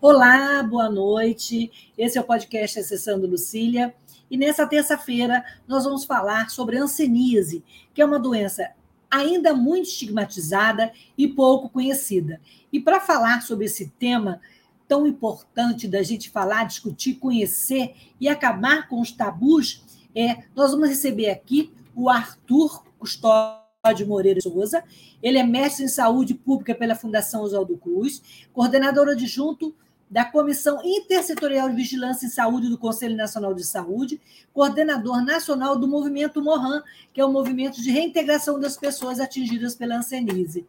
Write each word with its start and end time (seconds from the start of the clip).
Olá, 0.00 0.62
boa 0.62 0.88
noite. 0.88 1.90
Esse 1.98 2.18
é 2.18 2.20
o 2.20 2.24
podcast 2.24 2.78
Acessando 2.78 3.26
Lucília. 3.26 3.92
E 4.30 4.36
nessa 4.36 4.64
terça-feira 4.64 5.44
nós 5.66 5.82
vamos 5.82 6.04
falar 6.04 6.50
sobre 6.50 6.78
hanseníase, 6.78 7.64
que 7.92 8.00
é 8.00 8.04
uma 8.04 8.20
doença 8.20 8.70
ainda 9.10 9.52
muito 9.52 9.88
estigmatizada 9.88 10.92
e 11.16 11.26
pouco 11.26 11.68
conhecida. 11.68 12.40
E 12.72 12.78
para 12.78 13.00
falar 13.00 13.42
sobre 13.42 13.64
esse 13.64 13.88
tema 13.98 14.40
tão 14.86 15.04
importante 15.04 15.88
da 15.88 16.00
gente 16.00 16.30
falar, 16.30 16.62
discutir, 16.62 17.14
conhecer 17.14 17.92
e 18.20 18.28
acabar 18.28 18.86
com 18.86 19.00
os 19.00 19.10
tabus, 19.10 19.82
é, 20.14 20.44
nós 20.54 20.70
vamos 20.70 20.90
receber 20.90 21.28
aqui 21.28 21.72
o 21.92 22.08
Arthur 22.08 22.84
Custódio 23.00 24.06
Moreira 24.06 24.40
Souza. 24.40 24.84
Ele 25.20 25.38
é 25.38 25.42
mestre 25.42 25.84
em 25.84 25.88
saúde 25.88 26.34
pública 26.34 26.72
pela 26.72 26.94
Fundação 26.94 27.42
Oswaldo 27.42 27.76
Cruz, 27.76 28.22
coordenador 28.52 29.08
adjunto 29.08 29.74
da 30.10 30.24
Comissão 30.24 30.80
Intersetorial 30.82 31.68
de 31.68 31.76
Vigilância 31.76 32.26
em 32.26 32.30
Saúde 32.30 32.68
do 32.68 32.78
Conselho 32.78 33.16
Nacional 33.16 33.52
de 33.52 33.64
Saúde, 33.64 34.20
coordenador 34.52 35.22
nacional 35.22 35.76
do 35.76 35.86
Movimento 35.86 36.42
Mohan, 36.42 36.82
que 37.12 37.20
é 37.20 37.24
o 37.24 37.32
movimento 37.32 37.82
de 37.82 37.90
reintegração 37.90 38.58
das 38.58 38.76
pessoas 38.76 39.20
atingidas 39.20 39.74
pela 39.74 39.96
ansenise. 39.96 40.66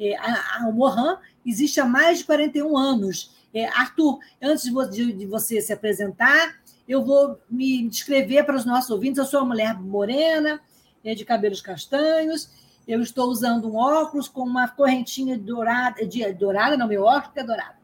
É, 0.00 0.16
a, 0.16 0.62
a, 0.62 0.68
o 0.68 0.72
Mohan 0.72 1.18
existe 1.44 1.78
há 1.78 1.84
mais 1.84 2.18
de 2.18 2.24
41 2.24 2.76
anos. 2.76 3.32
É, 3.52 3.66
Arthur, 3.66 4.18
antes 4.42 4.64
de, 4.64 4.90
de, 4.90 5.12
de, 5.12 5.26
você 5.26 5.60
se 5.60 5.72
apresentar, 5.72 6.56
eu 6.88 7.04
vou 7.04 7.38
me 7.48 7.86
descrever 7.88 8.44
para 8.44 8.56
os 8.56 8.64
nossos 8.64 8.90
ouvintes. 8.90 9.18
Eu 9.18 9.26
sou 9.26 9.40
uma 9.40 9.48
mulher 9.48 9.78
morena, 9.78 10.60
é, 11.04 11.14
de 11.14 11.24
cabelos 11.24 11.60
castanhos. 11.60 12.50
Eu 12.88 13.00
estou 13.00 13.28
usando 13.28 13.70
um 13.70 13.76
óculos 13.76 14.26
com 14.26 14.42
uma 14.42 14.68
correntinha 14.68 15.38
dourada, 15.38 16.04
de, 16.06 16.32
dourada, 16.32 16.76
não, 16.76 16.88
meu 16.88 17.04
óculos 17.04 17.36
é 17.36 17.44
dourado 17.44 17.83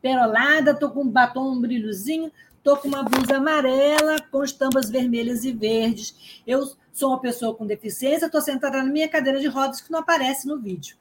perolada, 0.00 0.74
tô 0.74 0.90
com 0.90 1.02
um 1.02 1.08
batom, 1.08 1.52
um 1.52 1.60
brilhozinho, 1.60 2.30
tô 2.62 2.76
com 2.76 2.88
uma 2.88 3.02
blusa 3.02 3.36
amarela 3.36 4.16
com 4.30 4.42
estampas 4.42 4.90
vermelhas 4.90 5.44
e 5.44 5.52
verdes. 5.52 6.42
Eu 6.46 6.70
sou 6.92 7.10
uma 7.10 7.20
pessoa 7.20 7.54
com 7.54 7.66
deficiência, 7.66 8.26
estou 8.26 8.40
sentada 8.40 8.78
na 8.78 8.90
minha 8.90 9.08
cadeira 9.08 9.38
de 9.38 9.46
rodas 9.46 9.80
que 9.80 9.92
não 9.92 10.00
aparece 10.00 10.46
no 10.46 10.58
vídeo. 10.58 10.96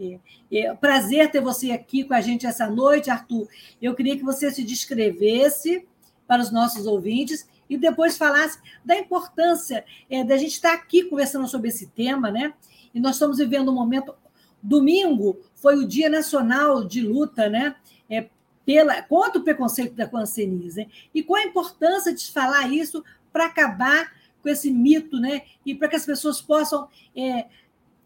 É, 0.00 0.18
é, 0.50 0.74
prazer 0.74 1.30
ter 1.30 1.40
você 1.40 1.70
aqui 1.70 2.04
com 2.04 2.14
a 2.14 2.20
gente 2.20 2.46
essa 2.46 2.68
noite, 2.68 3.10
Arthur. 3.10 3.46
Eu 3.80 3.94
queria 3.94 4.16
que 4.16 4.24
você 4.24 4.50
se 4.50 4.64
descrevesse 4.64 5.86
para 6.26 6.40
os 6.42 6.50
nossos 6.50 6.86
ouvintes 6.86 7.46
e 7.68 7.76
depois 7.76 8.16
falasse 8.16 8.58
da 8.84 8.96
importância 8.96 9.84
é, 10.08 10.24
da 10.24 10.36
gente 10.36 10.52
estar 10.52 10.72
aqui 10.72 11.04
conversando 11.04 11.46
sobre 11.46 11.68
esse 11.68 11.88
tema, 11.88 12.30
né? 12.30 12.54
E 12.94 13.00
nós 13.00 13.16
estamos 13.16 13.38
vivendo 13.38 13.70
um 13.70 13.74
momento. 13.74 14.14
Domingo 14.62 15.40
foi 15.54 15.76
o 15.76 15.86
Dia 15.86 16.08
Nacional 16.08 16.84
de 16.84 17.00
Luta, 17.00 17.48
né? 17.48 17.74
É, 18.10 18.26
pela, 18.64 19.02
contra 19.02 19.40
o 19.40 19.44
preconceito 19.44 19.94
da 19.94 20.06
canceríase. 20.06 20.82
Né? 20.82 20.86
E 21.14 21.22
qual 21.22 21.42
a 21.42 21.46
importância 21.46 22.14
de 22.14 22.30
falar 22.30 22.68
isso 22.72 23.04
para 23.32 23.46
acabar 23.46 24.12
com 24.42 24.48
esse 24.48 24.70
mito, 24.70 25.18
né? 25.20 25.42
E 25.64 25.74
para 25.74 25.88
que 25.88 25.96
as 25.96 26.04
pessoas 26.04 26.40
possam 26.40 26.88
é, 27.16 27.46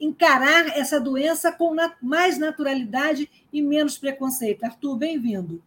encarar 0.01 0.77
essa 0.77 1.01
doença 1.01 1.51
com 1.51 1.75
na, 1.75 1.93
mais 2.01 2.39
naturalidade 2.39 3.29
e 3.53 3.63
menos 3.63 3.97
preconceito. 3.97 4.65
Arthur, 4.65 4.97
bem-vindo. 4.97 5.63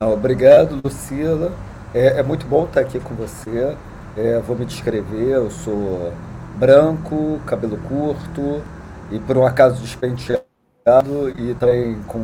Obrigado, 0.00 0.80
Lucila. 0.82 1.56
É, 1.94 2.18
é, 2.18 2.22
muito 2.22 2.46
bom 2.46 2.64
estar 2.64 2.80
aqui 2.80 2.98
com 2.98 3.14
você. 3.14 3.76
É, 4.16 4.40
vou 4.40 4.56
me 4.56 4.66
descrever. 4.66 5.30
Eu 5.30 5.50
sou 5.50 6.12
branco, 6.56 7.40
cabelo 7.46 7.78
curto 7.88 8.62
e 9.10 9.18
por 9.20 9.38
um 9.38 9.46
acaso 9.46 9.80
despenteado 9.80 10.49
e 11.36 11.54
também 11.54 12.00
com 12.02 12.18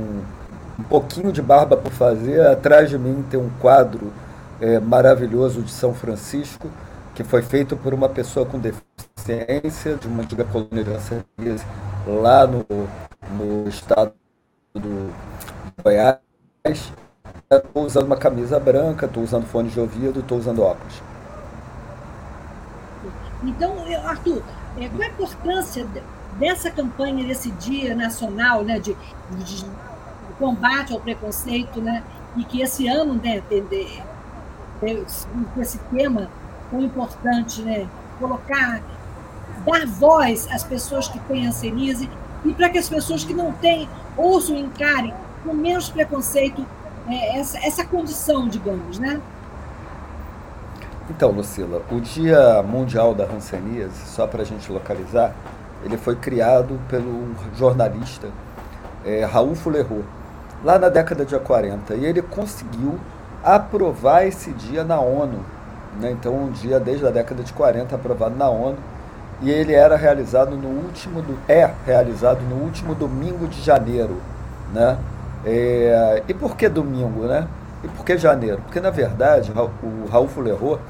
um 0.78 0.82
pouquinho 0.88 1.32
de 1.32 1.40
barba 1.40 1.76
por 1.76 1.92
fazer. 1.92 2.46
Atrás 2.46 2.90
de 2.90 2.98
mim 2.98 3.24
tem 3.30 3.38
um 3.38 3.50
quadro 3.60 4.12
é, 4.60 4.78
maravilhoso 4.78 5.62
de 5.62 5.70
São 5.70 5.94
Francisco, 5.94 6.68
que 7.14 7.24
foi 7.24 7.42
feito 7.42 7.76
por 7.76 7.94
uma 7.94 8.08
pessoa 8.08 8.44
com 8.44 8.58
deficiência, 8.58 9.96
de 9.96 10.06
uma 10.06 10.22
antiga 10.22 10.44
colônia 10.44 10.84
de 10.84 11.56
lá 12.06 12.46
no, 12.46 12.64
no 13.30 13.68
estado 13.68 14.12
do 14.74 15.12
Goiás. 15.82 16.18
Estou 17.50 17.84
usando 17.84 18.06
uma 18.06 18.16
camisa 18.16 18.58
branca, 18.58 19.06
estou 19.06 19.22
usando 19.22 19.46
fone 19.46 19.68
de 19.68 19.78
ouvido, 19.78 20.20
estou 20.20 20.38
usando 20.38 20.62
óculos. 20.62 21.00
Então, 23.44 23.76
Arthur, 24.04 24.42
é, 24.78 24.88
qual 24.88 25.02
a 25.02 25.06
importância 25.06 25.86
dessa 26.38 26.70
campanha, 26.70 27.24
desse 27.24 27.50
dia 27.52 27.94
nacional 27.94 28.62
né, 28.62 28.78
de, 28.78 28.96
de, 29.30 29.62
de 29.62 29.66
combate 30.38 30.92
ao 30.92 31.00
preconceito, 31.00 31.80
né, 31.80 32.02
e 32.36 32.44
que 32.44 32.60
esse 32.60 32.86
ano, 32.86 33.14
né, 33.14 33.42
com 34.80 35.60
esse 35.60 35.78
tema 35.90 36.30
tão 36.70 36.80
importante, 36.80 37.62
né, 37.62 37.86
colocar, 38.18 38.82
dar 39.64 39.86
voz 39.86 40.46
às 40.50 40.62
pessoas 40.62 41.08
que 41.08 41.18
têm 41.20 41.46
ansenise 41.46 42.08
e 42.44 42.52
para 42.52 42.68
que 42.68 42.78
as 42.78 42.88
pessoas 42.88 43.24
que 43.24 43.34
não 43.34 43.52
têm 43.52 43.88
ouçam 44.16 44.56
e 44.56 44.60
encarem 44.60 45.14
com 45.44 45.52
menos 45.52 45.88
preconceito 45.88 46.64
é, 47.08 47.38
essa, 47.38 47.58
essa 47.58 47.84
condição, 47.84 48.48
digamos, 48.48 48.98
né? 48.98 49.20
Então, 51.08 51.30
Lucila, 51.30 51.82
o 51.90 52.00
Dia 52.00 52.62
Mundial 52.64 53.14
da 53.14 53.24
Hanseníase, 53.24 54.06
só 54.06 54.26
para 54.26 54.42
a 54.42 54.44
gente 54.44 54.70
localizar, 54.72 55.32
ele 55.86 55.96
foi 55.96 56.16
criado 56.16 56.78
pelo 56.88 57.28
jornalista 57.54 58.28
é, 59.04 59.24
Raul 59.24 59.54
Fulerot, 59.54 60.04
lá 60.64 60.78
na 60.78 60.88
década 60.88 61.24
de 61.24 61.38
40. 61.38 61.94
E 61.94 62.04
ele 62.04 62.20
conseguiu 62.20 62.98
aprovar 63.42 64.26
esse 64.26 64.50
dia 64.50 64.82
na 64.82 64.98
ONU. 64.98 65.38
Né? 66.00 66.10
Então, 66.10 66.34
um 66.34 66.50
dia 66.50 66.80
desde 66.80 67.06
a 67.06 67.10
década 67.10 67.44
de 67.44 67.52
40 67.52 67.94
aprovado 67.94 68.34
na 68.34 68.48
ONU. 68.50 68.76
E 69.40 69.50
ele 69.50 69.74
era 69.74 69.96
realizado 69.96 70.56
no 70.56 70.68
último, 70.68 71.22
do, 71.22 71.38
é 71.46 71.70
realizado 71.84 72.40
no 72.42 72.56
último 72.56 72.94
domingo 72.94 73.46
de 73.46 73.62
janeiro. 73.62 74.16
Né? 74.74 74.98
É, 75.44 76.22
e 76.26 76.34
por 76.34 76.56
que 76.56 76.68
domingo, 76.68 77.26
né? 77.26 77.46
E 77.84 77.88
por 77.88 78.04
que 78.04 78.18
janeiro? 78.18 78.60
Porque, 78.62 78.80
na 78.80 78.90
verdade, 78.90 79.52
o 79.52 80.10
Raul 80.10 80.26
Fulerot, 80.26 80.80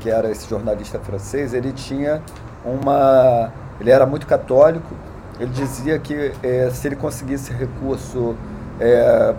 que 0.00 0.10
era 0.10 0.28
esse 0.30 0.48
jornalista 0.48 0.98
francês, 0.98 1.54
ele 1.54 1.70
tinha 1.72 2.20
uma 2.64 3.52
ele 3.80 3.90
era 3.90 4.06
muito 4.06 4.26
católico, 4.26 4.94
ele 5.38 5.50
dizia 5.50 5.98
que 5.98 6.32
é, 6.42 6.70
se 6.70 6.86
ele 6.88 6.96
conseguisse 6.96 7.52
recurso 7.52 8.36
é, 8.80 9.34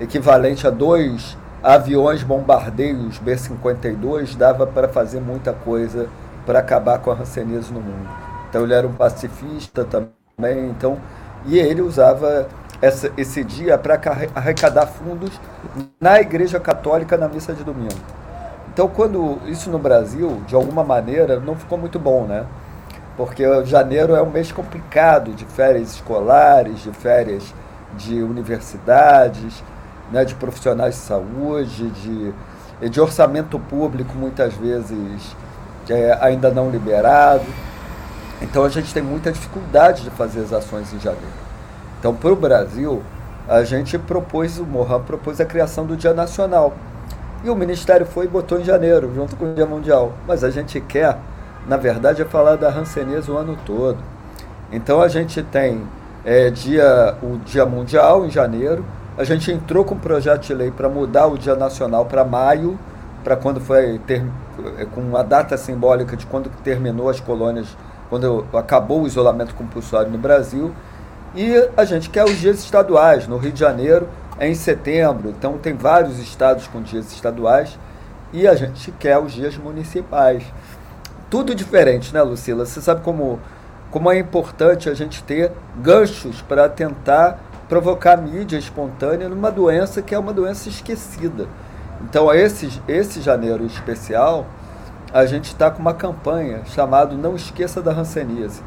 equivalente 0.00 0.66
a 0.66 0.70
dois 0.70 1.36
aviões 1.62 2.22
bombardeios 2.22 3.18
B-52, 3.18 4.36
dava 4.36 4.66
para 4.66 4.88
fazer 4.88 5.20
muita 5.20 5.52
coisa 5.52 6.08
para 6.46 6.60
acabar 6.60 6.98
com 6.98 7.10
a 7.10 7.14
rancenismo 7.14 7.78
no 7.78 7.84
mundo. 7.84 8.08
Então 8.48 8.62
ele 8.62 8.74
era 8.74 8.86
um 8.86 8.92
pacifista 8.92 9.84
também, 9.84 10.70
então, 10.70 10.98
e 11.44 11.58
ele 11.58 11.82
usava 11.82 12.48
essa, 12.80 13.12
esse 13.16 13.44
dia 13.44 13.76
para 13.76 14.00
arrecadar 14.34 14.86
fundos 14.86 15.30
na 16.00 16.20
Igreja 16.20 16.58
Católica 16.58 17.16
na 17.16 17.28
missa 17.28 17.52
de 17.52 17.62
domingo. 17.62 17.94
Então, 18.72 18.88
quando 18.88 19.38
isso 19.46 19.70
no 19.70 19.78
Brasil, 19.78 20.42
de 20.46 20.54
alguma 20.54 20.82
maneira, 20.82 21.38
não 21.40 21.56
ficou 21.56 21.76
muito 21.76 21.98
bom, 21.98 22.24
né? 22.24 22.46
Porque 23.20 23.44
janeiro 23.66 24.14
é 24.14 24.22
um 24.22 24.30
mês 24.30 24.50
complicado 24.50 25.32
de 25.32 25.44
férias 25.44 25.96
escolares, 25.96 26.80
de 26.80 26.90
férias 26.90 27.54
de 27.94 28.22
universidades. 28.22 29.62
né, 30.10 30.24
de 30.24 30.34
profissionais 30.34 30.94
de 30.94 31.00
saúde, 31.02 31.90
de, 31.90 32.34
de 32.88 33.00
orçamento 33.00 33.58
público 33.58 34.14
muitas 34.16 34.54
vezes 34.54 35.36
é, 35.88 36.16
ainda 36.20 36.50
não 36.50 36.70
liberado. 36.70 37.44
Então 38.40 38.64
a 38.64 38.68
gente 38.70 38.92
tem 38.94 39.02
muita 39.02 39.30
dificuldade 39.30 40.02
de 40.02 40.10
fazer 40.10 40.40
as 40.40 40.52
ações 40.52 40.92
em 40.94 40.98
janeiro. 40.98 41.26
Então, 41.98 42.14
para 42.14 42.32
o 42.32 42.36
Brasil, 42.36 43.02
a 43.46 43.62
gente 43.64 43.98
propôs, 43.98 44.58
o 44.58 44.64
Mohan 44.64 45.02
propôs 45.02 45.40
a 45.40 45.44
criação 45.44 45.84
do 45.84 45.96
Dia 45.96 46.14
Nacional. 46.14 46.72
E 47.44 47.50
o 47.50 47.54
Ministério 47.54 48.06
foi 48.06 48.24
e 48.24 48.28
botou 48.28 48.58
em 48.58 48.64
janeiro, 48.64 49.12
junto 49.14 49.36
com 49.36 49.52
o 49.52 49.54
Dia 49.54 49.66
Mundial. 49.66 50.14
Mas 50.26 50.42
a 50.42 50.50
gente 50.50 50.80
quer, 50.80 51.18
na 51.66 51.76
verdade, 51.76 52.22
é 52.22 52.24
falar 52.24 52.56
da 52.56 52.70
ranceneza 52.70 53.30
o 53.32 53.36
ano 53.36 53.56
todo. 53.64 53.98
Então 54.72 55.00
a 55.00 55.08
gente 55.08 55.42
tem 55.42 55.82
é, 56.24 56.50
dia, 56.50 57.16
o 57.22 57.38
Dia 57.38 57.66
Mundial 57.66 58.24
em 58.24 58.30
janeiro. 58.30 58.84
A 59.16 59.24
gente 59.24 59.50
entrou 59.50 59.84
com 59.84 59.94
um 59.94 59.98
projeto 59.98 60.42
de 60.42 60.54
lei 60.54 60.70
para 60.70 60.88
mudar 60.88 61.26
o 61.26 61.36
Dia 61.36 61.54
Nacional 61.54 62.06
para 62.06 62.24
maio, 62.24 62.78
para 63.22 63.36
quando 63.36 63.60
foi 63.60 63.98
ter, 64.06 64.24
é, 64.78 64.84
com 64.84 65.16
a 65.16 65.22
data 65.22 65.56
simbólica 65.56 66.16
de 66.16 66.26
quando 66.26 66.50
terminou 66.62 67.08
as 67.08 67.20
colônias, 67.20 67.76
quando 68.08 68.46
acabou 68.52 69.02
o 69.02 69.06
isolamento 69.06 69.54
compulsório 69.54 70.10
no 70.10 70.18
Brasil. 70.18 70.72
E 71.34 71.68
a 71.76 71.84
gente 71.84 72.10
quer 72.10 72.24
os 72.24 72.38
dias 72.38 72.58
estaduais. 72.58 73.28
No 73.28 73.36
Rio 73.36 73.52
de 73.52 73.60
Janeiro 73.60 74.08
é 74.38 74.48
em 74.48 74.54
setembro, 74.54 75.30
então 75.30 75.58
tem 75.58 75.74
vários 75.74 76.18
estados 76.18 76.66
com 76.66 76.80
dias 76.80 77.12
estaduais. 77.12 77.78
E 78.32 78.46
a 78.46 78.54
gente 78.54 78.92
quer 78.92 79.18
os 79.18 79.32
dias 79.32 79.56
municipais. 79.56 80.44
Tudo 81.30 81.54
diferente, 81.54 82.12
né, 82.12 82.20
Lucila? 82.22 82.66
Você 82.66 82.80
sabe 82.80 83.02
como, 83.02 83.38
como 83.90 84.10
é 84.10 84.18
importante 84.18 84.90
a 84.90 84.94
gente 84.94 85.22
ter 85.22 85.52
ganchos 85.76 86.42
para 86.42 86.68
tentar 86.68 87.38
provocar 87.68 88.16
mídia 88.16 88.58
espontânea 88.58 89.28
numa 89.28 89.50
doença 89.50 90.02
que 90.02 90.14
é 90.14 90.18
uma 90.18 90.32
doença 90.32 90.68
esquecida. 90.68 91.46
Então, 92.02 92.34
esse, 92.34 92.82
esse 92.88 93.20
janeiro 93.20 93.64
especial, 93.64 94.46
a 95.12 95.24
gente 95.24 95.46
está 95.46 95.70
com 95.70 95.80
uma 95.80 95.94
campanha 95.94 96.62
chamada 96.64 97.14
Não 97.14 97.36
Esqueça 97.36 97.80
da 97.80 97.92
Hanseníase, 97.92 98.62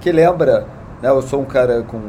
que 0.00 0.10
lembra 0.10 0.66
né? 1.02 1.08
Eu 1.08 1.22
sou 1.22 1.40
um 1.40 1.44
cara 1.44 1.82
com, 1.82 2.00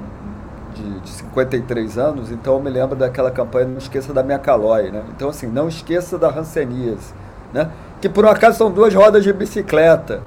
de, 0.74 1.00
de 1.00 1.10
53 1.10 1.98
anos, 1.98 2.32
então 2.32 2.56
eu 2.56 2.60
me 2.60 2.70
lembro 2.70 2.96
daquela 2.96 3.32
campanha 3.32 3.68
Não 3.68 3.78
Esqueça 3.78 4.14
da 4.14 4.22
Minha 4.22 4.40
Calói. 4.40 4.92
Né? 4.92 5.04
Então, 5.16 5.30
assim, 5.30 5.48
não 5.48 5.68
esqueça 5.68 6.18
da 6.18 6.28
Hanseníase, 6.30 7.14
né? 7.54 7.70
Que 8.02 8.10
por 8.10 8.26
um 8.26 8.30
acaso 8.30 8.58
são 8.58 8.72
duas 8.72 8.94
rodas 8.94 9.24
de 9.24 9.32
bicicleta, 9.32 10.24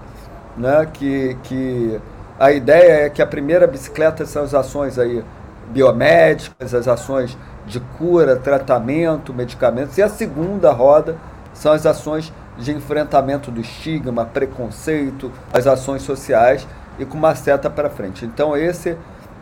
né? 0.56 0.86
que, 0.92 1.36
que 1.42 2.00
a 2.38 2.52
ideia 2.52 3.06
é 3.06 3.10
que 3.10 3.20
a 3.20 3.26
primeira 3.26 3.66
bicicleta 3.66 4.24
são 4.24 4.44
as 4.44 4.54
ações 4.54 4.98
aí 4.98 5.24
biomédicas, 5.72 6.72
as 6.72 6.86
ações 6.86 7.36
de 7.66 7.80
cura, 7.98 8.36
tratamento, 8.36 9.34
medicamentos, 9.34 9.98
e 9.98 10.02
a 10.02 10.08
segunda 10.08 10.70
roda 10.70 11.16
são 11.52 11.72
as 11.72 11.84
ações 11.84 12.32
de 12.56 12.72
enfrentamento 12.72 13.50
do 13.50 13.60
estigma, 13.60 14.24
preconceito, 14.24 15.32
as 15.52 15.66
ações 15.66 16.02
sociais 16.02 16.66
e 16.98 17.04
com 17.04 17.18
uma 17.18 17.34
seta 17.34 17.68
para 17.68 17.90
frente. 17.90 18.24
Então, 18.24 18.56
esse 18.56 18.96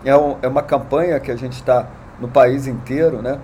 é, 0.05 0.17
um, 0.17 0.37
é 0.40 0.49
uma 0.49 0.62
campanha 0.62 1.20
que 1.20 1.31
a 1.31 1.37
gente 1.37 1.55
está 1.55 1.87
no 2.19 2.28
país 2.28 2.67
inteiro, 2.67 3.20
né? 3.20 3.38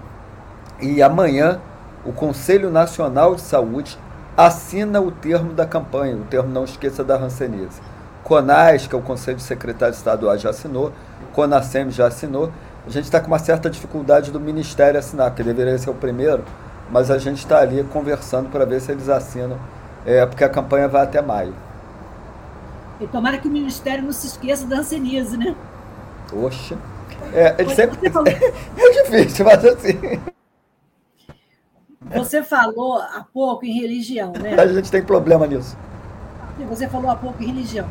E 0.81 1.03
amanhã 1.03 1.61
o 2.05 2.13
Conselho 2.13 2.71
Nacional 2.71 3.35
de 3.35 3.43
Saúde 3.43 3.99
assina 4.39 5.01
o 5.01 5.11
termo 5.11 5.53
da 5.53 5.67
campanha, 5.67 6.15
o 6.15 6.25
termo 6.25 6.49
Não 6.49 6.63
Esqueça 6.63 7.03
da 7.03 7.17
Hanseníase. 7.17 7.81
CONAS, 8.23 8.87
que 8.87 8.95
é 8.95 8.99
o 8.99 9.03
Conselho 9.03 9.37
de 9.37 9.43
Secretários 9.43 9.99
Estaduais, 9.99 10.41
já 10.41 10.51
assinou, 10.51 10.93
CONASEM 11.33 11.91
já 11.91 12.07
assinou. 12.07 12.53
A 12.87 12.91
gente 12.91 13.07
está 13.07 13.21
com 13.21 13.27
uma 13.27 13.41
certa 13.41 13.69
dificuldade 13.69 14.31
do 14.31 14.39
Ministério 14.39 14.97
assinar, 14.97 15.35
que 15.35 15.43
deveria 15.43 15.77
ser 15.77 15.91
o 15.91 15.95
primeiro, 15.95 16.45
mas 16.89 17.11
a 17.11 17.19
gente 17.19 17.39
está 17.39 17.59
ali 17.59 17.83
conversando 17.93 18.49
para 18.49 18.65
ver 18.65 18.81
se 18.81 18.93
eles 18.93 19.09
assinam, 19.09 19.59
é, 20.07 20.25
porque 20.25 20.45
a 20.45 20.49
campanha 20.49 20.87
vai 20.87 21.03
até 21.03 21.21
maio. 21.21 21.55
E 23.01 23.09
tomara 23.09 23.39
que 23.39 23.49
o 23.49 23.51
Ministério 23.51 24.05
não 24.05 24.13
se 24.13 24.29
esqueça 24.29 24.67
da 24.67 24.77
Ancenise, 24.77 25.37
né? 25.37 25.57
Poxa. 26.31 26.77
É, 27.33 27.57
ele 27.59 27.75
sempre... 27.75 28.09
Falou... 28.09 28.29
é 28.31 29.03
difícil, 29.03 29.45
mas 29.45 29.65
assim. 29.65 30.21
Você 32.15 32.43
falou 32.43 32.99
há 32.99 33.25
pouco 33.33 33.65
em 33.65 33.73
religião, 33.73 34.33
né? 34.33 34.55
A 34.55 34.67
gente 34.67 34.91
tem 34.91 35.03
problema 35.03 35.47
nisso. 35.47 35.77
Você 36.69 36.89
falou 36.89 37.11
há 37.11 37.17
pouco 37.17 37.43
em 37.43 37.47
religião. 37.47 37.87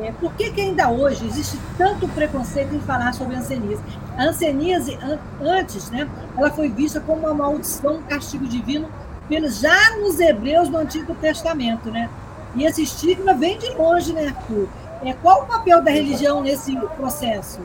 É, 0.00 0.10
por 0.12 0.32
que, 0.34 0.50
que 0.50 0.60
ainda 0.60 0.90
hoje 0.90 1.26
existe 1.26 1.58
tanto 1.76 2.08
preconceito 2.08 2.74
em 2.74 2.80
falar 2.80 3.12
sobre 3.12 3.36
a 3.36 3.38
ancenise? 3.38 3.82
A 4.16 4.24
ancenise, 4.24 4.98
an 5.02 5.18
antes, 5.40 5.90
né, 5.90 6.08
ela 6.36 6.50
foi 6.50 6.68
vista 6.68 7.00
como 7.00 7.20
uma 7.20 7.34
maldição, 7.34 7.96
um 7.96 8.02
castigo 8.02 8.46
divino, 8.46 8.88
pelos, 9.28 9.60
já 9.60 9.96
nos 9.96 10.18
hebreus 10.18 10.68
do 10.68 10.76
Antigo 10.76 11.14
Testamento, 11.14 11.90
né? 11.90 12.08
E 12.54 12.64
esse 12.64 12.82
estigma 12.82 13.34
vem 13.34 13.58
de 13.58 13.70
longe, 13.74 14.12
né, 14.12 14.28
Arthur? 14.28 14.68
É, 15.04 15.12
qual 15.14 15.42
o 15.42 15.46
papel 15.46 15.82
da 15.82 15.90
religião 15.90 16.42
nesse 16.42 16.76
processo? 16.96 17.60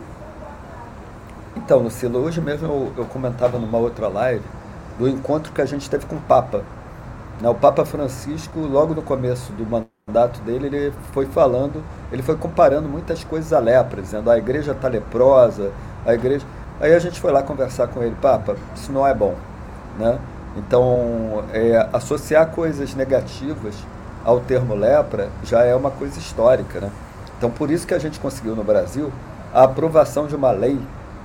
Então, 1.55 1.79
Lucila, 1.79 2.19
hoje 2.19 2.39
mesmo 2.39 2.67
eu, 2.67 2.93
eu 2.97 3.05
comentava 3.05 3.57
numa 3.57 3.77
outra 3.77 4.07
live 4.07 4.43
do 4.97 5.07
encontro 5.07 5.51
que 5.51 5.61
a 5.61 5.65
gente 5.65 5.89
teve 5.89 6.05
com 6.05 6.15
o 6.15 6.21
Papa. 6.21 6.63
Né, 7.41 7.49
o 7.49 7.55
Papa 7.55 7.85
Francisco, 7.85 8.59
logo 8.59 8.93
no 8.93 9.01
começo 9.01 9.51
do 9.53 9.65
mandato 9.65 10.41
dele, 10.41 10.67
ele 10.67 10.93
foi 11.11 11.25
falando, 11.25 11.83
ele 12.11 12.23
foi 12.23 12.35
comparando 12.35 12.87
muitas 12.89 13.23
coisas 13.23 13.53
à 13.53 13.59
lepra, 13.59 14.01
dizendo 14.01 14.31
a 14.31 14.37
igreja 14.37 14.71
está 14.71 14.87
leprosa, 14.87 15.71
a 16.05 16.13
igreja. 16.13 16.45
Aí 16.79 16.93
a 16.93 16.99
gente 16.99 17.19
foi 17.19 17.31
lá 17.31 17.43
conversar 17.43 17.87
com 17.87 18.01
ele, 18.01 18.15
Papa, 18.21 18.55
isso 18.75 18.91
não 18.91 19.05
é 19.05 19.13
bom. 19.13 19.35
Né? 19.99 20.17
Então, 20.55 21.43
é, 21.53 21.87
associar 21.93 22.47
coisas 22.47 22.95
negativas 22.95 23.75
ao 24.25 24.39
termo 24.39 24.75
lepra 24.75 25.29
já 25.43 25.63
é 25.63 25.75
uma 25.75 25.91
coisa 25.91 26.17
histórica. 26.19 26.81
Né? 26.81 26.91
Então, 27.37 27.51
por 27.51 27.69
isso 27.69 27.85
que 27.85 27.93
a 27.93 27.99
gente 27.99 28.19
conseguiu 28.19 28.55
no 28.55 28.63
Brasil 28.63 29.11
a 29.53 29.63
aprovação 29.63 30.27
de 30.27 30.35
uma 30.35 30.51
lei, 30.51 30.79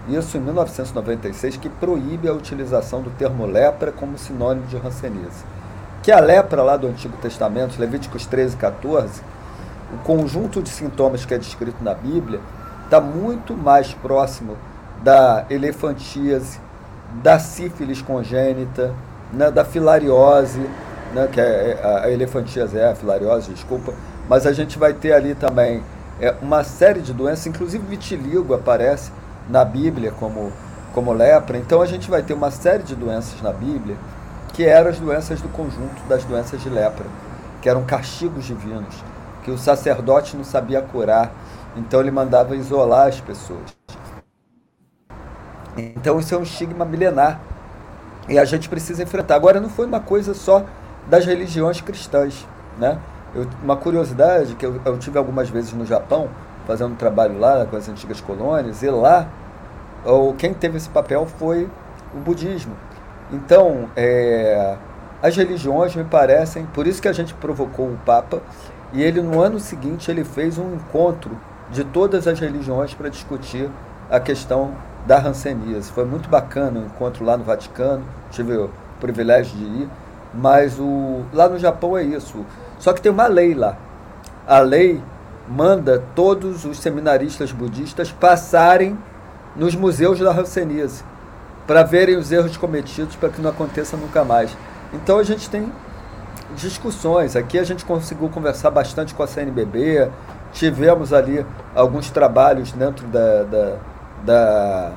isso 0.09 0.37
em 0.37 0.41
1996, 0.41 1.57
que 1.57 1.69
proíbe 1.69 2.29
a 2.29 2.33
utilização 2.33 3.03
do 3.03 3.11
termo 3.11 3.47
lepra 3.47 3.93
como 3.93 4.19
sinônimo 4.19 4.67
de 4.67 4.77
ranceníase. 4.77 5.45
Que 6.03 6.11
a 6.11 6.19
lepra 6.19 6.63
lá 6.63 6.77
do 6.77 6.89
Antigo 6.89 7.17
Testamento, 7.19 7.79
Levíticos 7.79 8.27
13 8.27 8.55
e 8.55 8.59
14, 8.59 9.23
o 9.95 9.99
conjunto 9.99 10.61
de 10.61 10.69
sintomas 10.69 11.25
que 11.25 11.33
é 11.33 11.39
descrito 11.39 11.83
na 11.85 11.95
Bíblia, 11.95 12.41
está 12.85 13.01
muito 13.01 13.57
mais 13.57 13.95
próximo 13.95 14.57
da 15.03 15.45
elefantíase, 15.49 16.59
da 17.23 17.39
sífilis 17.39 18.03
congênita, 18.03 18.95
né, 19.33 19.51
da 19.51 19.65
filariose, 19.65 20.61
né, 21.15 21.29
que 21.31 21.41
é, 21.41 21.79
é 21.81 22.05
a 22.05 22.11
elefantíase 22.11 22.79
é 22.79 22.91
a 22.91 22.95
filariose, 22.95 23.53
desculpa, 23.53 23.93
mas 24.29 24.47
a 24.47 24.53
gente 24.53 24.79
vai 24.79 24.93
ter 24.93 25.13
ali 25.13 25.35
também 25.35 25.83
é, 26.21 26.35
uma 26.43 26.65
série 26.65 27.01
de 27.01 27.13
doenças, 27.13 27.47
inclusive 27.47 27.85
vitiligo 27.87 28.55
aparece 28.55 29.11
na 29.49 29.65
Bíblia 29.65 30.13
como, 30.13 30.53
como 30.95 31.13
lepra, 31.13 31.59
então 31.59 31.83
a 31.83 31.87
gente 31.87 32.11
vai 32.11 32.23
ter 32.23 32.35
uma 32.35 32.51
série 32.51 32.83
de 32.83 32.95
doenças 32.95 33.41
na 33.43 33.53
Bíblia 33.53 33.97
que 34.53 34.65
eram 34.65 34.91
as 34.91 34.99
doenças 34.99 35.41
do 35.41 35.49
conjunto 35.49 36.03
das 36.09 36.25
doenças 36.25 36.61
de 36.61 36.69
lepra, 36.69 37.07
que 37.61 37.69
eram 37.69 37.85
castigos 37.85 38.45
divinos, 38.45 39.03
que 39.43 39.51
o 39.51 39.59
sacerdote 39.59 40.37
não 40.37 40.45
sabia 40.45 40.83
curar, 40.83 41.33
então 41.77 42.01
ele 42.01 42.11
mandava 42.11 42.55
isolar 42.55 43.09
as 43.09 43.21
pessoas. 43.21 43.75
Então 45.77 46.21
isso 46.21 46.35
é 46.35 46.39
um 46.39 46.43
estigma 46.43 46.85
milenar 46.85 47.41
e 48.29 48.39
a 48.39 48.45
gente 48.45 48.69
precisa 48.69 49.03
enfrentar. 49.03 49.37
Agora 49.37 49.61
não 49.61 49.69
foi 49.69 49.87
uma 49.87 50.01
coisa 50.01 50.35
só 50.35 50.65
das 51.09 51.25
religiões 51.25 51.81
cristãs. 51.81 52.47
Né? 52.79 52.99
Eu, 53.35 53.47
uma 53.63 53.77
curiosidade 53.77 54.55
que 54.55 54.65
eu, 54.65 54.81
eu, 54.85 54.99
tive 54.99 55.19
algumas 55.19 55.49
vezes 55.49 55.73
no 55.73 55.87
Japão, 55.87 56.29
fazendo 56.67 56.93
um 56.93 56.97
trabalho 56.97 57.39
lá 57.39 57.67
com 57.67 57.77
as 57.77 57.89
antigas 57.89 58.21
colônias, 58.21 58.83
e 58.83 58.91
lá 58.91 59.29
o, 60.05 60.35
quem 60.35 60.53
teve 60.53 60.77
esse 60.77 60.89
papel 60.89 61.27
foi 61.27 61.69
o 62.15 62.19
budismo. 62.19 62.75
Então, 63.33 63.89
é, 63.97 64.77
as 65.23 65.37
religiões 65.37 65.95
me 65.95 66.05
parecem, 66.05 66.67
por 66.67 66.87
isso 66.87 67.01
que 67.01 67.09
a 67.09 67.13
gente 67.13 67.35
provocou 67.35 67.87
o 67.87 67.99
Papa, 68.05 68.43
e 68.93 69.03
ele 69.03 69.23
no 69.23 69.41
ano 69.41 69.59
seguinte 69.59 70.11
ele 70.11 70.25
fez 70.25 70.59
um 70.59 70.75
encontro 70.75 71.37
de 71.71 71.85
todas 71.85 72.27
as 72.27 72.39
religiões 72.39 72.93
para 72.93 73.09
discutir 73.09 73.71
a 74.11 74.21
questão 74.21 74.73
da 75.07 75.19
ranceníase. 75.19 75.91
Foi 75.91 76.05
muito 76.05 76.29
bacana 76.29 76.81
o 76.81 76.85
encontro 76.85 77.25
lá 77.25 77.37
no 77.37 77.45
Vaticano, 77.45 78.05
tive 78.31 78.55
o 78.57 78.71
privilégio 79.01 79.57
de 79.57 79.65
ir. 79.65 79.89
Mas 80.35 80.79
o, 80.79 81.25
lá 81.33 81.49
no 81.49 81.59
Japão 81.59 81.97
é 81.97 82.03
isso. 82.03 82.45
Só 82.79 82.93
que 82.93 83.03
tem 83.03 83.13
uma 83.13 83.27
lei 83.27 83.55
lá. 83.55 83.77
A 84.47 84.61
lei 84.61 85.03
manda 85.53 86.03
todos 86.15 86.65
os 86.65 86.79
seminaristas 86.79 87.53
budistas 87.53 88.11
passarem 88.11 88.99
nos 89.55 89.75
museus 89.75 90.19
da 90.19 90.31
Hanseníase 90.31 91.05
para 91.67 91.83
verem 91.83 92.17
os 92.17 92.33
erros 92.33 92.57
cometidos 92.57 93.17
para 93.17 93.29
que 93.29 93.41
não 93.41 93.51
aconteça 93.51 93.97
nunca 93.97 94.25
mais. 94.25 94.57
Então 94.95 95.19
a 95.19 95.23
gente 95.23 95.51
tem 95.51 95.71
discussões. 96.57 97.37
Aqui 97.37 97.59
a 97.59 97.65
gente 97.65 97.85
conseguiu 97.85 98.29
conversar 98.31 98.71
bastante 98.71 99.15
com 99.15 99.23
a 99.23 99.27
CNBB, 99.27 100.11
tivemos 100.53 101.13
ali 101.13 101.45
alguns 101.75 102.11
trabalhos 102.11 102.73
dentro 102.73 103.07
da, 103.09 103.43
da, 103.43 103.77
da, 104.25 104.93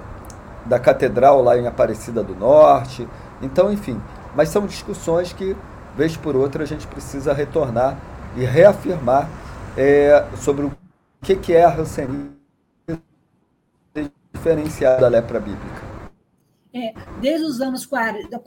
da 0.65 0.79
catedral 0.79 1.41
lá 1.41 1.57
em 1.57 1.67
Aparecida 1.67 2.23
do 2.23 2.35
Norte, 2.35 3.07
Então, 3.41 3.71
enfim, 3.71 4.01
mas 4.35 4.49
são 4.49 4.65
discussões 4.65 5.33
que, 5.33 5.55
vez 5.95 6.15
por 6.15 6.35
outra, 6.35 6.63
a 6.63 6.65
gente 6.65 6.87
precisa 6.87 7.33
retornar 7.33 7.97
e 8.35 8.45
reafirmar 8.45 9.27
é, 9.77 10.25
sobre 10.37 10.65
o 10.65 10.77
que, 11.21 11.35
que 11.35 11.53
é 11.53 11.63
a 11.63 11.69
ranceníase 11.69 12.35
diferenciada 14.33 15.01
da 15.01 15.07
lepra 15.07 15.39
bíblica. 15.39 15.85
É, 16.73 16.93
desde 17.21 17.45
os 17.45 17.61
anos 17.61 17.85
40, 17.85 18.37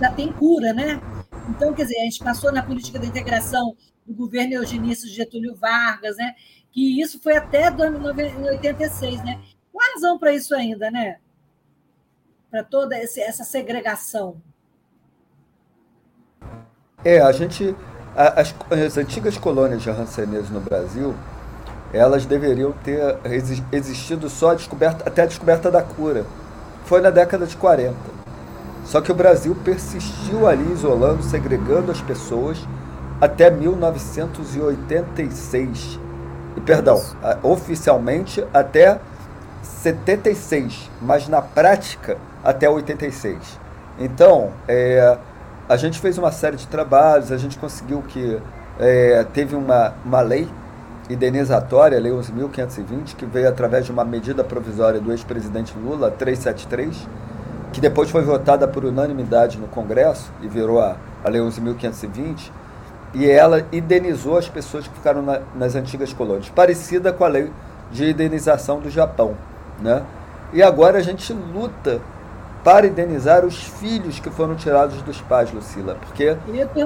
já 0.00 0.12
tem 0.12 0.32
cura, 0.32 0.72
né? 0.72 1.00
Então, 1.48 1.72
quer 1.72 1.84
dizer, 1.84 2.00
a 2.00 2.04
gente 2.04 2.22
passou 2.22 2.52
na 2.52 2.62
política 2.62 2.98
da 2.98 3.06
integração 3.06 3.76
do 4.06 4.14
governo 4.14 4.54
eugenício 4.54 5.08
Getúlio 5.08 5.54
Vargas, 5.54 6.16
né? 6.16 6.34
Que 6.70 7.00
isso 7.00 7.20
foi 7.20 7.36
até 7.36 7.70
do 7.70 7.82
ano 7.82 8.04
86, 8.04 9.24
né? 9.24 9.40
Qual 9.72 9.86
a 9.86 9.94
razão 9.94 10.18
para 10.18 10.32
isso 10.32 10.54
ainda, 10.54 10.90
né? 10.90 11.18
Para 12.50 12.64
toda 12.64 12.96
essa 12.96 13.44
segregação. 13.44 14.40
É, 17.04 17.20
a 17.20 17.30
gente. 17.30 17.76
As, 18.16 18.54
as 18.70 18.98
antigas 18.98 19.36
colônias 19.36 19.82
de 19.82 19.90
ranceneses 19.90 20.50
no 20.50 20.60
Brasil, 20.60 21.14
elas 21.92 22.24
deveriam 22.26 22.72
ter 22.84 23.16
existido 23.72 24.28
só 24.28 24.50
a 24.50 24.54
descoberta, 24.54 25.08
até 25.08 25.22
a 25.22 25.26
descoberta 25.26 25.70
da 25.70 25.80
cura. 25.82 26.26
Foi 26.84 27.00
na 27.00 27.10
década 27.10 27.46
de 27.46 27.56
40. 27.56 27.94
Só 28.84 29.00
que 29.00 29.12
o 29.12 29.14
Brasil 29.14 29.56
persistiu 29.64 30.48
ali 30.48 30.72
isolando, 30.72 31.22
segregando 31.22 31.92
as 31.92 32.00
pessoas 32.00 32.58
até 33.20 33.50
1986. 33.50 36.00
E, 36.56 36.60
perdão, 36.60 37.02
oficialmente 37.42 38.44
até 38.52 38.98
76, 39.62 40.90
mas 41.00 41.28
na 41.28 41.40
prática 41.42 42.16
até 42.42 42.68
86. 42.68 43.38
Então, 43.98 44.50
é, 44.66 45.16
a 45.68 45.76
gente 45.76 45.98
fez 45.98 46.16
uma 46.16 46.32
série 46.32 46.56
de 46.56 46.66
trabalhos, 46.66 47.30
a 47.30 47.36
gente 47.36 47.58
conseguiu 47.58 48.02
que 48.02 48.40
é, 48.78 49.24
teve 49.34 49.54
uma, 49.54 49.94
uma 50.04 50.20
lei 50.20 50.48
indenizatória, 51.10 51.96
a 51.96 52.00
Lei 52.00 52.12
11.520, 52.12 53.16
que 53.16 53.24
veio 53.24 53.48
através 53.48 53.86
de 53.86 53.92
uma 53.92 54.04
medida 54.04 54.44
provisória 54.44 55.00
do 55.00 55.10
ex-presidente 55.10 55.74
Lula, 55.78 56.10
373, 56.10 57.08
que 57.72 57.80
depois 57.80 58.10
foi 58.10 58.22
votada 58.22 58.68
por 58.68 58.84
unanimidade 58.84 59.58
no 59.58 59.68
Congresso 59.68 60.30
e 60.42 60.48
virou 60.48 60.80
a, 60.80 60.96
a 61.24 61.28
Lei 61.28 61.40
11.520, 61.40 62.50
e 63.14 63.28
ela 63.28 63.66
indenizou 63.72 64.36
as 64.36 64.48
pessoas 64.48 64.86
que 64.86 64.94
ficaram 64.94 65.22
na, 65.22 65.40
nas 65.54 65.74
antigas 65.74 66.12
colônias, 66.12 66.50
parecida 66.50 67.10
com 67.10 67.24
a 67.24 67.28
lei 67.28 67.50
de 67.90 68.10
indenização 68.10 68.80
do 68.80 68.90
Japão. 68.90 69.34
Né? 69.80 70.02
E 70.52 70.62
agora 70.62 70.98
a 70.98 71.02
gente 71.02 71.32
luta 71.32 72.02
para 72.64 72.86
indenizar 72.86 73.44
os 73.44 73.62
filhos 73.62 74.18
que 74.18 74.30
foram 74.30 74.54
tirados 74.54 75.00
dos 75.02 75.20
pais, 75.20 75.52
Lucila, 75.52 75.94
porque 75.94 76.36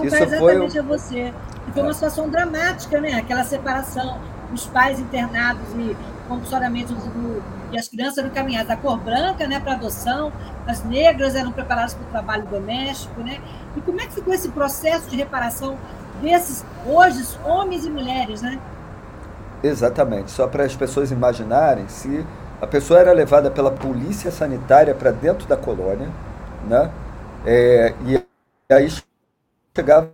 isso 0.05 0.38
foi 0.38 0.61
um... 0.61 0.67
a 0.67 0.83
você. 0.83 1.33
E 1.69 1.73
foi 1.73 1.83
uma 1.83 1.95
situação 1.95 2.29
dramática, 2.29 3.00
né? 3.00 3.14
Aquela 3.14 3.45
separação, 3.45 4.21
os 4.52 4.67
pais 4.67 5.00
internados 5.00 5.67
e 5.76 5.97
compulsoriamente 6.29 6.95
e 7.73 7.79
as 7.79 7.88
crianças 7.88 8.19
eram 8.19 8.29
encaminhadas 8.29 8.69
da 8.69 8.76
cor 8.76 8.99
branca, 8.99 9.47
né, 9.47 9.59
para 9.59 9.73
adoção, 9.73 10.31
as 10.67 10.85
negras 10.85 11.35
eram 11.35 11.50
preparadas 11.52 11.95
para 11.95 12.05
o 12.05 12.11
trabalho 12.11 12.47
doméstico, 12.47 13.23
né? 13.23 13.41
E 13.76 13.81
como 13.81 14.00
é 14.00 14.07
que 14.07 14.12
ficou 14.12 14.33
esse 14.33 14.50
processo 14.50 15.09
de 15.09 15.17
reparação 15.17 15.76
desses 16.21 16.64
hoje 16.87 17.26
homens 17.45 17.85
e 17.87 17.91
mulheres, 17.91 18.43
né? 18.43 18.59
Exatamente. 19.62 20.31
Só 20.31 20.47
para 20.47 20.64
as 20.64 20.76
pessoas 20.76 21.11
imaginarem 21.11 21.88
se 21.88 22.26
a 22.62 22.66
pessoa 22.69 23.00
era 23.00 23.12
levada 23.12 23.50
pela 23.50 23.73
polícia 23.73 24.31
sanitária 24.31 24.95
para 24.95 25.11
dentro 25.11 25.49
da 25.49 25.57
colônia, 25.57 26.09
né? 26.64 26.92
É, 27.45 27.92
e 28.07 28.25
aí 28.73 28.88
chegava 29.76 30.12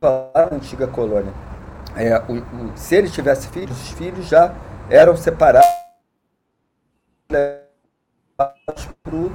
lá 0.00 0.30
na 0.50 0.56
antiga 0.56 0.86
colônia. 0.86 1.30
É, 1.94 2.16
o, 2.16 2.38
o, 2.38 2.72
se 2.74 2.94
ele 2.94 3.10
tivesse 3.10 3.46
filhos, 3.48 3.78
os 3.78 3.90
filhos 3.90 4.26
já 4.26 4.54
eram 4.88 5.14
separados 5.14 5.68
para 7.28 7.60
o 9.12 9.30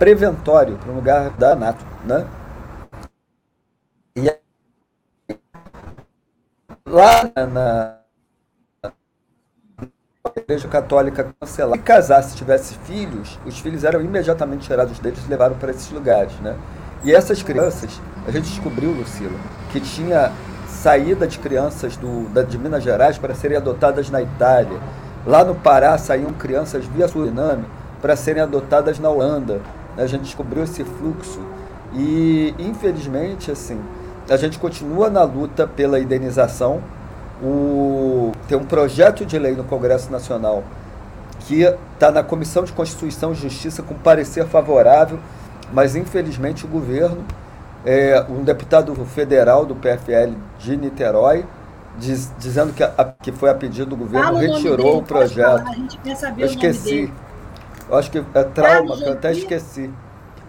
preventório, 0.00 0.76
para 0.78 0.90
um 0.90 0.96
lugar 0.96 1.30
da 1.30 1.54
nato, 1.54 1.84
né? 2.04 2.26
E 4.16 4.36
lá 6.84 7.22
na 7.36 7.99
Igreja 10.36 10.68
Católica 10.68 11.34
cancelar. 11.38 11.78
Se 11.78 11.84
casasse, 11.84 12.36
tivesse 12.36 12.74
filhos, 12.84 13.38
os 13.46 13.58
filhos 13.58 13.84
eram 13.84 14.00
imediatamente 14.00 14.66
tirados 14.66 14.98
deles 14.98 15.24
e 15.26 15.30
levaram 15.30 15.56
para 15.56 15.70
esses 15.70 15.90
lugares, 15.90 16.32
né? 16.40 16.56
E 17.02 17.14
essas 17.14 17.42
crianças, 17.42 18.00
a 18.26 18.30
gente 18.30 18.48
descobriu, 18.48 18.90
Lucila, 18.90 19.38
que 19.72 19.80
tinha 19.80 20.30
saída 20.68 21.26
de 21.26 21.38
crianças 21.38 21.96
do, 21.96 22.28
da, 22.28 22.42
de 22.42 22.58
Minas 22.58 22.82
Gerais 22.82 23.18
para 23.18 23.34
serem 23.34 23.56
adotadas 23.56 24.10
na 24.10 24.22
Itália. 24.22 24.78
Lá 25.26 25.44
no 25.44 25.54
Pará 25.54 25.96
saíam 25.98 26.32
crianças 26.32 26.84
via 26.86 27.08
Suriname 27.08 27.64
para 28.00 28.16
serem 28.16 28.42
adotadas 28.42 28.98
na 28.98 29.08
Holanda. 29.10 29.60
A 29.96 30.06
gente 30.06 30.22
descobriu 30.22 30.64
esse 30.64 30.84
fluxo. 30.84 31.40
E, 31.92 32.54
infelizmente, 32.58 33.50
assim, 33.50 33.80
a 34.28 34.36
gente 34.36 34.58
continua 34.58 35.10
na 35.10 35.22
luta 35.22 35.66
pela 35.66 35.98
indenização 35.98 36.80
o, 37.42 38.32
tem 38.48 38.56
um 38.56 38.64
projeto 38.64 39.24
de 39.24 39.38
lei 39.38 39.54
no 39.54 39.64
Congresso 39.64 40.10
Nacional 40.10 40.62
que 41.40 41.62
está 41.94 42.10
na 42.10 42.22
Comissão 42.22 42.64
de 42.64 42.72
Constituição 42.72 43.32
e 43.32 43.34
Justiça 43.34 43.82
com 43.82 43.94
parecer 43.94 44.46
favorável, 44.46 45.18
mas 45.72 45.96
infelizmente 45.96 46.64
o 46.64 46.68
governo, 46.68 47.24
é, 47.84 48.24
um 48.28 48.44
deputado 48.44 48.94
federal 49.06 49.64
do 49.64 49.74
PFL 49.74 50.34
de 50.58 50.76
Niterói, 50.76 51.44
diz, 51.98 52.32
dizendo 52.38 52.72
que, 52.72 52.82
a, 52.82 53.12
que 53.20 53.32
foi 53.32 53.50
a 53.50 53.54
pedido 53.54 53.90
do 53.90 53.96
governo, 53.96 54.26
Fala 54.26 54.40
retirou 54.40 54.96
o, 54.96 54.98
o 54.98 55.02
projeto. 55.02 55.64
eu 56.36 56.46
esqueci. 56.46 57.12
Eu 57.88 57.96
acho 57.96 58.10
que 58.10 58.18
é 58.18 58.22
trauma, 58.22 58.52
Carlos 58.54 59.02
que 59.02 59.08
eu 59.08 59.12
até 59.12 59.32
esqueci. 59.32 59.90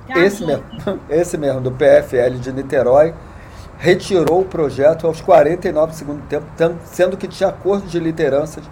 Carlos 0.07 0.25
esse 0.25 0.45
mesmo, 0.45 0.63
esse 1.09 1.37
mesmo, 1.37 1.61
do 1.61 1.71
PFL 1.71 2.37
de 2.39 2.51
Niterói 2.51 3.13
retirou 3.81 4.41
o 4.41 4.45
projeto 4.45 5.07
aos 5.07 5.21
49 5.21 5.95
segundos 5.95 6.23
tempo, 6.29 6.45
sendo 6.85 7.17
que 7.17 7.27
tinha 7.27 7.49
acordo 7.49 7.87
de 7.87 7.99
lideranças 7.99 8.63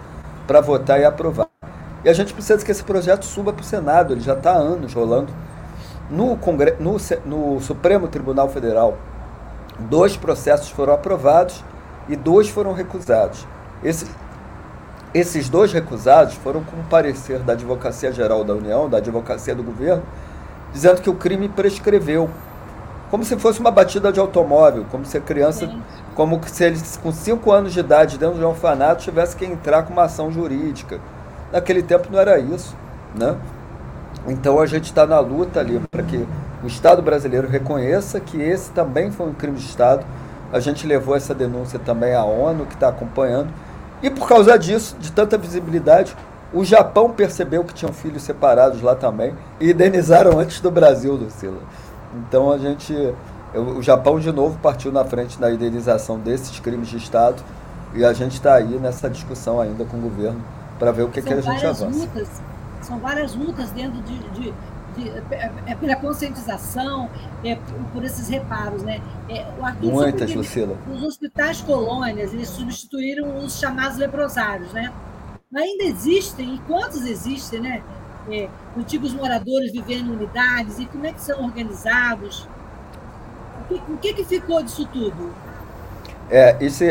para 0.46 0.60
votar 0.60 1.00
e 1.00 1.04
aprovar. 1.04 1.48
E 2.04 2.08
a 2.08 2.12
gente 2.12 2.32
precisa 2.32 2.64
que 2.64 2.70
esse 2.70 2.84
projeto 2.84 3.24
suba 3.24 3.52
para 3.52 3.60
o 3.60 3.64
Senado, 3.64 4.14
ele 4.14 4.20
já 4.20 4.34
está 4.34 4.52
há 4.52 4.56
anos 4.56 4.94
rolando. 4.94 5.32
No, 6.08 6.36
Congre 6.36 6.76
no, 6.78 6.96
no 7.26 7.60
Supremo 7.60 8.06
Tribunal 8.06 8.48
Federal, 8.50 8.98
dois 9.80 10.16
processos 10.16 10.70
foram 10.70 10.94
aprovados 10.94 11.64
e 12.08 12.14
dois 12.14 12.48
foram 12.48 12.72
recusados. 12.72 13.44
Esse, 13.82 14.06
esses 15.12 15.48
dois 15.48 15.72
recusados 15.72 16.34
foram 16.34 16.62
com 16.62 16.84
parecer 16.84 17.40
da 17.40 17.54
Advocacia 17.54 18.12
Geral 18.12 18.44
da 18.44 18.54
União, 18.54 18.88
da 18.88 18.98
Advocacia 18.98 19.56
do 19.56 19.64
Governo, 19.64 20.04
dizendo 20.72 21.02
que 21.02 21.10
o 21.10 21.14
crime 21.14 21.48
prescreveu 21.48 22.30
como 23.10 23.24
se 23.24 23.36
fosse 23.36 23.58
uma 23.58 23.70
batida 23.70 24.12
de 24.12 24.20
automóvel, 24.20 24.86
como 24.90 25.04
se 25.04 25.18
a 25.18 25.20
criança, 25.20 25.66
Sim. 25.66 25.82
como 26.14 26.40
se 26.46 26.64
eles 26.64 26.96
com 27.02 27.10
5 27.10 27.50
anos 27.50 27.72
de 27.72 27.80
idade 27.80 28.16
dentro 28.16 28.38
de 28.38 28.44
um 28.44 28.48
orfanato 28.48 29.02
tivesse 29.02 29.34
que 29.34 29.44
entrar 29.44 29.82
com 29.82 29.92
uma 29.92 30.04
ação 30.04 30.30
jurídica. 30.30 31.00
Naquele 31.52 31.82
tempo 31.82 32.08
não 32.10 32.20
era 32.20 32.38
isso, 32.38 32.76
né? 33.14 33.36
Então 34.28 34.60
a 34.60 34.66
gente 34.66 34.84
está 34.84 35.06
na 35.06 35.18
luta 35.18 35.58
ali 35.58 35.80
para 35.90 36.02
que 36.02 36.26
o 36.62 36.66
Estado 36.66 37.02
brasileiro 37.02 37.48
reconheça 37.48 38.20
que 38.20 38.40
esse 38.40 38.70
também 38.70 39.10
foi 39.10 39.26
um 39.26 39.34
crime 39.34 39.56
de 39.56 39.64
Estado. 39.64 40.04
A 40.52 40.60
gente 40.60 40.86
levou 40.86 41.16
essa 41.16 41.34
denúncia 41.34 41.78
também 41.78 42.14
à 42.14 42.24
ONU, 42.24 42.66
que 42.66 42.74
está 42.74 42.88
acompanhando. 42.88 43.48
E 44.02 44.10
por 44.10 44.28
causa 44.28 44.58
disso, 44.58 44.96
de 45.00 45.10
tanta 45.10 45.36
visibilidade, 45.36 46.14
o 46.52 46.64
Japão 46.64 47.10
percebeu 47.10 47.64
que 47.64 47.72
tinham 47.72 47.92
filhos 47.92 48.22
separados 48.22 48.82
lá 48.82 48.94
também 48.94 49.34
e 49.60 49.70
indenizaram 49.70 50.38
antes 50.38 50.60
do 50.60 50.70
Brasil, 50.70 51.14
Lucila. 51.14 51.60
Então 52.14 52.50
a 52.50 52.58
gente. 52.58 52.94
O 53.54 53.82
Japão 53.82 54.20
de 54.20 54.30
novo 54.30 54.58
partiu 54.62 54.92
na 54.92 55.04
frente 55.04 55.40
na 55.40 55.50
indenização 55.50 56.18
desses 56.18 56.60
crimes 56.60 56.88
de 56.88 56.98
Estado 56.98 57.42
e 57.94 58.04
a 58.04 58.12
gente 58.12 58.34
está 58.34 58.54
aí 58.54 58.78
nessa 58.78 59.10
discussão 59.10 59.60
ainda 59.60 59.84
com 59.84 59.96
o 59.96 60.00
governo 60.00 60.40
para 60.78 60.92
ver 60.92 61.02
o 61.02 61.08
que, 61.08 61.20
que 61.20 61.32
a 61.32 61.40
gente 61.40 61.66
avança. 61.66 61.86
Lutas, 61.86 62.28
são 62.80 62.98
várias 63.00 63.34
lutas 63.34 63.70
dentro 63.72 64.00
de, 64.02 64.18
de, 64.30 64.54
de 64.96 65.08
é, 65.30 65.52
é, 65.66 65.74
pela 65.74 65.96
conscientização, 65.96 67.10
é, 67.44 67.56
por 67.92 68.04
esses 68.04 68.28
reparos, 68.28 68.82
né? 68.82 69.00
É, 69.28 69.46
Muitas, 69.82 70.34
Lucila. 70.34 70.76
Os 70.92 71.02
hospitais 71.02 71.60
colônias, 71.60 72.32
eles 72.32 72.48
substituíram 72.48 73.38
os 73.38 73.58
chamados 73.58 73.98
leprosários, 73.98 74.72
né? 74.72 74.92
Mas 75.50 75.64
ainda 75.64 75.84
existem, 75.84 76.54
e 76.54 76.58
quantos 76.60 77.04
existem, 77.04 77.60
né? 77.60 77.82
É, 78.32 78.48
antigos 78.76 79.12
moradores 79.12 79.72
vivendo 79.72 80.08
em 80.08 80.12
unidades 80.12 80.78
e 80.78 80.86
como 80.86 81.06
é 81.06 81.12
que 81.12 81.20
são 81.20 81.42
organizados? 81.42 82.48
O 83.60 83.64
que, 83.68 83.92
o 83.92 83.96
que, 83.98 84.14
que 84.14 84.24
ficou 84.24 84.62
disso 84.62 84.86
tudo? 84.92 85.32
É, 86.30 86.56
isso 86.60 86.84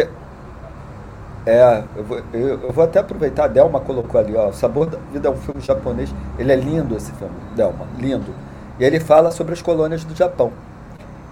é, 1.45 1.83
eu, 1.95 2.03
vou, 2.03 2.21
eu, 2.33 2.47
eu, 2.61 2.71
vou 2.71 2.83
até 2.83 2.99
aproveitar, 2.99 3.45
a 3.45 3.47
Delma 3.47 3.79
colocou 3.79 4.19
ali, 4.19 4.35
ó, 4.35 4.51
Sabor 4.51 4.85
da 4.85 4.97
Vida 5.11 5.29
é 5.29 5.31
um 5.31 5.35
filme 5.37 5.61
japonês, 5.61 6.13
ele 6.37 6.51
é 6.51 6.55
lindo 6.55 6.95
esse 6.95 7.11
filme, 7.13 7.33
Delma, 7.55 7.87
lindo. 7.97 8.33
E 8.79 8.83
ele 8.83 8.99
fala 8.99 9.31
sobre 9.31 9.53
as 9.53 9.61
colônias 9.61 10.03
do 10.03 10.15
Japão. 10.15 10.51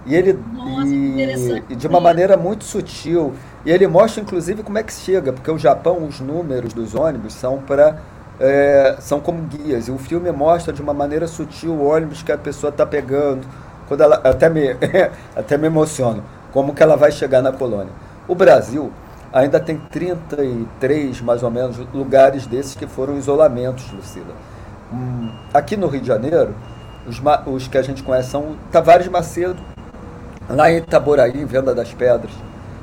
E 0.05 0.15
ele 0.15 0.39
Nossa, 0.53 0.87
e, 0.87 1.63
e, 1.69 1.75
de 1.75 1.85
uma 1.85 1.99
maneira 1.99 2.37
muito 2.37 2.63
sutil. 2.63 3.33
E 3.65 3.71
ele 3.71 3.85
mostra 3.87 4.21
inclusive 4.21 4.63
como 4.63 4.77
é 4.77 4.83
que 4.83 4.93
chega, 4.93 5.33
porque 5.33 5.51
o 5.51 5.57
Japão, 5.57 6.05
os 6.05 6.19
números 6.19 6.73
dos 6.73 6.95
ônibus 6.95 7.33
são 7.33 7.59
para 7.59 8.01
é, 8.39 8.97
são 8.99 9.19
como 9.19 9.41
guias. 9.43 9.87
E 9.87 9.91
o 9.91 9.97
filme 9.97 10.31
mostra 10.31 10.73
de 10.73 10.81
uma 10.81 10.93
maneira 10.93 11.27
sutil 11.27 11.73
o 11.73 11.87
ônibus 11.87 12.21
que 12.23 12.31
a 12.31 12.37
pessoa 12.37 12.69
está 12.69 12.85
pegando. 12.85 13.45
Quando 13.87 14.01
ela 14.01 14.21
até 14.23 14.49
me 14.49 14.75
até 15.35 15.57
me 15.57 15.67
emociono, 15.67 16.23
como 16.51 16.73
que 16.73 16.83
ela 16.83 16.95
vai 16.95 17.11
chegar 17.11 17.41
na 17.41 17.51
colônia. 17.51 17.91
O 18.27 18.35
Brasil 18.35 18.91
ainda 19.31 19.59
tem 19.59 19.77
33 19.77 21.21
mais 21.21 21.43
ou 21.43 21.51
menos 21.51 21.77
lugares 21.93 22.45
desses 22.45 22.75
que 22.75 22.87
foram 22.87 23.17
isolamentos, 23.17 23.89
Lucila. 23.91 24.33
Hum, 24.91 25.31
aqui 25.53 25.75
no 25.75 25.87
Rio 25.87 26.01
de 26.01 26.07
Janeiro, 26.07 26.55
os, 27.05 27.21
os 27.45 27.67
que 27.67 27.77
a 27.77 27.81
gente 27.81 28.03
conhece 28.03 28.29
são 28.29 28.55
Tavares 28.71 29.07
Macedo, 29.07 29.57
lá 30.49 30.71
em 30.71 30.77
Itaboraí, 30.77 31.41
em 31.41 31.45
Venda 31.45 31.75
das 31.75 31.93
Pedras, 31.93 32.31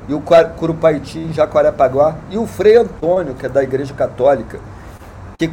e 0.07 0.13
o 0.13 0.23
Curupaiti, 0.57 1.19
em 1.19 1.33
Jacarepaguá, 1.33 2.17
e 2.31 2.37
o 2.37 2.47
Frei 2.47 2.77
Antônio, 2.77 3.35
que 3.35 3.47
é 3.47 3.49
da 3.49 3.63
Igreja 3.63 3.95
Católica, 3.95 4.61
que 5.39 5.51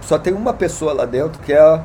só 0.00 0.18
tem 0.18 0.32
uma 0.32 0.52
pessoa 0.52 0.92
lá 0.92 1.04
dentro, 1.04 1.40
que 1.42 1.52
é, 1.52 1.80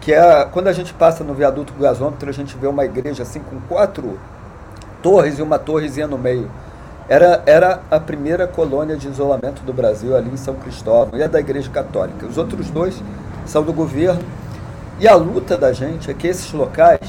que 0.00 0.12
é 0.12 0.44
quando 0.52 0.68
a 0.68 0.72
gente 0.72 0.92
passa 0.94 1.24
no 1.24 1.34
viaduto 1.34 1.72
do 1.72 1.80
gasômetro, 1.80 2.28
a 2.28 2.32
gente 2.32 2.56
vê 2.56 2.66
uma 2.66 2.84
igreja 2.84 3.22
assim 3.22 3.40
com 3.40 3.60
quatro 3.68 4.18
torres 5.02 5.38
e 5.38 5.42
uma 5.42 5.58
torrezinha 5.58 6.06
no 6.06 6.18
meio. 6.18 6.50
Era, 7.08 7.42
era 7.44 7.80
a 7.90 7.98
primeira 7.98 8.46
colônia 8.46 8.96
de 8.96 9.08
isolamento 9.08 9.62
do 9.62 9.72
Brasil 9.72 10.16
ali 10.16 10.30
em 10.30 10.36
São 10.36 10.54
Cristóvão, 10.54 11.18
e 11.18 11.22
é 11.22 11.28
da 11.28 11.40
Igreja 11.40 11.68
Católica. 11.68 12.26
Os 12.26 12.38
outros 12.38 12.70
dois 12.70 13.02
são 13.46 13.62
do 13.62 13.72
governo. 13.72 14.22
E 15.00 15.08
a 15.08 15.14
luta 15.14 15.56
da 15.56 15.72
gente 15.72 16.10
é 16.10 16.14
que 16.14 16.28
esses 16.28 16.52
locais 16.52 17.00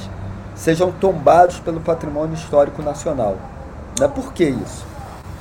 sejam 0.56 0.92
tombados 0.92 1.60
pelo 1.60 1.82
patrimônio 1.82 2.34
histórico 2.34 2.82
nacional. 2.82 3.36
Né? 4.00 4.08
Por 4.08 4.34
que 4.34 4.46
isso? 4.46 4.86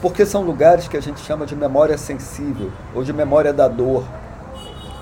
Porque 0.03 0.27
são 0.27 0.43
lugares 0.43 0.89
que 0.89 0.97
a 0.97 1.01
gente 1.01 1.21
chama 1.21 1.47
de 1.47 1.55
memória 1.55 1.97
sensível 1.97 2.71
ou 2.95 3.05
de 3.05 3.13
memória 3.13 3.53
da 3.53 3.69
dor. 3.69 4.05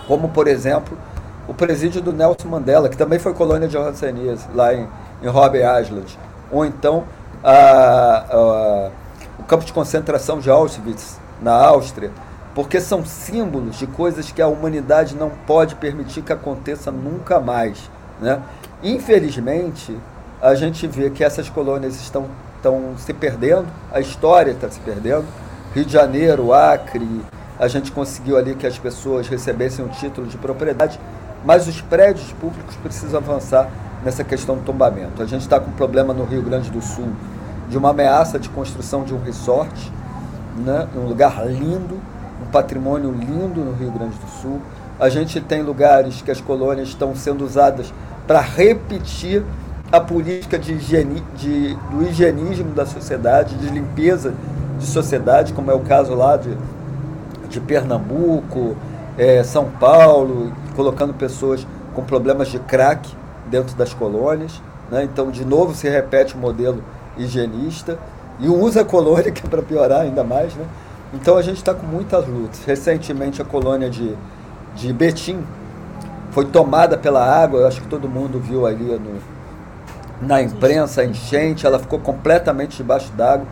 Como, 0.08 0.30
por 0.30 0.48
exemplo, 0.48 0.98
o 1.46 1.54
presídio 1.54 2.00
do 2.00 2.12
Nelson 2.12 2.49
Mandela, 2.49 2.88
que 2.88 2.97
também 2.97 3.18
foi 3.18 3.34
colônia 3.34 3.68
de 3.68 3.76
Hanseníase, 3.76 4.47
lá 4.54 4.75
em, 4.75 4.88
em 5.23 5.28
Robben 5.28 5.60
Island. 5.60 6.18
Ou 6.50 6.64
então 6.64 7.04
a, 7.44 8.25
a, 8.30 8.90
o 9.38 9.44
campo 9.44 9.64
de 9.64 9.73
concentração 9.73 10.40
de 10.40 10.50
Auschwitz, 10.50 11.21
na 11.40 11.52
Áustria. 11.52 12.10
Porque 12.54 12.80
são 12.80 13.04
símbolos 13.04 13.76
de 13.76 13.86
coisas 13.86 14.32
que 14.32 14.42
a 14.42 14.49
humanidade 14.49 15.14
não 15.14 15.30
pode 15.47 15.76
permitir 15.76 16.23
que 16.23 16.32
aconteça 16.32 16.90
nunca 16.90 17.38
mais. 17.38 17.90
Né? 18.21 18.40
Infelizmente, 18.82 19.97
a 20.42 20.54
gente 20.54 20.86
vê 20.86 21.10
que 21.10 21.23
essas 21.23 21.49
colônias 21.49 21.97
estão, 21.97 22.26
estão 22.56 22.94
se 22.97 23.12
perdendo, 23.12 23.66
a 23.92 24.00
história 24.00 24.52
está 24.52 24.68
se 24.68 24.80
perdendo. 24.80 25.26
Rio 25.75 25.84
de 25.84 25.92
Janeiro, 25.92 26.52
Acre, 26.52 27.06
a 27.58 27.66
gente 27.66 27.90
conseguiu 27.90 28.36
ali 28.36 28.54
que 28.54 28.66
as 28.66 28.78
pessoas 28.78 29.26
recebessem 29.28 29.84
um 29.84 29.88
título 29.88 30.26
de 30.26 30.36
propriedade, 30.36 31.00
mas 31.44 31.66
os 31.66 31.80
prédios 31.80 32.32
públicos 32.32 32.76
precisam 32.76 33.18
avançar 33.18 33.68
nessa 34.04 34.23
questão 34.23 34.56
do 34.56 34.62
tombamento. 34.62 35.23
A 35.23 35.26
gente 35.26 35.42
está 35.42 35.58
com 35.58 35.71
um 35.71 35.75
problema 35.75 36.14
no 36.14 36.25
Rio 36.25 36.42
Grande 36.42 36.71
do 36.71 36.80
Sul 36.80 37.08
de 37.68 37.76
uma 37.76 37.90
ameaça 37.90 38.38
de 38.38 38.49
construção 38.49 39.04
de 39.04 39.12
um 39.12 39.21
resort, 39.21 39.92
né, 40.56 40.88
um 40.97 41.06
lugar 41.06 41.47
lindo, 41.47 42.00
um 42.40 42.50
patrimônio 42.50 43.10
lindo 43.10 43.60
no 43.60 43.73
Rio 43.73 43.90
Grande 43.90 44.16
do 44.16 44.30
Sul. 44.40 44.60
A 44.99 45.08
gente 45.08 45.40
tem 45.40 45.62
lugares 45.62 46.23
que 46.23 46.30
as 46.30 46.40
colônias 46.40 46.88
estão 46.88 47.14
sendo 47.14 47.44
usadas 47.44 47.92
para 48.26 48.40
repetir 48.40 49.42
a 49.90 50.00
política 50.00 50.58
de 50.58 50.75
higiene, 50.75 51.23
de, 51.36 51.75
do 51.90 52.02
higienismo 52.06 52.73
da 52.73 52.84
sociedade, 52.84 53.56
de 53.56 53.68
limpeza 53.68 54.34
de 54.78 54.86
sociedade, 54.86 55.52
como 55.52 55.71
é 55.71 55.75
o 55.75 55.80
caso 55.80 56.14
lá 56.14 56.36
de, 56.36 56.50
de 57.49 57.61
Pernambuco, 57.61 58.76
é, 59.17 59.43
São 59.43 59.71
Paulo, 59.71 60.52
colocando 60.76 61.15
pessoas 61.15 61.67
com 61.95 62.04
problemas 62.04 62.49
de 62.49 62.58
crack 62.58 63.15
dentro 63.47 63.76
das 63.76 63.93
colônias. 63.93 64.63
Né? 64.91 65.04
Então, 65.04 65.30
de 65.30 65.45
novo, 65.45 65.75
se 65.75 65.89
repete 65.89 66.34
o 66.34 66.39
modelo 66.39 66.82
higienista 67.17 67.99
e 68.39 68.49
usa 68.49 68.82
a 68.82 68.84
colônia, 68.84 69.30
que 69.32 69.45
é 69.45 69.49
para 69.49 69.63
piorar 69.63 70.02
ainda 70.02 70.23
mais. 70.23 70.54
Né? 70.54 70.65
Então, 71.15 71.37
a 71.37 71.43
gente 71.43 71.56
está 71.56 71.75
com 71.75 71.87
muitas 71.87 72.26
lutas. 72.26 72.65
Recentemente, 72.65 73.43
a 73.43 73.45
colônia 73.45 73.91
de, 73.91 74.15
de 74.76 74.93
Betim, 74.93 75.43
foi 76.30 76.45
tomada 76.45 76.97
pela 76.97 77.25
água, 77.25 77.61
eu 77.61 77.67
acho 77.67 77.80
que 77.80 77.89
todo 77.89 78.08
mundo 78.08 78.39
viu 78.39 78.67
ali 78.67 78.84
no, 78.84 79.19
na 80.21 80.43
imprensa, 80.43 81.00
a 81.00 81.04
enchente, 81.04 81.67
ela 81.67 81.78
ficou 81.78 81.99
completamente 81.99 82.76
debaixo 82.76 83.11
d'água, 83.13 83.47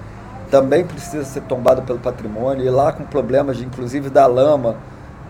também 0.51 0.85
precisa 0.85 1.25
ser 1.25 1.43
tombada 1.43 1.83
pelo 1.83 1.99
patrimônio, 1.99 2.65
e 2.65 2.71
lá 2.71 2.93
com 2.93 3.05
problemas, 3.05 3.57
de, 3.57 3.65
inclusive 3.65 4.11
da 4.11 4.27
lama, 4.27 4.77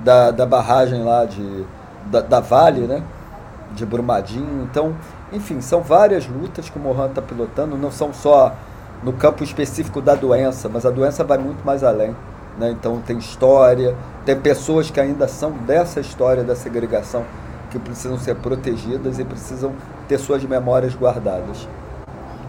da, 0.04 0.30
da 0.30 0.46
barragem 0.46 1.02
lá 1.02 1.24
de, 1.24 1.64
da, 2.06 2.20
da 2.20 2.40
Vale, 2.40 2.82
né? 2.82 3.02
de 3.74 3.84
Brumadinho. 3.84 4.62
Então, 4.70 4.94
enfim, 5.32 5.60
são 5.60 5.82
várias 5.82 6.26
lutas 6.26 6.70
que 6.70 6.78
o 6.78 6.80
Mohan 6.80 7.06
está 7.06 7.20
pilotando, 7.20 7.76
não 7.76 7.90
são 7.90 8.12
só 8.12 8.54
no 9.02 9.12
campo 9.12 9.44
específico 9.44 10.00
da 10.00 10.14
doença, 10.14 10.68
mas 10.68 10.86
a 10.86 10.90
doença 10.90 11.24
vai 11.24 11.38
muito 11.38 11.64
mais 11.64 11.82
além. 11.82 12.14
Né? 12.58 12.70
Então 12.70 13.00
tem 13.06 13.18
história, 13.18 13.94
tem 14.24 14.38
pessoas 14.38 14.90
que 14.90 14.98
ainda 14.98 15.28
são 15.28 15.52
dessa 15.52 16.00
história 16.00 16.42
da 16.42 16.56
segregação 16.56 17.24
que 17.70 17.78
precisam 17.78 18.18
ser 18.18 18.36
protegidas 18.36 19.18
e 19.18 19.24
precisam 19.24 19.72
ter 20.08 20.18
suas 20.18 20.42
memórias 20.44 20.94
guardadas. 20.94 21.68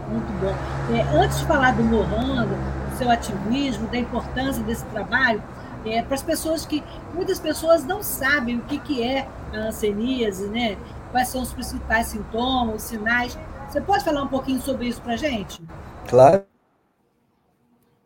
Muito 0.08 0.32
bom. 0.40 0.96
É, 0.96 1.02
antes 1.18 1.40
de 1.40 1.46
falar 1.46 1.76
do 1.76 1.84
Mohan, 1.84 2.48
do 2.48 2.98
seu 2.98 3.10
ativismo, 3.10 3.88
da 3.88 3.98
importância 3.98 4.64
desse 4.64 4.86
trabalho, 4.86 5.44
é, 5.86 6.02
para 6.02 6.16
as 6.16 6.24
pessoas 6.24 6.66
que 6.66 6.84
muitas 7.14 7.40
pessoas 7.40 7.84
não 7.86 8.02
sabem 8.02 8.58
o 8.58 8.62
que, 8.64 8.80
que 8.80 9.04
é 9.04 9.28
a 9.54 9.58
anseníase, 9.68 10.48
né? 10.48 10.78
Quais 11.12 11.28
são 11.28 11.42
os 11.42 11.54
principais 11.54 12.08
sintomas, 12.08 12.84
sinais. 12.84 13.38
Você 13.68 13.82
pode 13.82 14.04
falar 14.04 14.24
um 14.24 14.28
pouquinho 14.28 14.62
sobre 14.62 14.88
isso 14.88 15.02
para 15.02 15.14
a 15.14 15.18
gente? 15.18 15.62
Claro. 16.08 16.44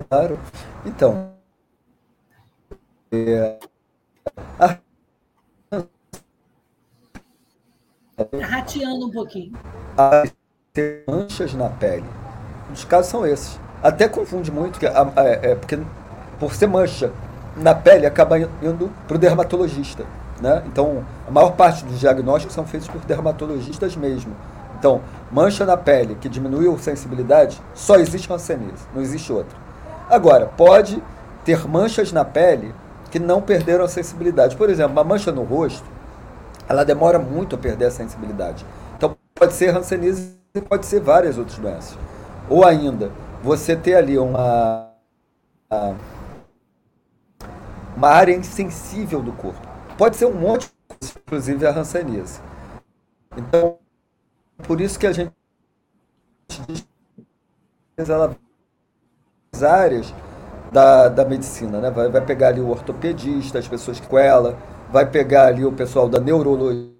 Claro. 0.09 0.39
Então, 0.85 1.31
é, 3.11 3.59
a... 4.59 4.77
Tá 8.15 8.45
rateando 8.45 9.07
um 9.07 9.11
pouquinho. 9.11 9.53
Ter 10.73 11.03
manchas 11.05 11.53
na 11.53 11.67
pele. 11.67 12.05
Os 12.71 12.85
casos 12.85 13.11
são 13.11 13.25
esses. 13.25 13.59
Até 13.83 14.07
confunde 14.07 14.49
muito, 14.49 14.79
que 14.79 14.85
a, 14.85 15.01
a, 15.17 15.23
é, 15.25 15.53
porque 15.53 15.77
por 16.39 16.55
ser 16.55 16.67
mancha 16.67 17.11
na 17.57 17.75
pele 17.75 18.05
acaba 18.05 18.39
indo 18.39 18.89
para 19.05 19.17
o 19.17 19.19
dermatologista. 19.19 20.05
Né? 20.41 20.63
Então, 20.65 21.03
a 21.27 21.31
maior 21.31 21.57
parte 21.57 21.83
dos 21.83 21.99
diagnósticos 21.99 22.55
são 22.55 22.65
feitos 22.65 22.87
por 22.87 23.01
dermatologistas 23.01 23.97
mesmo. 23.97 24.33
Então, 24.79 25.01
mancha 25.29 25.65
na 25.65 25.75
pele 25.75 26.15
que 26.15 26.29
diminuiu 26.29 26.77
sensibilidade, 26.79 27.61
só 27.73 27.97
existe 27.97 28.31
hanseníase, 28.31 28.85
não 28.95 29.01
existe 29.01 29.29
outra. 29.33 29.57
Agora, 30.09 30.45
pode 30.45 31.03
ter 31.43 31.67
manchas 31.67 32.13
na 32.13 32.23
pele 32.23 32.73
que 33.11 33.19
não 33.19 33.41
perderam 33.41 33.83
a 33.83 33.89
sensibilidade. 33.89 34.55
Por 34.55 34.69
exemplo, 34.69 34.93
uma 34.93 35.03
mancha 35.03 35.33
no 35.33 35.43
rosto, 35.43 35.83
ela 36.69 36.85
demora 36.85 37.19
muito 37.19 37.57
a 37.57 37.59
perder 37.59 37.87
a 37.87 37.91
sensibilidade. 37.91 38.65
Então, 38.95 39.17
pode 39.35 39.51
ser 39.51 39.75
Hanseníase 39.75 40.40
pode 40.59 40.85
ser 40.85 40.99
várias 40.99 41.37
outras 41.37 41.57
doenças. 41.57 41.97
Ou 42.49 42.65
ainda, 42.65 43.11
você 43.41 43.75
ter 43.75 43.95
ali 43.95 44.17
uma, 44.17 44.91
uma 47.95 48.09
área 48.09 48.35
insensível 48.35 49.21
do 49.21 49.31
corpo. 49.31 49.65
Pode 49.97 50.17
ser 50.17 50.25
um 50.25 50.33
monte 50.33 50.69
de 50.99 51.13
inclusive 51.25 51.65
a 51.65 51.71
Hanseníase. 51.71 52.41
Então, 53.37 53.77
por 54.67 54.81
isso 54.81 54.99
que 54.99 55.07
a 55.07 55.13
gente 55.13 55.31
ela 57.97 58.35
áreas 59.63 60.13
da, 60.71 61.09
da 61.09 61.25
medicina, 61.25 61.79
né? 61.79 61.91
Vai, 61.91 62.09
vai 62.09 62.21
pegar 62.21 62.49
ali 62.49 62.61
o 62.61 62.69
ortopedista, 62.69 63.59
as 63.59 63.67
pessoas 63.67 63.99
com 63.99 64.17
ela, 64.17 64.57
vai 64.91 65.05
pegar 65.09 65.47
ali 65.47 65.65
o 65.65 65.71
pessoal 65.71 66.09
da 66.09 66.19
neurologia. 66.19 66.90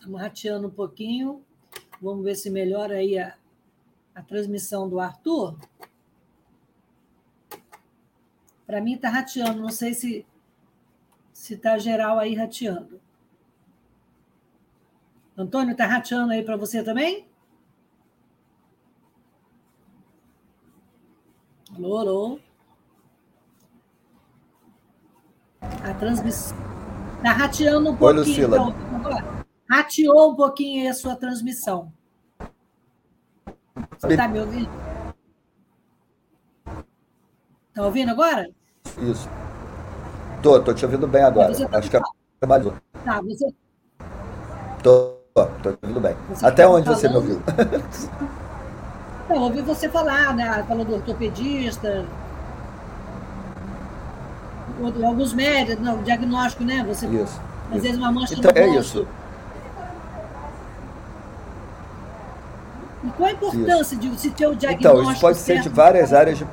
Estamos 0.00 0.18
rateando 0.18 0.66
um 0.66 0.70
pouquinho. 0.70 1.44
Vamos 2.00 2.24
ver 2.24 2.34
se 2.34 2.48
melhora 2.48 2.94
aí 2.94 3.18
a, 3.18 3.36
a 4.14 4.22
transmissão 4.22 4.88
do 4.88 4.98
Arthur. 4.98 5.58
Para 8.66 8.80
mim 8.80 8.94
está 8.94 9.10
rateando, 9.10 9.60
não 9.60 9.68
sei 9.68 9.92
se 9.92 10.26
se 11.34 11.52
está 11.52 11.76
geral 11.76 12.18
aí 12.18 12.34
rateando. 12.34 12.98
Antônio, 15.36 15.72
está 15.72 15.86
rateando 15.86 16.32
aí 16.32 16.42
para 16.42 16.56
você 16.56 16.82
também? 16.82 17.26
Alô, 21.74 22.38
A 25.60 25.94
transmissão. 25.94 26.56
Está 27.18 27.32
rateando 27.32 27.90
um 27.90 27.96
pouquinho. 27.96 28.22
Oi, 28.22 28.28
Lucila. 28.28 28.56
Então, 28.56 29.39
rateou 29.70 30.32
um 30.32 30.34
pouquinho 30.34 30.90
a 30.90 30.94
sua 30.94 31.14
transmissão. 31.14 31.92
Você 33.98 34.08
está 34.08 34.26
me 34.26 34.40
ouvindo? 34.40 34.68
Está 37.68 37.84
ouvindo 37.84 38.10
agora? 38.10 38.50
Isso. 38.98 39.28
Tô, 40.42 40.60
tô 40.60 40.74
te 40.74 40.84
ouvindo 40.84 41.06
bem 41.06 41.22
agora. 41.22 41.54
Tá 41.68 41.78
Acho 41.78 41.88
que 41.88 41.96
é 41.96 42.00
trabalhou. 42.40 42.74
Tá, 43.04 43.20
você. 43.20 43.54
Tô, 44.82 45.14
tô 45.34 45.72
te 45.72 45.78
ouvindo 45.82 46.00
bem. 46.00 46.16
Você 46.30 46.44
Até 46.44 46.66
onde 46.66 46.86
falando... 46.86 47.00
você 47.00 47.08
me 47.08 47.14
ouviu? 47.14 47.42
Não, 49.28 49.42
ouvi 49.42 49.62
você 49.62 49.88
falar, 49.88 50.34
né? 50.34 50.64
Falou 50.66 50.84
do 50.84 50.94
ortopedista, 50.94 52.04
alguns 55.04 55.32
médicos, 55.32 55.84
não, 55.84 56.02
diagnóstico, 56.02 56.64
né? 56.64 56.84
Você, 56.88 57.06
isso. 57.06 57.40
Às 57.68 57.76
isso. 57.76 57.82
vezes 57.82 57.96
uma 57.96 58.10
mancha 58.10 58.34
então, 58.34 58.50
no 58.50 58.58
É 58.58 58.68
isso. 58.76 59.06
E 63.02 63.08
qual 63.10 63.28
a 63.28 63.32
importância 63.32 63.94
isso. 63.94 63.96
de 63.96 64.20
se 64.20 64.30
ter 64.30 64.46
o 64.46 64.54
diagnóstico? 64.54 65.00
Então, 65.00 65.12
isso 65.12 65.20
pode 65.20 65.38
ser 65.38 65.60
de 65.60 65.68
várias 65.68 66.12
áreas 66.12 66.38
de. 66.38 66.46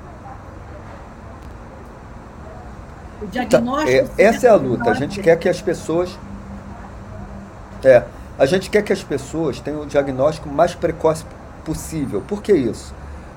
O 3.22 3.28
diagnóstico. 3.28 3.92
Então, 3.92 4.16
é, 4.18 4.24
essa 4.24 4.48
é 4.48 4.50
a 4.50 4.56
luta. 4.56 4.90
A 4.90 4.94
gente 4.94 5.22
quer 5.22 5.38
que 5.38 5.50
as 5.50 5.62
pessoas. 5.62 6.18
É. 7.84 8.04
A 8.40 8.46
gente 8.46 8.70
quer 8.70 8.84
que 8.84 8.94
as 8.94 9.04
pessoas 9.04 9.60
tenham 9.60 9.82
o 9.82 9.86
diagnóstico 9.86 10.48
mais 10.48 10.76
precoce 10.76 11.26
possível. 11.66 12.22
Por 12.22 12.42
que 12.42 12.54
isso? 12.54 12.94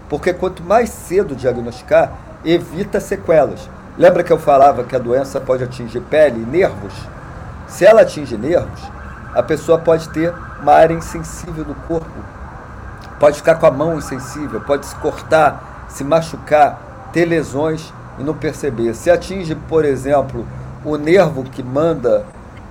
Porque 0.09 0.33
quanto 0.33 0.63
mais 0.63 0.91
cedo 0.91 1.35
diagnosticar, 1.35 2.13
evita 2.45 3.01
sequelas. 3.01 3.69
Lembra 3.97 4.23
que 4.23 4.33
eu 4.33 4.39
falava 4.39 4.85
que 4.85 4.95
a 4.95 4.99
doença 4.99 5.41
pode 5.41 5.65
atingir 5.65 6.01
pele 6.03 6.41
e 6.41 6.47
nervos? 6.47 6.93
Se 7.67 7.85
ela 7.85 8.03
atinge 8.03 8.37
nervos, 8.37 8.81
a 9.35 9.43
pessoa 9.43 9.79
pode 9.79 10.09
ter 10.11 10.35
uma 10.61 10.73
área 10.73 10.95
insensível 10.95 11.65
do 11.65 11.75
corpo. 11.75 12.30
Pode 13.21 13.37
ficar 13.37 13.55
com 13.57 13.67
a 13.67 13.71
mão 13.71 13.97
insensível, 13.97 14.61
pode 14.63 14.87
se 14.87 14.97
cortar, 14.97 15.87
se 15.89 16.03
machucar, 16.03 17.11
ter 17.13 17.27
lesões 17.27 17.93
e 18.19 18.23
não 18.25 18.35
perceber. 18.35 18.95
Se 18.95 19.11
atinge, 19.11 19.55
por 19.55 19.85
exemplo, 19.85 20.47
o 20.85 20.97
nervo 20.97 21.45
que 21.45 21.63
manda 21.63 22.25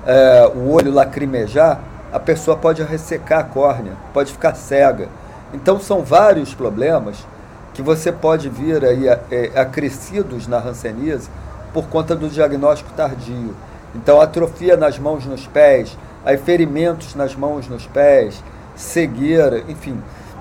é, 0.06 0.52
o 0.54 0.72
olho 0.72 0.92
lacrimejar, 0.92 1.80
a 2.12 2.20
pessoa 2.20 2.58
pode 2.58 2.84
ressecar 2.84 3.40
a 3.40 3.44
córnea, 3.44 3.94
pode 4.12 4.34
ficar 4.34 4.56
cega. 4.56 5.08
Então 5.54 5.80
são 5.80 6.04
vários 6.04 6.54
problemas 6.54 7.26
que 7.74 7.82
você 7.82 8.12
pode 8.12 8.50
vir 8.50 8.84
aí 8.84 9.08
é, 9.08 9.52
acrescidos 9.56 10.48
na 10.48 10.58
hanseníase 10.58 11.30
por 11.74 11.88
conta 11.88 12.16
do 12.16 12.28
diagnóstico 12.28 12.92
tardio. 12.94 13.56
Então, 13.96 14.22
atrofia 14.22 14.78
nas 14.78 15.00
mãos, 15.00 15.26
nos 15.26 15.48
pés, 15.48 15.98
aí 16.26 16.38
ferimentos 16.38 17.16
nas 17.16 17.36
mãos, 17.36 17.68
nos 17.68 17.86
pés, 17.88 18.44
cegueira, 18.76 19.64
enfim, 19.68 20.00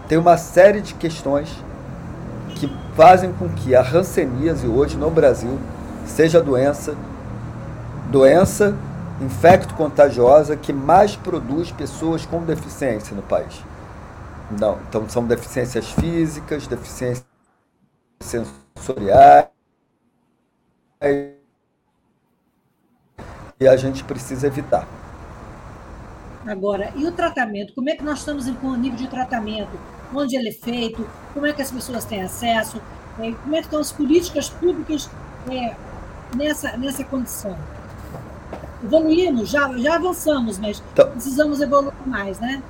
tem 0.08 0.16
uma 0.16 0.38
série 0.38 0.80
de 0.80 0.94
questões 0.94 1.54
que 2.56 2.66
fazem 2.96 3.32
com 3.34 3.48
que 3.50 3.76
a 3.76 3.82
hanseníase 3.82 4.66
hoje 4.66 4.96
no 4.96 5.10
Brasil 5.10 5.58
seja 6.06 6.38
a 6.38 6.42
doença, 6.42 6.96
doença 8.10 8.74
infecto-contagiosa 9.20 10.56
que 10.56 10.72
mais 10.72 11.14
produz 11.14 11.70
pessoas 11.70 12.24
com 12.24 12.42
deficiência 12.42 13.14
no 13.14 13.22
país. 13.22 13.62
Não, 14.58 14.78
então 14.88 15.06
são 15.08 15.26
deficiências 15.26 15.90
físicas, 15.90 16.66
deficiências 16.66 17.26
sensoriais. 18.20 19.48
E 23.60 23.68
a 23.68 23.76
gente 23.76 24.02
precisa 24.04 24.46
evitar. 24.46 24.88
Agora, 26.46 26.92
e 26.96 27.04
o 27.06 27.12
tratamento? 27.12 27.74
Como 27.74 27.90
é 27.90 27.96
que 27.96 28.02
nós 28.02 28.20
estamos 28.20 28.48
com 28.56 28.68
o 28.68 28.76
nível 28.76 28.96
de 28.96 29.08
tratamento? 29.08 29.97
Onde 30.14 30.36
ele 30.36 30.48
é 30.48 30.52
feito? 30.52 31.06
Como 31.34 31.46
é 31.46 31.52
que 31.52 31.62
as 31.62 31.70
pessoas 31.70 32.04
têm 32.04 32.22
acesso? 32.22 32.80
É, 33.18 33.32
como 33.32 33.54
é 33.54 33.58
que 33.58 33.66
estão 33.66 33.80
as 33.80 33.92
políticas 33.92 34.48
públicas 34.48 35.10
é, 35.50 35.74
nessa, 36.36 36.76
nessa 36.76 37.04
condição? 37.04 37.56
Evoluímos, 38.82 39.48
já, 39.48 39.76
já 39.76 39.96
avançamos, 39.96 40.58
mas 40.58 40.82
então, 40.92 41.10
precisamos 41.10 41.60
evoluir 41.60 41.92
mais, 42.06 42.38
né? 42.38 42.62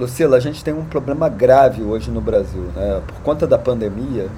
Lucila, 0.00 0.36
a 0.36 0.40
gente 0.40 0.64
tem 0.64 0.74
um 0.74 0.84
problema 0.84 1.28
grave 1.28 1.82
hoje 1.82 2.10
no 2.10 2.20
Brasil. 2.20 2.62
Né? 2.74 3.02
Por 3.06 3.20
conta 3.22 3.46
da 3.46 3.58
pandemia, 3.58 4.28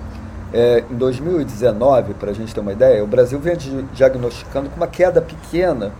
é, 0.52 0.84
em 0.90 0.94
2019, 0.94 2.14
para 2.14 2.30
a 2.30 2.34
gente 2.34 2.54
ter 2.54 2.60
uma 2.60 2.72
ideia, 2.72 3.02
o 3.02 3.06
Brasil 3.06 3.38
vinha 3.40 3.56
diagnosticando 3.92 4.68
com 4.68 4.76
uma 4.76 4.86
queda 4.86 5.22
pequena, 5.22 5.92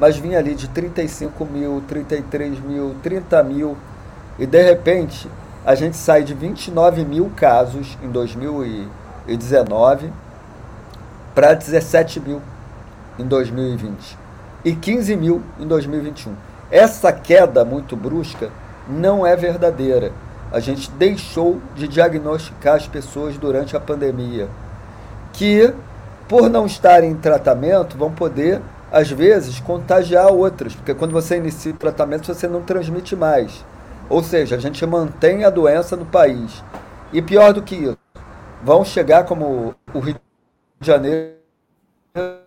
mas 0.00 0.16
vinha 0.16 0.38
ali 0.38 0.54
de 0.54 0.66
35 0.68 1.44
mil, 1.44 1.82
33 1.86 2.58
mil, 2.58 2.96
30 3.02 3.42
mil, 3.42 3.76
e 4.38 4.46
de 4.46 4.62
repente 4.62 5.28
a 5.64 5.74
gente 5.74 5.98
sai 5.98 6.24
de 6.24 6.32
29 6.32 7.04
mil 7.04 7.30
casos 7.36 7.98
em 8.02 8.08
2019 8.08 10.10
para 11.34 11.52
17 11.52 12.18
mil 12.18 12.40
em 13.18 13.26
2020 13.26 14.16
e 14.64 14.74
15 14.74 15.16
mil 15.16 15.42
em 15.58 15.66
2021. 15.66 16.32
Essa 16.70 17.12
queda 17.12 17.62
muito 17.64 17.94
brusca 17.94 18.50
não 18.88 19.26
é 19.26 19.36
verdadeira. 19.36 20.12
A 20.50 20.60
gente 20.60 20.90
deixou 20.92 21.60
de 21.76 21.86
diagnosticar 21.86 22.76
as 22.76 22.86
pessoas 22.86 23.36
durante 23.36 23.76
a 23.76 23.80
pandemia, 23.80 24.48
que, 25.32 25.72
por 26.26 26.48
não 26.48 26.66
estarem 26.66 27.10
em 27.10 27.16
tratamento, 27.16 27.96
vão 27.96 28.10
poder, 28.10 28.60
às 28.90 29.10
vezes, 29.10 29.60
contagiar 29.60 30.32
outras, 30.32 30.74
porque 30.74 30.94
quando 30.94 31.12
você 31.12 31.36
inicia 31.36 31.72
o 31.72 31.76
tratamento, 31.76 32.26
você 32.26 32.48
não 32.48 32.62
transmite 32.62 33.14
mais. 33.14 33.64
Ou 34.08 34.22
seja, 34.22 34.56
a 34.56 34.58
gente 34.58 34.84
mantém 34.84 35.44
a 35.44 35.50
doença 35.50 35.96
no 35.96 36.04
país. 36.04 36.64
E 37.12 37.22
pior 37.22 37.52
do 37.52 37.62
que 37.62 37.76
isso, 37.76 37.98
vão 38.62 38.84
chegar 38.84 39.24
como 39.24 39.74
o 39.94 39.98
Rio 40.00 40.14
de 40.80 40.86
Janeiro, 40.86 41.36
por 42.12 42.40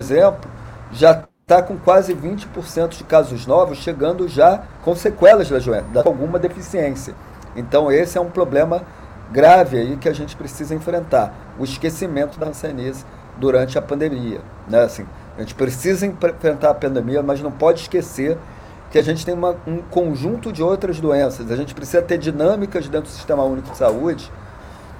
exemplo, 0.00 0.50
já 0.92 1.24
está 1.42 1.62
com 1.62 1.76
quase 1.76 2.14
20% 2.14 2.96
de 2.96 3.04
casos 3.04 3.46
novos 3.46 3.78
chegando 3.78 4.26
já 4.28 4.62
com 4.82 4.94
sequelas 4.96 5.48
da 5.48 5.58
doença, 5.58 6.02
alguma 6.04 6.38
deficiência. 6.38 7.14
Então 7.54 7.92
esse 7.92 8.16
é 8.16 8.20
um 8.20 8.30
problema 8.30 8.82
grave 9.30 9.78
aí 9.78 9.96
que 9.96 10.08
a 10.08 10.12
gente 10.12 10.36
precisa 10.36 10.74
enfrentar, 10.74 11.34
o 11.58 11.64
esquecimento 11.64 12.38
da 12.38 12.46
hanseníase 12.46 13.04
durante 13.36 13.76
a 13.76 13.82
pandemia. 13.82 14.40
Né? 14.68 14.82
Assim, 14.82 15.06
a 15.36 15.40
gente 15.40 15.54
precisa 15.54 16.06
enfrentar 16.06 16.70
a 16.70 16.74
pandemia, 16.74 17.22
mas 17.22 17.40
não 17.40 17.50
pode 17.50 17.80
esquecer 17.80 18.38
que 18.90 18.98
a 18.98 19.02
gente 19.02 19.26
tem 19.26 19.34
uma, 19.34 19.56
um 19.66 19.78
conjunto 19.78 20.52
de 20.52 20.62
outras 20.62 21.00
doenças. 21.00 21.50
A 21.50 21.56
gente 21.56 21.74
precisa 21.74 22.00
ter 22.00 22.16
dinâmicas 22.16 22.86
dentro 22.86 23.10
do 23.10 23.14
Sistema 23.14 23.42
Único 23.42 23.70
de 23.70 23.76
Saúde, 23.76 24.30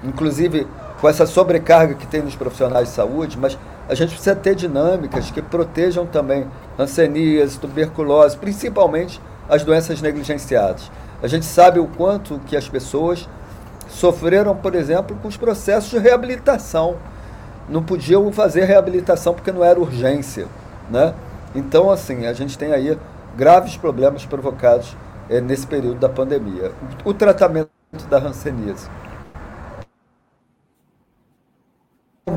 inclusive 0.03 0.67
com 1.01 1.09
essa 1.09 1.27
sobrecarga 1.27 1.95
que 1.95 2.07
tem 2.07 2.21
nos 2.23 2.35
profissionais 2.35 2.89
de 2.89 2.95
saúde, 2.95 3.39
mas 3.39 3.57
a 3.89 3.95
gente 3.95 4.11
precisa 4.11 4.35
ter 4.35 4.55
dinâmicas 4.55 5.31
que 5.31 5.41
protejam 5.41 6.07
também 6.07 6.47
hanseníase, 6.79 7.59
tuberculose, 7.59 8.37
principalmente 8.37 9.21
as 9.49 9.63
doenças 9.63 10.01
negligenciadas. 10.01 10.91
A 11.23 11.29
gente 11.29 11.47
sabe 11.47 11.79
o 11.79 11.87
quanto 11.87 12.41
que 12.47 12.57
as 12.57 12.69
pessoas 12.69 13.29
sofreram, 13.89 14.57
por 14.57 14.75
exemplo, 14.75 15.17
com 15.23 15.29
os 15.29 15.37
processos 15.37 15.91
de 15.91 15.99
reabilitação. 15.99 16.97
Não 17.69 17.83
podiam 17.83 18.31
fazer 18.33 18.65
reabilitação 18.65 19.35
porque 19.35 19.53
não 19.53 19.65
era 19.65 19.81
urgência, 19.81 20.47
né? 20.91 21.15
Então, 21.55 21.91
assim, 21.91 22.27
a 22.27 22.33
gente 22.33 22.59
tem 22.59 22.73
aí 22.73 22.99
graves 23.37 23.77
problemas 23.77 24.27
provocados 24.27 24.97
é, 25.29 25.41
nesse 25.41 25.67
período 25.67 25.99
da 25.99 26.09
pandemia. 26.09 26.73
O, 27.05 27.15
tratamento 27.15 27.71
da 28.09 28.19
hanseníase. 28.19 28.89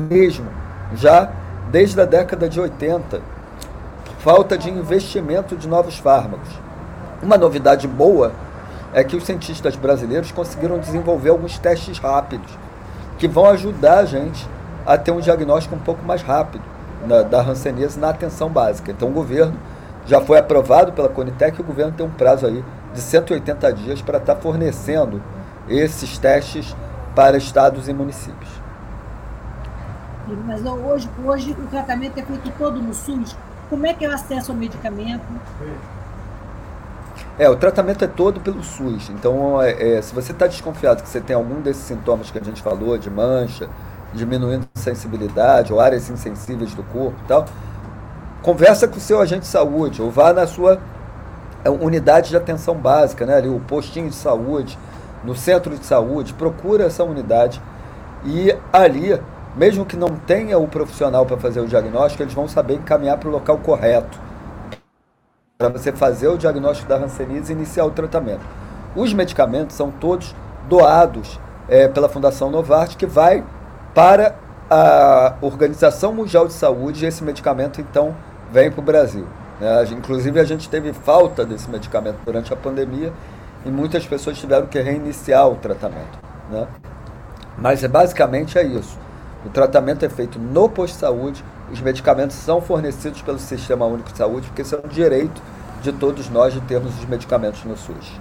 Mesmo 0.08 0.48
já 0.94 1.30
desde 1.70 2.00
a 2.00 2.04
década 2.04 2.48
de 2.48 2.60
80. 2.60 3.20
Falta 4.20 4.58
de 4.58 4.70
investimento 4.70 5.56
de 5.56 5.68
novos 5.68 5.98
fármacos. 5.98 6.48
Uma 7.22 7.36
novidade 7.36 7.86
boa 7.86 8.32
é 8.92 9.04
que 9.04 9.16
os 9.16 9.24
cientistas 9.24 9.76
brasileiros 9.76 10.32
conseguiram 10.32 10.78
desenvolver 10.78 11.30
alguns 11.30 11.58
testes 11.58 11.98
rápidos 11.98 12.50
que 13.18 13.28
vão 13.28 13.46
ajudar 13.46 13.98
a 13.98 14.04
gente 14.04 14.48
a 14.86 14.96
ter 14.96 15.10
um 15.10 15.20
diagnóstico 15.20 15.74
um 15.74 15.80
pouco 15.80 16.04
mais 16.04 16.22
rápido 16.22 16.62
na, 17.06 17.22
da 17.22 17.40
hanseníase 17.42 17.98
na 17.98 18.10
atenção 18.10 18.48
básica. 18.48 18.90
Então 18.90 19.08
o 19.08 19.12
governo 19.12 19.58
já 20.06 20.20
foi 20.20 20.38
aprovado 20.38 20.92
pela 20.92 21.08
Conitec 21.08 21.58
e 21.58 21.62
o 21.62 21.64
governo 21.64 21.92
tem 21.92 22.06
um 22.06 22.10
prazo 22.10 22.46
aí 22.46 22.64
de 22.94 23.00
180 23.00 23.72
dias 23.72 24.02
para 24.02 24.18
estar 24.18 24.34
tá 24.34 24.40
fornecendo 24.40 25.22
esses 25.68 26.16
testes 26.18 26.74
para 27.14 27.36
estados 27.36 27.88
e 27.88 27.92
municípios 27.92 28.68
mas 30.36 30.64
hoje, 30.64 31.08
hoje 31.24 31.52
o 31.52 31.66
tratamento 31.66 32.18
é 32.18 32.22
feito 32.22 32.52
todo 32.58 32.80
no 32.80 32.92
SUS. 32.92 33.36
Como 33.70 33.86
é 33.86 33.92
que 33.92 34.04
é 34.04 34.08
o 34.08 34.12
acesso 34.12 34.52
ao 34.52 34.58
medicamento? 34.58 35.24
É, 37.38 37.48
o 37.48 37.56
tratamento 37.56 38.04
é 38.04 38.08
todo 38.08 38.40
pelo 38.40 38.62
SUS. 38.62 39.10
Então, 39.10 39.60
é, 39.62 39.96
é, 39.96 40.02
se 40.02 40.14
você 40.14 40.32
está 40.32 40.46
desconfiado 40.46 41.02
que 41.02 41.08
você 41.08 41.20
tem 41.20 41.36
algum 41.36 41.60
desses 41.60 41.82
sintomas 41.82 42.30
que 42.30 42.38
a 42.38 42.42
gente 42.42 42.62
falou, 42.62 42.98
de 42.98 43.10
mancha, 43.10 43.68
diminuindo 44.12 44.66
sensibilidade 44.74 45.72
ou 45.72 45.80
áreas 45.80 46.08
insensíveis 46.08 46.74
do 46.74 46.82
corpo 46.82 47.16
e 47.24 47.28
tal, 47.28 47.44
conversa 48.42 48.88
com 48.88 48.96
o 48.96 49.00
seu 49.00 49.20
agente 49.20 49.42
de 49.42 49.46
saúde 49.46 50.00
ou 50.00 50.10
vá 50.10 50.32
na 50.32 50.46
sua 50.46 50.78
é, 51.64 51.70
unidade 51.70 52.30
de 52.30 52.36
atenção 52.36 52.74
básica, 52.74 53.26
né? 53.26 53.36
Ali, 53.36 53.48
o 53.48 53.60
postinho 53.60 54.08
de 54.08 54.14
saúde, 54.14 54.78
no 55.24 55.34
centro 55.34 55.76
de 55.76 55.84
saúde, 55.84 56.32
procura 56.34 56.84
essa 56.84 57.04
unidade 57.04 57.60
e 58.24 58.54
ali, 58.72 59.20
mesmo 59.56 59.84
que 59.84 59.96
não 59.96 60.16
tenha 60.16 60.58
o 60.58 60.66
profissional 60.66 61.26
para 61.26 61.36
fazer 61.36 61.60
o 61.60 61.66
diagnóstico, 61.66 62.22
eles 62.22 62.34
vão 62.34 62.48
saber 62.48 62.74
encaminhar 62.74 63.18
para 63.18 63.28
o 63.28 63.32
local 63.32 63.58
correto 63.58 64.28
para 65.58 65.68
você 65.70 65.90
fazer 65.90 66.28
o 66.28 66.38
diagnóstico 66.38 66.88
da 66.88 66.96
Hanseníase 66.96 67.52
e 67.52 67.56
iniciar 67.56 67.84
o 67.84 67.90
tratamento. 67.90 68.46
Os 68.94 69.12
medicamentos 69.12 69.74
são 69.74 69.90
todos 69.90 70.32
doados 70.68 71.40
é, 71.68 71.88
pela 71.88 72.08
Fundação 72.08 72.48
Novartis, 72.48 72.94
que 72.94 73.06
vai 73.06 73.42
para 73.94 74.36
a 74.70 75.34
Organização 75.40 76.12
Mundial 76.12 76.46
de 76.46 76.52
Saúde, 76.52 77.06
esse 77.06 77.24
medicamento 77.24 77.80
então 77.80 78.14
vem 78.52 78.70
para 78.70 78.80
o 78.80 78.84
Brasil. 78.84 79.26
Né? 79.60 79.84
Inclusive, 79.92 80.38
a 80.38 80.44
gente 80.44 80.68
teve 80.68 80.92
falta 80.92 81.44
desse 81.44 81.68
medicamento 81.70 82.18
durante 82.24 82.52
a 82.52 82.56
pandemia 82.56 83.12
e 83.64 83.70
muitas 83.70 84.06
pessoas 84.06 84.38
tiveram 84.38 84.66
que 84.66 84.80
reiniciar 84.80 85.48
o 85.48 85.56
tratamento. 85.56 86.18
Né? 86.50 86.66
Mas 87.56 87.82
é, 87.82 87.88
basicamente 87.88 88.58
é 88.58 88.62
isso. 88.62 88.98
O 89.44 89.48
tratamento 89.48 90.04
é 90.04 90.08
feito 90.08 90.38
no 90.38 90.68
posto 90.68 90.94
de 90.94 91.00
saúde, 91.00 91.44
os 91.70 91.80
medicamentos 91.80 92.36
são 92.36 92.60
fornecidos 92.60 93.22
pelo 93.22 93.38
Sistema 93.38 93.84
Único 93.86 94.10
de 94.10 94.18
Saúde, 94.18 94.46
porque 94.48 94.62
isso 94.62 94.74
é 94.74 94.80
um 94.84 94.88
direito 94.88 95.40
de 95.82 95.92
todos 95.92 96.28
nós 96.28 96.52
de 96.52 96.60
termos 96.62 96.96
os 96.98 97.04
medicamentos 97.04 97.64
no 97.64 97.76
SUS. 97.76 98.20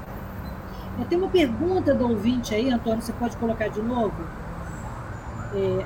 Eu 0.99 1.05
tenho 1.05 1.21
uma 1.21 1.29
pergunta 1.29 1.93
do 1.93 2.09
ouvinte 2.09 2.55
aí, 2.55 2.71
Antônio, 2.71 3.01
você 3.01 3.13
pode 3.13 3.37
colocar 3.37 3.67
de 3.67 3.81
novo? 3.81 4.13
É, 5.55 5.85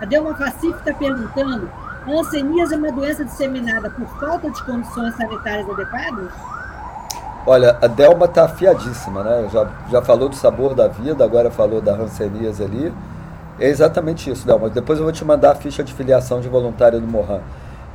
a 0.00 0.04
Delma 0.04 0.34
Facif 0.34 0.76
está 0.78 0.92
perguntando: 0.92 1.70
a 2.06 2.10
hanseníase 2.10 2.74
é 2.74 2.76
uma 2.76 2.92
doença 2.92 3.24
disseminada 3.24 3.90
por 3.90 4.06
falta 4.18 4.50
de 4.50 4.62
condições 4.64 5.14
sanitárias 5.16 5.68
adequadas? 5.68 6.32
Olha, 7.46 7.76
a 7.80 7.86
Delma 7.86 8.26
está 8.26 8.44
afiadíssima, 8.44 9.22
né? 9.22 9.48
Já, 9.52 9.68
já 9.90 10.02
falou 10.02 10.28
do 10.28 10.36
sabor 10.36 10.74
da 10.74 10.86
vida, 10.88 11.24
agora 11.24 11.50
falou 11.50 11.80
da 11.80 11.92
hanseníase 11.94 12.62
ali. 12.62 12.92
É 13.58 13.68
exatamente 13.68 14.30
isso, 14.30 14.46
Delma. 14.46 14.70
Depois 14.70 14.98
eu 14.98 15.04
vou 15.04 15.12
te 15.12 15.24
mandar 15.24 15.52
a 15.52 15.54
ficha 15.54 15.82
de 15.82 15.92
filiação 15.92 16.40
de 16.40 16.48
voluntário 16.48 17.00
do 17.00 17.06
Mohan. 17.06 17.40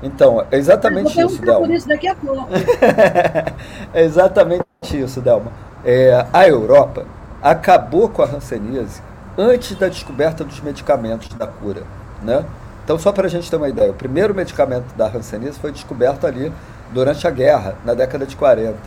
Então, 0.04 0.46
é 0.52 0.58
exatamente 0.58 1.20
isso, 1.20 1.42
Delma. 1.42 1.60
Por 1.62 1.72
isso 1.72 1.88
daqui 1.88 2.08
a 2.08 2.16
pouco. 2.16 2.48
é 3.94 4.04
exatamente 4.04 4.66
isso, 4.92 5.22
Delma. 5.22 5.52
É, 5.84 6.26
a 6.32 6.48
Europa 6.48 7.06
acabou 7.42 8.10
com 8.10 8.22
a 8.22 8.26
hanseníase 8.26 9.02
antes 9.38 9.76
da 9.76 9.88
descoberta 9.88 10.44
dos 10.44 10.60
medicamentos 10.62 11.30
da 11.30 11.46
cura, 11.46 11.84
né? 12.24 12.46
Então, 12.84 12.98
só 12.98 13.12
para 13.12 13.28
a 13.28 13.30
gente 13.30 13.50
ter 13.50 13.58
uma 13.58 13.68
ideia, 13.68 13.92
o 13.92 13.94
primeiro 13.94 14.34
medicamento 14.34 14.96
da 14.96 15.08
hanseníase 15.08 15.60
foi 15.60 15.72
descoberto 15.72 16.26
ali 16.26 16.52
durante 16.94 17.28
a 17.28 17.30
guerra, 17.30 17.76
na 17.84 17.94
década 17.94 18.26
de 18.26 18.36
40. 18.36 18.78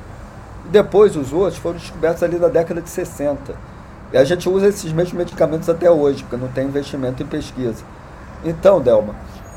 E 0.64 0.68
depois 0.70 1.16
os 1.16 1.32
outros 1.32 1.58
foram 1.58 1.76
descobertos 1.76 2.22
ali 2.22 2.38
na 2.38 2.48
década 2.48 2.80
de 2.80 2.88
60. 2.88 3.54
E 4.12 4.16
a 4.16 4.24
gente 4.24 4.48
usa 4.48 4.68
esses 4.68 4.90
mesmos 4.92 5.12
medicamentos 5.12 5.68
até 5.68 5.90
hoje, 5.90 6.22
porque 6.22 6.36
não 6.36 6.48
tem 6.48 6.66
investimento 6.66 7.22
em 7.22 7.26
pesquisa. 7.26 7.84
Então, 8.42 8.80
Delma, 8.80 9.14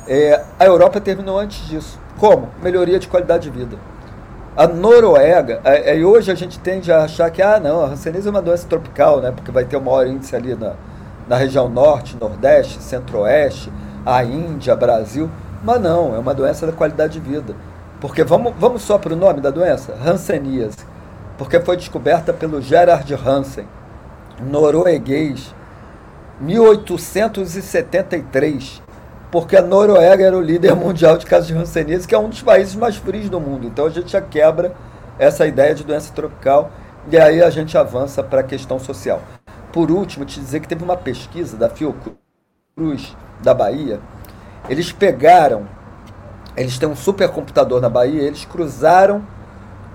é, 0.08 0.44
a 0.60 0.66
Europa 0.66 1.00
terminou 1.00 1.40
antes 1.40 1.66
disso. 1.66 1.98
Como? 2.18 2.50
Melhoria 2.62 3.00
de 3.00 3.08
qualidade 3.08 3.50
de 3.50 3.58
vida. 3.58 3.78
A 4.56 4.68
Noruega, 4.68 5.62
é, 5.64 5.98
é, 5.98 6.06
hoje 6.06 6.32
a 6.32 6.36
gente 6.36 6.60
tende 6.60 6.92
a 6.92 7.06
achar 7.06 7.32
que, 7.32 7.42
ah, 7.42 7.60
não, 7.60 7.84
a 7.84 7.88
hanseníase 7.88 8.28
é 8.28 8.30
uma 8.30 8.40
doença 8.40 8.68
tropical, 8.68 9.20
né, 9.20 9.32
porque 9.32 9.50
vai 9.50 9.66
ter 9.66 9.78
o 9.78 9.82
maior 9.82 10.06
índice 10.06 10.36
ali 10.36 10.54
na, 10.54 10.74
na 11.28 11.36
região 11.36 11.68
norte, 11.68 12.16
nordeste, 12.22 12.80
centro-oeste, 12.80 13.74
a 14.06 14.24
Índia, 14.24 14.76
Brasil. 14.76 15.28
Mas 15.64 15.82
não, 15.82 16.14
é 16.14 16.20
uma 16.20 16.36
doença 16.36 16.68
da 16.68 16.72
qualidade 16.72 17.14
de 17.14 17.20
vida. 17.20 17.56
Porque 18.00 18.24
vamos, 18.24 18.54
vamos 18.60 18.84
só 18.84 19.00
para 19.00 19.14
o 19.14 19.16
nome 19.16 19.42
da 19.42 19.50
doença? 19.50 19.96
Hanseníase. 20.06 20.86
Porque 21.36 21.60
foi 21.60 21.76
descoberta 21.76 22.32
pelo 22.32 22.62
Gerard 22.62 23.12
Hansen, 23.12 23.66
norueguês, 24.40 25.52
1873, 26.40 28.84
porque 29.34 29.58
a 29.58 29.64
Noruega 29.64 30.24
era 30.24 30.38
o 30.38 30.42
líder 30.42 30.76
mundial 30.76 31.18
de 31.18 31.26
casos 31.26 31.48
de 31.48 31.56
hanseníase, 31.56 32.08
que 32.08 32.14
é 32.14 32.20
um 32.20 32.30
dos 32.30 32.44
países 32.44 32.76
mais 32.76 32.98
frios 32.98 33.32
do 33.32 33.40
mundo. 33.40 33.66
Então 33.66 33.88
a 33.88 33.90
gente 33.90 34.12
já 34.12 34.22
quebra 34.22 34.76
essa 35.18 35.48
ideia 35.48 35.74
de 35.74 35.84
doença 35.84 36.14
tropical 36.14 36.70
e 37.12 37.18
aí 37.18 37.42
a 37.42 37.50
gente 37.50 37.76
avança 37.76 38.22
para 38.22 38.42
a 38.42 38.44
questão 38.44 38.78
social. 38.78 39.24
Por 39.72 39.90
último, 39.90 40.24
te 40.24 40.40
dizer 40.40 40.60
que 40.60 40.68
teve 40.68 40.84
uma 40.84 40.96
pesquisa 40.96 41.58
da 41.58 41.68
Fiocruz 41.68 43.18
da 43.42 43.56
Bahia. 43.56 44.00
Eles 44.70 44.92
pegaram, 44.92 45.68
eles 46.56 46.78
têm 46.78 46.88
um 46.88 46.96
supercomputador 46.96 47.82
na 47.82 47.90
Bahia, 47.90 48.22
eles 48.22 48.46
cruzaram 48.46 49.26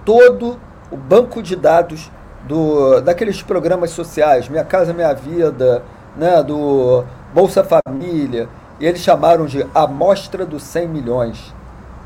todo 0.05 0.59
o 0.90 0.96
banco 0.96 1.40
de 1.40 1.55
dados 1.55 2.11
do, 2.42 3.01
daqueles 3.03 3.40
programas 3.40 3.90
sociais, 3.90 4.48
Minha 4.48 4.64
Casa 4.64 4.92
Minha 4.92 5.14
Vida, 5.14 5.85
né, 6.16 6.42
do 6.42 7.05
Bolsa 7.33 7.62
Família, 7.62 8.48
e 8.80 8.86
eles 8.86 9.00
chamaram 9.00 9.46
de 9.46 9.66
Amostra 9.74 10.46
dos 10.46 10.62
100 10.62 10.88
milhões, 10.88 11.54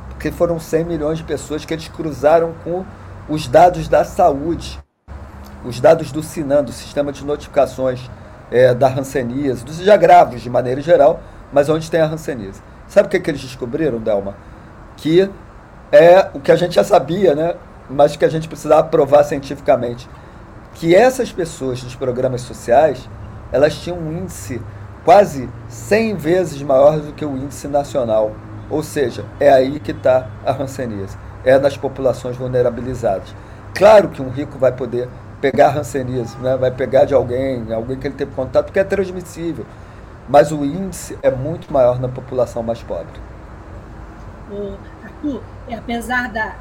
porque 0.08 0.30
foram 0.30 0.58
100 0.58 0.84
milhões 0.84 1.18
de 1.18 1.24
pessoas 1.24 1.64
que 1.64 1.74
eles 1.74 1.88
cruzaram 1.88 2.54
com 2.64 2.84
os 3.28 3.46
dados 3.46 3.88
da 3.88 4.04
saúde, 4.04 4.78
os 5.64 5.80
dados 5.80 6.10
do 6.10 6.22
SINAM, 6.22 6.64
do 6.64 6.72
Sistema 6.72 7.12
de 7.12 7.24
Notificações 7.24 8.10
é, 8.50 8.74
da 8.74 8.88
Hanseníase, 8.88 9.64
dos 9.64 9.86
agravos 9.88 10.40
de 10.40 10.50
maneira 10.50 10.80
geral, 10.80 11.20
mas 11.52 11.68
onde 11.68 11.90
tem 11.90 12.00
a 12.00 12.06
Hanseníase. 12.06 12.62
Sabe 12.88 13.06
o 13.06 13.10
que, 13.10 13.20
que 13.20 13.30
eles 13.30 13.40
descobriram, 13.40 13.98
Delma? 13.98 14.34
Que 14.96 15.30
é 15.90 16.30
o 16.34 16.40
que 16.40 16.50
a 16.50 16.56
gente 16.56 16.74
já 16.74 16.84
sabia, 16.84 17.34
né? 17.34 17.54
mas 17.88 18.16
que 18.16 18.24
a 18.24 18.28
gente 18.28 18.48
precisava 18.48 18.84
provar 18.88 19.24
cientificamente 19.24 20.08
que 20.74 20.94
essas 20.94 21.30
pessoas 21.30 21.82
dos 21.82 21.94
programas 21.94 22.40
sociais, 22.42 23.08
elas 23.52 23.74
tinham 23.74 23.98
um 23.98 24.12
índice 24.12 24.60
quase 25.04 25.48
100 25.68 26.16
vezes 26.16 26.62
maior 26.62 27.00
do 27.00 27.12
que 27.12 27.24
o 27.24 27.36
índice 27.36 27.68
nacional. 27.68 28.32
Ou 28.70 28.82
seja, 28.82 29.24
é 29.38 29.52
aí 29.52 29.78
que 29.78 29.90
está 29.90 30.28
a 30.46 30.52
hanseníase, 30.52 31.16
é 31.44 31.58
nas 31.58 31.76
populações 31.76 32.36
vulnerabilizadas. 32.36 33.34
Claro 33.74 34.08
que 34.08 34.22
um 34.22 34.30
rico 34.30 34.58
vai 34.58 34.72
poder 34.72 35.08
pegar 35.40 35.68
a 35.68 35.80
hanseníase, 35.80 36.36
né? 36.38 36.56
vai 36.56 36.70
pegar 36.70 37.04
de 37.04 37.12
alguém, 37.12 37.72
alguém 37.72 37.98
que 37.98 38.06
ele 38.06 38.14
teve 38.14 38.32
contato, 38.32 38.66
porque 38.66 38.78
é 38.78 38.84
transmissível. 38.84 39.66
Mas 40.28 40.52
o 40.52 40.64
índice 40.64 41.18
é 41.22 41.30
muito 41.30 41.72
maior 41.72 42.00
na 42.00 42.08
população 42.08 42.62
mais 42.62 42.82
pobre. 42.82 43.20
O 44.50 44.76
Arthur, 45.02 45.42
apesar 45.76 46.30
da, 46.32 46.54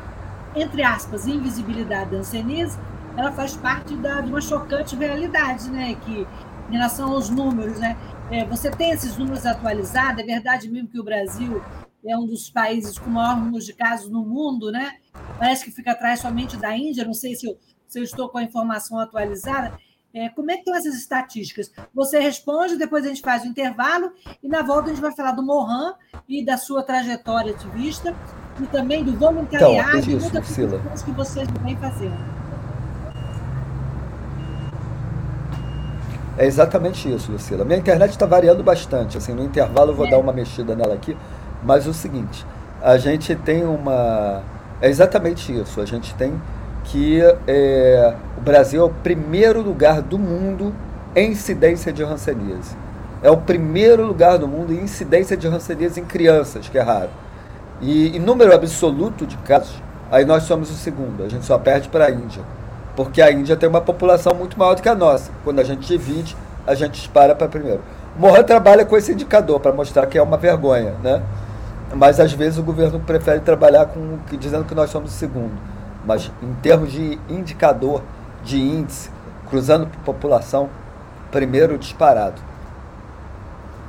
entre 0.55 0.83
aspas, 0.83 1.27
invisibilidade 1.27 2.09
da 2.09 2.17
hanseníase, 2.17 2.77
ela 3.15 3.31
faz 3.31 3.55
parte 3.55 3.93
da, 3.95 4.21
de 4.21 4.29
uma 4.29 4.41
chocante 4.41 4.95
realidade, 4.95 5.69
né? 5.69 5.95
Que 6.03 6.27
em 6.69 6.73
relação 6.73 7.11
aos 7.11 7.29
números, 7.29 7.79
né? 7.79 7.95
É, 8.31 8.45
você 8.45 8.71
tem 8.71 8.91
esses 8.91 9.17
números 9.17 9.45
atualizados? 9.45 10.23
É 10.23 10.25
verdade 10.25 10.69
mesmo 10.69 10.87
que 10.87 10.97
o 10.97 11.03
Brasil 11.03 11.61
é 12.05 12.17
um 12.17 12.25
dos 12.25 12.49
países 12.49 12.97
com 12.97 13.09
maior 13.09 13.35
número 13.35 13.63
de 13.63 13.73
casos 13.73 14.09
no 14.09 14.25
mundo, 14.25 14.71
né? 14.71 14.93
Parece 15.37 15.65
que 15.65 15.71
fica 15.71 15.91
atrás 15.91 16.21
somente 16.21 16.55
da 16.55 16.75
Índia. 16.75 17.03
Não 17.03 17.13
sei 17.13 17.35
se 17.35 17.45
eu, 17.45 17.57
se 17.87 17.99
eu 17.99 18.03
estou 18.03 18.29
com 18.29 18.37
a 18.37 18.43
informação 18.43 18.97
atualizada. 18.99 19.77
É, 20.13 20.29
como 20.29 20.49
é 20.49 20.55
que 20.55 20.61
estão 20.61 20.75
essas 20.75 20.95
estatísticas? 20.95 21.71
Você 21.93 22.19
responde, 22.19 22.77
depois 22.77 23.05
a 23.05 23.09
gente 23.09 23.21
faz 23.21 23.43
o 23.43 23.47
intervalo 23.47 24.13
e 24.41 24.47
na 24.47 24.61
volta 24.61 24.87
a 24.87 24.93
gente 24.93 25.01
vai 25.01 25.13
falar 25.13 25.33
do 25.33 25.43
Mohan 25.43 25.93
e 26.27 26.43
da 26.43 26.57
sua 26.57 26.83
trajetória 26.83 27.53
ativista 27.53 28.15
e 28.61 28.67
também 28.67 29.03
do 29.03 29.13
voluntariado 29.17 29.89
então, 29.89 29.95
é 29.95 29.99
isso, 29.99 30.09
e 30.09 30.15
muitas 30.15 31.03
que 31.03 31.11
vocês 31.11 31.47
vêm 31.63 31.77
fazendo. 31.77 32.40
É 36.41 36.45
exatamente 36.47 37.07
isso, 37.07 37.31
Lucila. 37.31 37.63
Minha 37.63 37.77
internet 37.77 38.09
está 38.09 38.25
variando 38.25 38.63
bastante. 38.63 39.15
Assim, 39.15 39.31
no 39.31 39.43
intervalo 39.43 39.91
eu 39.91 39.95
vou 39.95 40.09
dar 40.09 40.17
uma 40.17 40.33
mexida 40.33 40.75
nela 40.75 40.95
aqui. 40.95 41.15
Mas 41.61 41.85
o 41.85 41.93
seguinte, 41.93 42.43
a 42.81 42.97
gente 42.97 43.35
tem 43.35 43.63
uma. 43.63 44.41
É 44.81 44.89
exatamente 44.89 45.55
isso. 45.55 45.79
A 45.79 45.85
gente 45.85 46.15
tem 46.15 46.41
que 46.83 47.21
é, 47.47 48.15
o 48.35 48.41
Brasil 48.41 48.81
é 48.81 48.85
o 48.85 48.89
primeiro 48.89 49.61
lugar 49.61 50.01
do 50.01 50.17
mundo 50.17 50.73
em 51.15 51.29
incidência 51.29 51.93
de 51.93 52.01
hanseníase. 52.01 52.75
É 53.21 53.29
o 53.29 53.37
primeiro 53.37 54.03
lugar 54.03 54.39
do 54.39 54.47
mundo 54.47 54.73
em 54.73 54.81
incidência 54.81 55.37
de 55.37 55.47
hanseníase 55.47 55.99
em 55.99 56.05
crianças, 56.05 56.67
que 56.67 56.79
é 56.79 56.81
raro. 56.81 57.11
E 57.79 58.17
em 58.17 58.19
número 58.19 58.51
absoluto 58.51 59.27
de 59.27 59.37
casos, 59.37 59.79
aí 60.09 60.25
nós 60.25 60.41
somos 60.41 60.71
o 60.71 60.73
segundo. 60.73 61.23
A 61.23 61.29
gente 61.29 61.45
só 61.45 61.59
perde 61.59 61.87
para 61.87 62.05
a 62.07 62.09
Índia 62.09 62.41
porque 62.95 63.21
a 63.21 63.31
Índia 63.31 63.55
tem 63.55 63.69
uma 63.69 63.81
população 63.81 64.33
muito 64.33 64.57
maior 64.57 64.75
do 64.75 64.81
que 64.81 64.89
a 64.89 64.95
nossa. 64.95 65.31
Quando 65.43 65.59
a 65.59 65.63
gente 65.63 65.87
divide, 65.87 66.35
a 66.65 66.75
gente 66.75 66.93
dispara 66.93 67.35
para 67.35 67.47
primeiro. 67.47 67.81
Mohan 68.17 68.43
trabalha 68.43 68.85
com 68.85 68.97
esse 68.97 69.11
indicador 69.11 69.59
para 69.59 69.71
mostrar 69.71 70.05
que 70.07 70.17
é 70.17 70.21
uma 70.21 70.37
vergonha, 70.37 70.93
né? 71.01 71.23
Mas 71.95 72.19
às 72.19 72.33
vezes 72.33 72.57
o 72.59 72.63
governo 72.63 72.99
prefere 72.99 73.39
trabalhar 73.39 73.85
com 73.87 74.19
dizendo 74.37 74.65
que 74.65 74.75
nós 74.75 74.89
somos 74.89 75.11
o 75.11 75.13
segundo. 75.13 75.53
Mas 76.05 76.31
em 76.41 76.53
termos 76.55 76.91
de 76.91 77.19
indicador, 77.29 78.01
de 78.43 78.59
índice, 78.59 79.09
cruzando 79.49 79.87
por 79.87 79.99
população, 80.13 80.69
primeiro 81.31 81.77
disparado. 81.77 82.41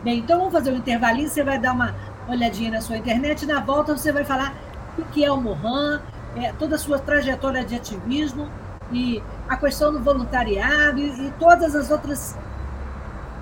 Bem, 0.03 0.19
então 0.19 0.39
vamos 0.39 0.53
fazer 0.53 0.73
um 0.73 0.77
intervalinho, 0.77 1.29
você 1.29 1.45
vai 1.45 1.59
dar 1.59 1.73
uma 1.73 1.95
olhadinha 2.29 2.73
na 2.73 2.81
sua 2.81 2.97
internet, 2.97 3.47
na 3.47 3.61
volta 3.61 3.97
você 3.97 4.13
vai 4.13 4.25
falar 4.25 4.55
o 4.99 5.03
que 5.05 5.25
é 5.25 5.31
o 5.31 5.41
Mohan, 5.41 6.01
é, 6.37 6.53
toda 6.53 6.77
a 6.77 6.79
sua 6.79 6.99
trajetória 6.99 7.65
de 7.65 7.77
ativismo 7.77 8.49
e 8.93 9.23
a 9.49 9.57
questão 9.57 9.93
do 9.93 10.01
voluntariado 10.01 10.99
e, 10.99 11.29
e 11.29 11.33
todas 11.39 11.75
as 11.75 11.91
outras 11.91 12.37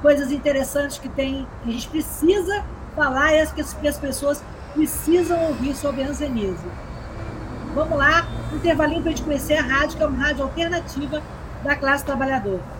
coisas 0.01 0.31
interessantes 0.33 0.99
que 0.99 1.09
tem, 1.09 1.47
que 1.63 1.71
a 1.71 1.73
gente 1.73 1.89
precisa 1.89 2.65
falar 2.97 3.35
e 3.35 3.41
as, 3.41 3.53
que 3.53 3.89
as 3.89 3.99
pessoas 3.99 4.43
precisam 4.75 5.39
ouvir 5.49 5.75
sobre 5.75 6.03
a 6.03 6.09
hanseníase. 6.09 6.65
Vamos 7.75 7.97
lá, 7.97 8.27
intervalinho 8.53 9.03
para 9.03 9.13
a 9.13 9.15
gente 9.15 9.25
conhecer 9.25 9.55
a 9.55 9.63
rádio, 9.63 9.97
que 9.97 10.03
é 10.03 10.07
uma 10.07 10.19
rádio 10.19 10.43
alternativa 10.43 11.23
da 11.63 11.77
classe 11.77 12.05
trabalhadora. 12.05 12.80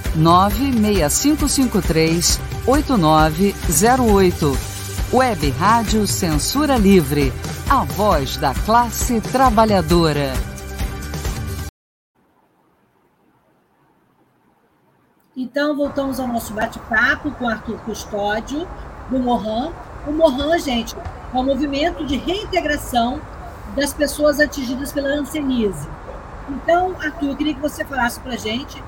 96553 0.15 2.39
8908. 2.67 4.71
Web 5.13 5.49
Rádio 5.51 6.07
Censura 6.07 6.77
Livre, 6.77 7.33
a 7.69 7.83
voz 7.83 8.37
da 8.37 8.53
classe 8.53 9.19
trabalhadora. 9.19 10.31
Então, 15.35 15.75
voltamos 15.75 16.19
ao 16.19 16.27
nosso 16.27 16.53
bate-papo 16.53 17.31
com 17.31 17.49
Arthur 17.49 17.79
Custódio, 17.79 18.67
do 19.09 19.19
Mohan. 19.19 19.73
O 20.07 20.11
Mohan, 20.11 20.57
gente, 20.59 20.95
é 20.95 21.37
um 21.37 21.43
movimento 21.43 22.05
de 22.05 22.15
reintegração 22.15 23.19
das 23.75 23.93
pessoas 23.93 24.39
atingidas 24.39 24.93
pela 24.93 25.09
hanseníase. 25.09 25.89
Então, 26.49 26.95
Arthur, 27.01 27.29
eu 27.29 27.35
queria 27.35 27.53
que 27.53 27.61
você 27.61 27.83
falasse 27.83 28.19
para 28.19 28.37
gente 28.37 28.81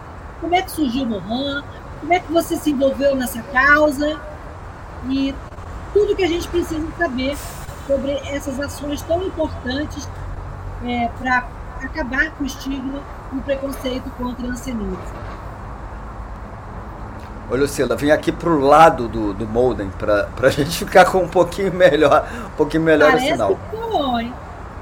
como 0.43 0.55
é 0.55 0.61
que 0.61 0.71
surgiu 0.71 1.03
o 1.03 1.07
Mohan, 1.07 1.63
como 2.01 2.13
é 2.13 2.19
que 2.19 2.29
você 2.29 2.57
se 2.57 2.71
envolveu 2.71 3.15
nessa 3.15 3.41
causa 3.43 4.19
e 5.07 5.33
tudo 5.93 6.17
que 6.17 6.23
a 6.23 6.27
gente 6.27 6.45
precisa 6.49 6.85
saber 6.97 7.37
sobre 7.87 8.11
essas 8.27 8.59
ações 8.59 9.01
tão 9.03 9.23
importantes 9.23 10.07
é, 10.83 11.09
para 11.17 11.47
acabar 11.81 12.31
com 12.31 12.43
o 12.43 12.45
estigma 12.45 12.99
e 13.31 13.37
o 13.37 13.41
preconceito 13.41 14.09
contra 14.17 14.45
a 14.45 14.49
hanseníase. 14.49 15.13
Ô 17.49 17.55
Lucila, 17.55 17.95
vim 17.95 18.11
aqui 18.11 18.31
pro 18.31 18.59
lado 18.59 19.07
do, 19.07 19.33
do 19.33 19.47
Molden 19.47 19.91
para 19.97 20.27
a 20.41 20.49
gente 20.51 20.77
ficar 20.79 21.05
com 21.05 21.19
um 21.19 21.27
pouquinho 21.27 21.73
melhor, 21.73 22.27
um 22.47 22.57
pouquinho 22.57 22.83
melhor 22.83 23.11
Parece 23.11 23.27
o 23.27 23.31
sinal. 23.31 23.59
Que 23.71 23.77
bom, 23.77 24.19
hein? 24.19 24.33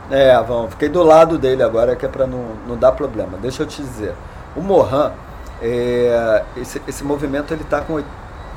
É, 0.09 0.41
vamos, 0.41 0.71
fiquei 0.71 0.89
do 0.89 1.03
lado 1.03 1.37
dele 1.37 1.61
agora, 1.61 1.95
que 1.95 2.05
é 2.05 2.09
para 2.09 2.25
não, 2.25 2.55
não 2.67 2.75
dar 2.75 2.93
problema. 2.93 3.37
Deixa 3.39 3.61
eu 3.61 3.67
te 3.67 3.81
dizer. 3.81 4.15
O 4.55 4.61
Mohan, 4.61 5.13
é, 5.61 6.43
esse, 6.57 6.81
esse 6.87 7.03
movimento 7.03 7.53
ele 7.53 7.63
tá 7.63 7.81
com 7.81 8.01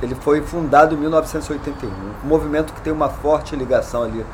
ele 0.02 0.14
foi 0.16 0.42
fundado 0.42 0.94
em 0.94 0.98
1981, 0.98 1.88
um 1.88 2.26
movimento 2.26 2.72
que 2.72 2.80
tem 2.80 2.92
uma 2.92 3.08
forte 3.08 3.54
ligação 3.56 4.02
ali 4.02 4.24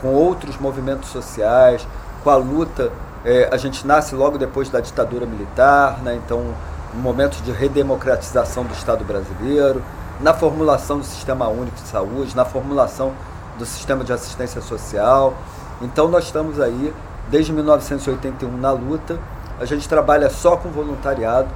com 0.00 0.08
outros 0.08 0.56
movimentos 0.58 1.10
sociais, 1.10 1.86
com 2.22 2.30
a 2.30 2.36
luta. 2.36 2.90
É, 3.24 3.48
a 3.52 3.56
gente 3.56 3.86
nasce 3.86 4.14
logo 4.14 4.38
depois 4.38 4.70
da 4.70 4.80
ditadura 4.80 5.26
militar, 5.26 5.98
né? 6.02 6.18
então 6.24 6.54
um 6.94 6.98
momento 6.98 7.42
de 7.42 7.52
redemocratização 7.52 8.64
do 8.64 8.72
Estado 8.72 9.04
brasileiro, 9.04 9.82
na 10.20 10.32
formulação 10.34 10.98
do 10.98 11.04
Sistema 11.04 11.48
Único 11.48 11.76
de 11.76 11.88
Saúde, 11.88 12.34
na 12.34 12.44
formulação 12.44 13.12
do 13.58 13.66
sistema 13.66 14.02
de 14.02 14.12
assistência 14.12 14.60
social. 14.60 15.34
Então 15.82 16.08
nós 16.08 16.24
estamos 16.24 16.60
aí 16.60 16.92
desde 17.28 17.52
1981 17.52 18.56
na 18.56 18.72
luta. 18.72 19.18
A 19.60 19.64
gente 19.64 19.88
trabalha 19.88 20.30
só 20.30 20.56
com 20.56 20.70
voluntariado. 20.70 21.48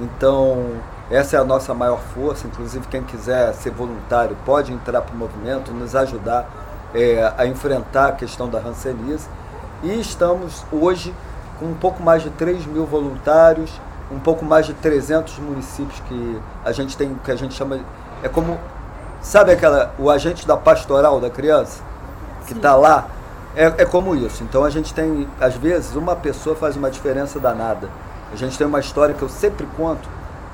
Então 0.00 0.76
essa 1.10 1.36
é 1.36 1.40
a 1.40 1.44
nossa 1.44 1.72
maior 1.74 2.00
força. 2.14 2.46
Inclusive 2.46 2.86
quem 2.88 3.02
quiser 3.02 3.52
ser 3.54 3.70
voluntário 3.70 4.36
pode 4.44 4.72
entrar 4.72 5.00
para 5.02 5.14
o 5.14 5.18
movimento, 5.18 5.72
nos 5.72 5.94
ajudar 5.94 6.48
é, 6.94 7.32
a 7.36 7.46
enfrentar 7.46 8.08
a 8.08 8.12
questão 8.12 8.48
da 8.48 8.60
rancenise. 8.60 9.28
E 9.82 9.98
estamos 10.00 10.64
hoje 10.72 11.14
com 11.58 11.66
um 11.66 11.74
pouco 11.74 12.02
mais 12.02 12.22
de 12.22 12.30
3 12.30 12.66
mil 12.66 12.84
voluntários, 12.84 13.70
um 14.10 14.18
pouco 14.18 14.44
mais 14.44 14.66
de 14.66 14.74
300 14.74 15.38
municípios 15.38 16.00
que 16.08 16.40
a 16.64 16.72
gente 16.72 16.96
tem, 16.96 17.14
que 17.24 17.30
a 17.30 17.36
gente 17.36 17.54
chama, 17.54 17.80
é 18.22 18.28
como, 18.28 18.58
sabe 19.20 19.52
aquela, 19.52 19.94
o 19.98 20.10
agente 20.10 20.46
da 20.46 20.56
pastoral 20.56 21.20
da 21.20 21.30
criança, 21.30 21.82
que 22.46 22.54
está 22.54 22.74
lá, 22.74 23.08
é, 23.54 23.66
é 23.78 23.84
como 23.84 24.14
isso. 24.14 24.42
Então 24.42 24.64
a 24.64 24.70
gente 24.70 24.94
tem, 24.94 25.28
às 25.40 25.54
vezes, 25.54 25.94
uma 25.94 26.16
pessoa 26.16 26.54
faz 26.56 26.76
uma 26.76 26.90
diferença 26.90 27.38
danada. 27.38 27.88
A 28.32 28.36
gente 28.36 28.58
tem 28.58 28.66
uma 28.66 28.80
história 28.80 29.14
que 29.14 29.22
eu 29.22 29.28
sempre 29.28 29.66
conto, 29.76 30.08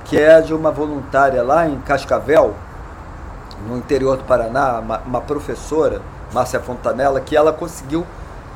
que 0.05 0.19
é 0.19 0.41
de 0.41 0.55
uma 0.55 0.71
voluntária 0.71 1.43
lá 1.43 1.67
em 1.67 1.79
Cascavel, 1.81 2.55
no 3.69 3.77
interior 3.77 4.17
do 4.17 4.25
Paraná, 4.25 4.79
uma, 4.79 4.99
uma 4.99 5.21
professora, 5.21 6.01
Márcia 6.33 6.61
Fontanella, 6.61 7.21
que 7.21 7.37
ela 7.37 7.53
conseguiu 7.53 8.07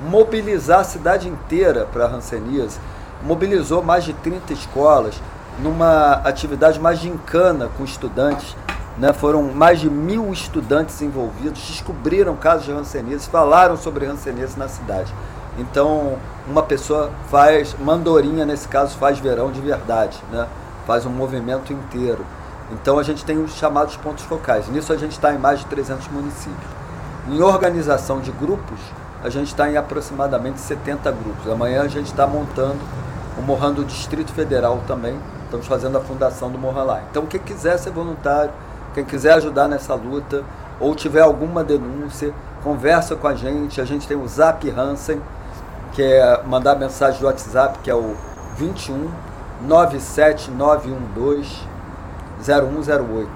mobilizar 0.09 0.81
a 0.81 0.85
cidade 0.85 1.29
inteira 1.29 1.87
para 1.93 2.05
a 2.05 2.09
hanseníase, 2.09 2.79
mobilizou 3.23 3.83
mais 3.83 4.05
de 4.05 4.13
30 4.13 4.53
escolas 4.53 5.21
numa 5.61 6.15
atividade 6.25 6.79
mais 6.79 7.01
gincana 7.01 7.69
com 7.77 7.85
estudantes, 7.85 8.57
né, 8.97 9.13
foram 9.13 9.43
mais 9.43 9.81
de 9.81 9.91
mil 9.91 10.33
estudantes 10.33 11.01
envolvidos, 11.03 11.61
descobriram 11.63 12.37
casos 12.37 12.67
de 12.67 12.73
hanseníase, 12.73 13.29
falaram 13.29 13.77
sobre 13.77 14.07
hanseníase 14.07 14.59
na 14.59 14.69
cidade. 14.69 15.13
Então, 15.59 16.17
uma 16.47 16.63
pessoa 16.63 17.11
faz, 17.29 17.75
mandorinha 17.81 18.47
nesse 18.47 18.69
caso, 18.69 18.97
faz 18.97 19.19
verão 19.19 19.51
de 19.51 19.61
verdade, 19.61 20.23
né? 20.31 20.47
faz 20.87 21.05
um 21.05 21.11
movimento 21.11 21.73
inteiro. 21.73 22.25
Então, 22.71 22.99
a 22.99 23.03
gente 23.03 23.25
tem 23.25 23.43
os 23.43 23.53
chamados 23.53 23.97
pontos 23.97 24.25
focais. 24.25 24.69
Nisso, 24.69 24.93
a 24.93 24.97
gente 24.97 25.13
está 25.13 25.35
em 25.35 25.39
mais 25.39 25.61
de 25.61 25.67
300 25.67 26.09
municípios. 26.09 26.71
Em 27.29 27.43
organização 27.43 28.21
de 28.21 28.31
grupos, 28.31 28.79
a 29.23 29.29
gente 29.29 29.49
está 29.49 29.69
em 29.69 29.77
aproximadamente 29.77 30.61
70 30.61 31.11
grupos. 31.11 31.51
Amanhã 31.51 31.83
a 31.83 31.89
gente 31.89 32.07
está 32.07 32.27
montando 32.27 32.79
o 33.37 33.43
Morran 33.43 33.73
do 33.73 33.85
Distrito 33.85 34.33
Federal 34.33 34.81
também. 34.87 35.19
Estamos 35.45 35.67
fazendo 35.67 35.99
a 35.99 36.01
fundação 36.01 36.51
do 36.51 36.59
Morran 36.59 36.85
lá. 36.85 37.03
Então, 37.11 37.27
quem 37.27 37.41
quiser 37.41 37.79
ser 37.79 37.91
voluntário, 37.91 38.53
quem 38.95 39.05
quiser 39.05 39.33
ajudar 39.35 39.67
nessa 39.67 39.95
luta, 39.95 40.45
ou 40.79 40.95
tiver 40.95 41.21
alguma 41.21 41.65
denúncia, 41.65 42.33
conversa 42.63 43.17
com 43.17 43.27
a 43.27 43.35
gente. 43.35 43.81
A 43.81 43.85
gente 43.85 44.07
tem 44.07 44.17
o 44.17 44.29
Zap 44.29 44.69
Hansen, 44.71 45.21
que 45.93 46.03
é 46.03 46.43
mandar 46.45 46.77
mensagem 46.77 47.21
do 47.21 47.27
WhatsApp, 47.27 47.79
que 47.81 47.91
é 47.91 47.95
o 47.95 48.17
21 48.57 49.11
97912 49.63 51.67
0108. 52.41 53.29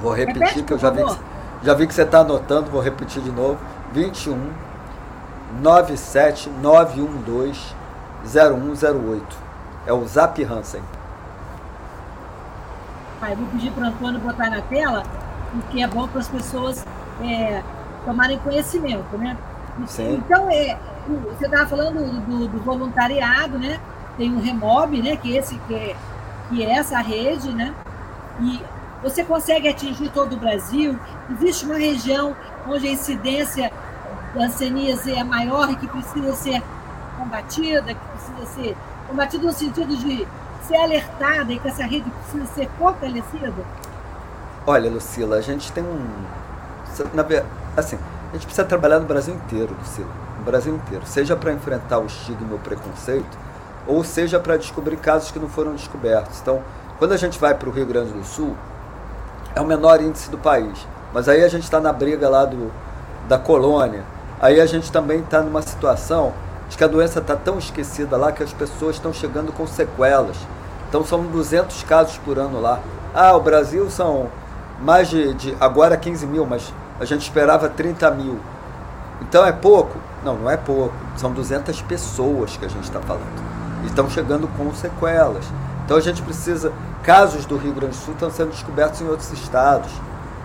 Vou 0.00 0.12
repetir, 0.12 0.42
Repete, 0.42 0.62
que 0.62 0.72
eu 0.72 0.78
já 0.78 0.90
vi, 0.90 1.04
que, 1.04 1.16
já 1.62 1.74
vi 1.74 1.86
que 1.86 1.94
você 1.94 2.02
está 2.02 2.18
anotando, 2.20 2.70
vou 2.70 2.80
repetir 2.80 3.22
de 3.22 3.30
novo. 3.30 3.58
21 3.92 4.50
97912 5.60 7.74
0108. 8.24 9.36
É 9.86 9.92
o 9.92 10.04
Zap 10.06 10.42
Hansen. 10.44 10.82
Pai, 13.18 13.34
vou 13.36 13.46
pedir 13.48 13.72
para 13.72 13.84
o 13.84 13.88
Antônio 13.88 14.20
botar 14.20 14.48
na 14.50 14.62
tela, 14.62 15.02
porque 15.52 15.82
é 15.82 15.86
bom 15.86 16.08
para 16.08 16.20
as 16.20 16.28
pessoas 16.28 16.86
é, 17.22 17.62
tomarem 18.04 18.38
conhecimento, 18.38 19.18
né? 19.18 19.36
Sim. 19.86 20.22
Então, 20.24 20.48
é, 20.50 20.78
você 21.18 21.46
estava 21.46 21.66
falando 21.66 22.20
do, 22.20 22.48
do, 22.48 22.58
voluntariado, 22.60 23.58
né? 23.58 23.80
Tem 24.16 24.34
o 24.34 24.40
Remob, 24.40 25.02
né? 25.02 25.16
Que, 25.16 25.36
esse, 25.36 25.56
que, 25.66 25.74
é, 25.74 25.96
que 26.48 26.62
é 26.62 26.72
essa 26.72 26.98
rede, 26.98 27.52
né? 27.52 27.74
E 28.40 28.62
você 29.02 29.24
consegue 29.24 29.68
atingir 29.68 30.10
todo 30.10 30.34
o 30.34 30.36
Brasil? 30.36 30.98
Existe 31.30 31.64
uma 31.64 31.76
região 31.76 32.36
onde 32.68 32.86
a 32.86 32.92
incidência 32.92 33.72
da 34.34 34.44
hanseníase 34.44 35.12
é 35.12 35.24
maior 35.24 35.70
e 35.70 35.76
que 35.76 35.86
precisa 35.86 36.32
ser 36.34 36.62
combatida, 37.18 37.94
que 37.94 38.00
precisa 38.12 38.46
ser 38.54 38.76
combatida 39.08 39.44
no 39.44 39.52
sentido 39.52 39.96
de 39.96 40.26
ser 40.62 40.76
alertada 40.76 41.52
e 41.52 41.58
que 41.58 41.68
essa 41.68 41.84
rede 41.84 42.10
precisa 42.10 42.46
ser 42.54 42.70
fortalecida? 42.78 43.52
Olha, 44.66 44.90
Lucila, 44.90 45.36
a 45.36 45.40
gente 45.40 45.72
tem 45.72 45.82
um. 45.82 46.06
Assim, 47.76 47.98
a 48.30 48.32
gente 48.34 48.46
precisa 48.46 48.64
trabalhar 48.64 49.00
no 49.00 49.06
Brasil 49.06 49.34
inteiro, 49.34 49.74
Lucila. 49.78 50.29
No 50.40 50.46
Brasil 50.46 50.74
inteiro. 50.74 51.04
Seja 51.04 51.36
para 51.36 51.52
enfrentar 51.52 51.98
o 51.98 52.06
estigma 52.06 52.48
e 52.52 52.54
o 52.54 52.58
preconceito, 52.58 53.38
ou 53.86 54.02
seja 54.02 54.40
para 54.40 54.56
descobrir 54.56 54.96
casos 54.96 55.30
que 55.30 55.38
não 55.38 55.50
foram 55.50 55.72
descobertos. 55.72 56.40
Então, 56.40 56.62
quando 56.98 57.12
a 57.12 57.16
gente 57.18 57.38
vai 57.38 57.54
para 57.54 57.68
o 57.68 57.72
Rio 57.72 57.84
Grande 57.84 58.10
do 58.10 58.24
Sul, 58.24 58.56
é 59.54 59.60
o 59.60 59.66
menor 59.66 60.00
índice 60.00 60.30
do 60.30 60.38
país. 60.38 60.86
Mas 61.12 61.28
aí 61.28 61.44
a 61.44 61.48
gente 61.48 61.64
está 61.64 61.78
na 61.78 61.92
briga 61.92 62.26
lá 62.26 62.46
do, 62.46 62.72
da 63.28 63.38
colônia. 63.38 64.02
Aí 64.40 64.58
a 64.58 64.64
gente 64.64 64.90
também 64.90 65.20
está 65.20 65.42
numa 65.42 65.60
situação 65.60 66.32
de 66.70 66.78
que 66.78 66.84
a 66.84 66.88
doença 66.88 67.18
está 67.18 67.36
tão 67.36 67.58
esquecida 67.58 68.16
lá 68.16 68.32
que 68.32 68.42
as 68.42 68.52
pessoas 68.54 68.96
estão 68.96 69.12
chegando 69.12 69.52
com 69.52 69.66
sequelas. 69.66 70.38
Então 70.88 71.04
são 71.04 71.22
200 71.24 71.82
casos 71.82 72.16
por 72.16 72.38
ano 72.38 72.62
lá. 72.62 72.80
Ah, 73.14 73.36
o 73.36 73.40
Brasil 73.40 73.90
são 73.90 74.28
mais 74.80 75.10
de, 75.10 75.34
de 75.34 75.56
agora 75.60 75.98
15 75.98 76.26
mil, 76.26 76.46
mas 76.46 76.72
a 76.98 77.04
gente 77.04 77.22
esperava 77.22 77.68
30 77.68 78.10
mil. 78.12 78.40
Então 79.20 79.44
é 79.44 79.52
pouco? 79.52 79.98
Não, 80.24 80.36
não 80.36 80.50
é 80.50 80.56
pouco. 80.56 80.94
São 81.16 81.32
200 81.32 81.80
pessoas 81.82 82.56
que 82.56 82.64
a 82.64 82.68
gente 82.68 82.84
está 82.84 83.00
falando. 83.00 83.42
E 83.84 83.86
estão 83.86 84.08
chegando 84.10 84.48
com 84.56 84.72
sequelas. 84.74 85.44
Então 85.84 85.96
a 85.96 86.00
gente 86.00 86.22
precisa. 86.22 86.72
Casos 87.02 87.46
do 87.46 87.56
Rio 87.56 87.72
Grande 87.72 87.96
do 87.96 88.02
Sul 88.02 88.14
estão 88.14 88.30
sendo 88.30 88.50
descobertos 88.50 89.00
em 89.00 89.08
outros 89.08 89.32
estados. 89.32 89.90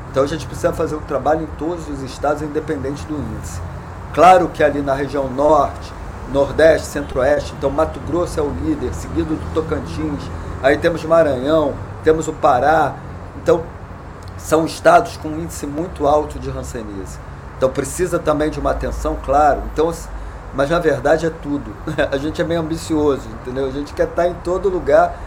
Então 0.09 0.23
a 0.23 0.27
gente 0.27 0.45
precisa 0.45 0.71
fazer 0.71 0.95
um 0.95 1.01
trabalho 1.01 1.43
em 1.43 1.57
todos 1.57 1.89
os 1.89 2.01
estados, 2.01 2.41
independente 2.41 3.05
do 3.05 3.15
índice. 3.15 3.59
Claro 4.13 4.47
que 4.47 4.63
ali 4.63 4.81
na 4.81 4.93
região 4.93 5.29
norte, 5.29 5.91
nordeste, 6.31 6.87
centro-oeste, 6.87 7.53
então 7.57 7.69
Mato 7.69 7.99
Grosso 8.07 8.39
é 8.39 8.43
o 8.43 8.49
líder, 8.49 8.93
seguido 8.93 9.35
do 9.35 9.53
Tocantins, 9.53 10.23
aí 10.63 10.77
temos 10.77 11.03
Maranhão, 11.03 11.73
temos 12.01 12.29
o 12.29 12.33
Pará. 12.33 12.95
Então 13.43 13.63
são 14.37 14.65
estados 14.65 15.17
com 15.17 15.27
um 15.27 15.41
índice 15.41 15.67
muito 15.67 16.07
alto 16.07 16.39
de 16.39 16.49
ranceníase. 16.49 17.19
Então 17.57 17.69
precisa 17.69 18.19
também 18.19 18.49
de 18.49 18.59
uma 18.59 18.71
atenção, 18.71 19.17
claro. 19.23 19.61
Então, 19.73 19.91
mas 20.53 20.69
na 20.69 20.79
verdade 20.79 21.25
é 21.25 21.29
tudo. 21.29 21.75
A 22.11 22.17
gente 22.17 22.41
é 22.41 22.45
meio 22.45 22.61
ambicioso, 22.61 23.27
entendeu? 23.41 23.65
A 23.65 23.71
gente 23.71 23.93
quer 23.93 24.07
estar 24.07 24.27
em 24.27 24.33
todo 24.35 24.69
lugar 24.69 25.17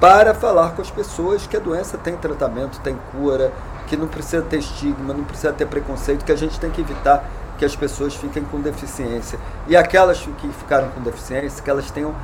para 0.00 0.34
falar 0.34 0.70
com 0.70 0.82
as 0.82 0.90
pessoas 0.90 1.46
que 1.46 1.56
a 1.56 1.60
doença 1.60 1.96
tem 1.96 2.14
tratamento, 2.16 2.78
tem 2.80 2.98
cura, 3.12 3.50
que 3.86 3.96
não 3.96 4.06
precisa 4.06 4.42
ter 4.42 4.58
estigma, 4.58 5.14
não 5.14 5.24
precisa 5.24 5.52
ter 5.52 5.66
preconceito, 5.66 6.24
que 6.24 6.32
a 6.32 6.36
gente 6.36 6.60
tem 6.60 6.70
que 6.70 6.82
evitar 6.82 7.24
que 7.56 7.64
as 7.64 7.74
pessoas 7.74 8.14
fiquem 8.14 8.44
com 8.44 8.60
deficiência. 8.60 9.38
E 9.66 9.74
aquelas 9.74 10.20
que 10.20 10.48
ficaram 10.48 10.88
com 10.90 11.00
deficiência, 11.00 11.62
que 11.62 11.70
elas 11.70 11.90
tenham 11.90 12.14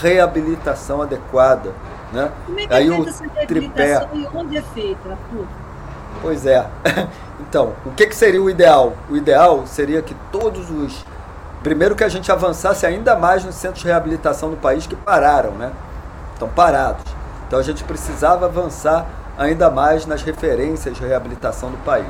reabilitação 0.00 1.02
adequada. 1.02 1.72
Né? 2.12 2.32
Como 2.46 2.58
é 2.58 2.66
que 2.66 2.74
Aí 2.74 2.88
é 2.88 2.94
feita 2.94 3.10
essa 3.10 3.24
reabilitação 3.24 4.08
tripé... 4.08 4.16
e 4.16 4.36
onde 4.36 4.56
é 4.56 4.62
feita, 4.62 5.10
Arthur? 5.10 5.46
Pois 6.22 6.46
é. 6.46 6.66
Então, 7.40 7.74
o 7.86 7.90
que, 7.90 8.06
que 8.06 8.16
seria 8.16 8.42
o 8.42 8.50
ideal? 8.50 8.94
O 9.08 9.16
ideal 9.16 9.66
seria 9.66 10.02
que 10.02 10.14
todos 10.32 10.70
os. 10.70 11.04
Primeiro 11.62 11.94
que 11.96 12.04
a 12.04 12.08
gente 12.08 12.30
avançasse 12.30 12.86
ainda 12.86 13.16
mais 13.16 13.44
nos 13.44 13.54
centros 13.54 13.82
de 13.82 13.88
reabilitação 13.88 14.50
do 14.50 14.56
país 14.56 14.86
que 14.86 14.96
pararam, 14.96 15.52
né? 15.52 15.72
Estão 16.32 16.48
parados. 16.48 17.04
Então 17.46 17.58
a 17.58 17.62
gente 17.62 17.82
precisava 17.84 18.46
avançar 18.46 19.06
ainda 19.36 19.70
mais 19.70 20.04
nas 20.06 20.22
referências 20.22 20.96
de 20.96 21.04
reabilitação 21.04 21.70
do 21.70 21.78
país. 21.78 22.06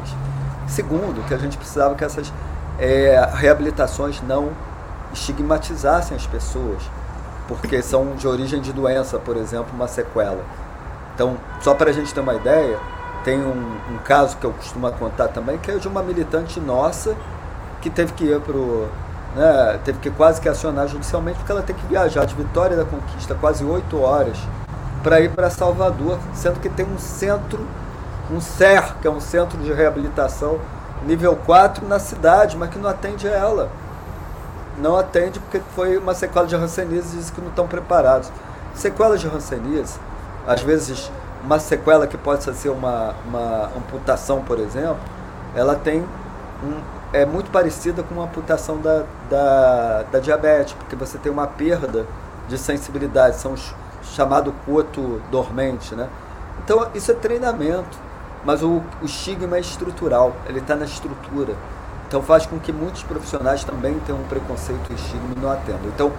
Segundo, 0.66 1.26
que 1.26 1.34
a 1.34 1.38
gente 1.38 1.56
precisava 1.56 1.94
que 1.94 2.04
essas 2.04 2.32
é, 2.78 3.28
reabilitações 3.34 4.20
não 4.22 4.50
estigmatizassem 5.12 6.16
as 6.16 6.26
pessoas, 6.26 6.82
porque 7.46 7.80
são 7.82 8.14
de 8.16 8.26
origem 8.26 8.60
de 8.60 8.72
doença, 8.72 9.18
por 9.18 9.36
exemplo, 9.36 9.68
uma 9.74 9.88
sequela. 9.88 10.42
Então, 11.14 11.36
só 11.60 11.74
para 11.74 11.90
a 11.90 11.92
gente 11.92 12.12
ter 12.12 12.20
uma 12.20 12.34
ideia, 12.34 12.78
tem 13.28 13.44
um, 13.44 13.76
um, 13.92 13.98
caso 14.06 14.38
que 14.38 14.46
eu 14.46 14.52
costumo 14.54 14.90
contar 14.92 15.28
também, 15.28 15.58
que 15.58 15.70
é 15.70 15.76
de 15.76 15.86
uma 15.86 16.02
militante 16.02 16.58
nossa 16.58 17.14
que 17.82 17.90
teve 17.90 18.14
que 18.14 18.24
ir 18.24 18.40
para 18.40 18.54
né, 19.36 19.78
teve 19.84 19.98
que 19.98 20.10
quase 20.10 20.40
que 20.40 20.48
acionar 20.48 20.88
judicialmente, 20.88 21.36
porque 21.36 21.52
ela 21.52 21.60
tem 21.60 21.76
que 21.76 21.86
viajar 21.86 22.24
de 22.24 22.34
Vitória 22.34 22.74
da 22.74 22.86
Conquista 22.86 23.34
quase 23.34 23.62
oito 23.62 24.00
horas 24.00 24.38
para 25.02 25.20
ir 25.20 25.30
para 25.30 25.50
Salvador, 25.50 26.18
sendo 26.32 26.58
que 26.58 26.70
tem 26.70 26.86
um 26.86 26.98
centro, 26.98 27.66
um 28.32 28.40
CER, 28.40 28.94
que 29.02 29.06
é 29.06 29.10
um 29.10 29.20
centro 29.20 29.58
de 29.58 29.74
reabilitação 29.74 30.58
nível 31.06 31.36
4 31.36 31.86
na 31.86 31.98
cidade, 31.98 32.56
mas 32.56 32.70
que 32.70 32.78
não 32.78 32.88
atende 32.88 33.28
a 33.28 33.32
ela. 33.32 33.68
Não 34.78 34.96
atende 34.96 35.38
porque 35.38 35.60
foi 35.76 35.98
uma 35.98 36.14
sequela 36.14 36.46
de 36.46 36.56
ranceníase 36.56 37.14
e 37.14 37.18
diz 37.18 37.30
que 37.30 37.42
não 37.42 37.50
estão 37.50 37.68
preparados. 37.68 38.32
Sequelas 38.74 39.20
de 39.20 39.28
ranceníase, 39.28 40.00
às 40.46 40.62
vezes 40.62 41.12
uma 41.45 41.59
sequela 41.59 42.07
que 42.07 42.16
pode 42.16 42.43
ser 42.43 42.68
uma, 42.68 43.14
uma 43.26 43.70
amputação, 43.76 44.43
por 44.43 44.59
exemplo, 44.59 44.99
ela 45.55 45.74
tem 45.74 46.05
um, 46.62 46.80
é 47.12 47.24
muito 47.24 47.51
parecida 47.51 48.03
com 48.03 48.14
uma 48.14 48.24
amputação 48.24 48.78
da, 48.78 49.05
da, 49.30 50.05
da 50.11 50.18
diabetes, 50.18 50.74
porque 50.74 50.95
você 50.97 51.16
tem 51.18 51.30
uma 51.30 51.47
perda 51.47 52.07
de 52.49 52.59
sensibilidade, 52.59 53.36
são 53.36 53.53
os 53.53 53.74
chamado 54.03 54.55
coto 54.64 55.20
dormente, 55.30 55.95
né? 55.95 56.09
Então 56.64 56.89
isso 56.95 57.11
é 57.11 57.14
treinamento, 57.14 57.99
mas 58.45 58.62
o, 58.62 58.82
o 59.03 59.05
estigma 59.05 59.57
é 59.57 59.61
estrutural, 59.61 60.34
ele 60.49 60.59
está 60.59 60.74
na 60.74 60.84
estrutura. 60.84 61.55
Então 62.07 62.22
faz 62.22 62.47
com 62.47 62.59
que 62.59 62.72
muitos 62.72 63.03
profissionais 63.03 63.64
também 63.64 63.99
tenham 64.01 64.20
um 64.20 64.24
preconceito 64.24 64.91
e 64.91 64.95
estigma 64.95 65.34
e 65.36 65.39
não 65.39 65.51
atendam. 65.51 65.89
Então 65.95 66.12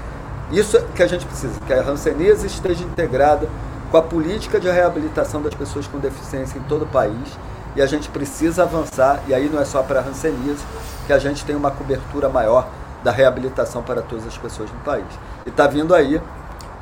isso 0.51 0.77
é 0.77 0.83
que 0.95 1.03
a 1.03 1.07
gente 1.07 1.25
precisa, 1.25 1.59
que 1.65 1.73
a 1.73 1.81
rancenise 1.81 2.45
esteja 2.47 2.83
integrada 2.83 3.47
com 3.91 3.97
a 3.97 4.01
política 4.01 4.59
de 4.59 4.69
reabilitação 4.69 5.41
das 5.41 5.53
pessoas 5.53 5.87
com 5.87 5.97
deficiência 5.97 6.57
em 6.57 6.63
todo 6.63 6.83
o 6.83 6.87
país 6.87 7.37
e 7.75 7.81
a 7.81 7.85
gente 7.85 8.09
precisa 8.09 8.63
avançar, 8.63 9.21
e 9.27 9.33
aí 9.33 9.47
não 9.49 9.59
é 9.59 9.65
só 9.65 9.83
para 9.83 9.99
a 9.99 10.03
rancenise, 10.03 10.63
que 11.05 11.13
a 11.13 11.19
gente 11.19 11.45
tem 11.45 11.55
uma 11.55 11.71
cobertura 11.71 12.27
maior 12.27 12.67
da 13.03 13.11
reabilitação 13.11 13.81
para 13.81 14.01
todas 14.01 14.27
as 14.27 14.37
pessoas 14.37 14.71
no 14.71 14.79
país. 14.79 15.05
E 15.45 15.49
está 15.49 15.67
vindo 15.67 15.93
aí 15.95 16.21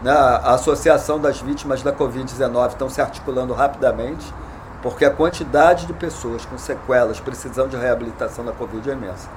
né, 0.02 0.12
a 0.12 0.54
Associação 0.54 1.20
das 1.20 1.42
Vítimas 1.42 1.82
da 1.82 1.92
Covid-19 1.92 2.70
estão 2.70 2.90
se 2.90 3.02
articulando 3.02 3.54
rapidamente, 3.54 4.34
porque 4.82 5.06
a 5.06 5.12
quantidade 5.12 5.86
de 5.86 5.94
pessoas 5.94 6.46
com 6.46 6.58
sequelas 6.58 7.20
precisando 7.20 7.70
de 7.72 7.78
reabilitação 7.78 8.46
da 8.46 8.52
Covid 8.52 8.90
é 8.90 8.94
imensa. 8.94 9.28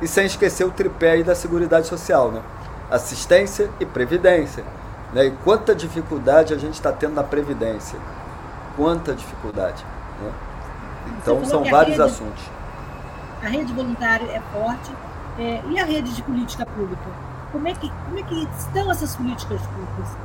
E 0.00 0.08
sem 0.08 0.26
esquecer 0.26 0.64
o 0.64 0.70
tripé 0.70 1.12
aí 1.12 1.22
da 1.22 1.34
Seguridade 1.34 1.86
Social, 1.86 2.30
né? 2.30 2.42
assistência 2.90 3.70
e 3.80 3.86
previdência. 3.86 4.64
Né? 5.12 5.26
E 5.26 5.30
quanta 5.30 5.74
dificuldade 5.74 6.54
a 6.54 6.58
gente 6.58 6.74
está 6.74 6.92
tendo 6.92 7.14
na 7.14 7.22
previdência. 7.22 7.98
Quanta 8.76 9.14
dificuldade. 9.14 9.84
Né? 10.20 10.32
Então 11.18 11.44
são 11.44 11.64
vários 11.64 11.96
rede, 11.96 12.10
assuntos. 12.10 12.44
A 13.42 13.48
rede 13.48 13.72
voluntária 13.72 14.26
é 14.26 14.40
forte. 14.52 14.90
É, 15.38 15.62
e 15.68 15.78
a 15.78 15.84
rede 15.84 16.14
de 16.14 16.22
política 16.22 16.66
pública? 16.66 17.10
Como 17.50 17.66
é 17.68 17.74
que, 17.74 17.90
como 18.04 18.18
é 18.18 18.22
que 18.22 18.48
estão 18.58 18.90
essas 18.90 19.16
políticas 19.16 19.60
públicas? 19.62 20.16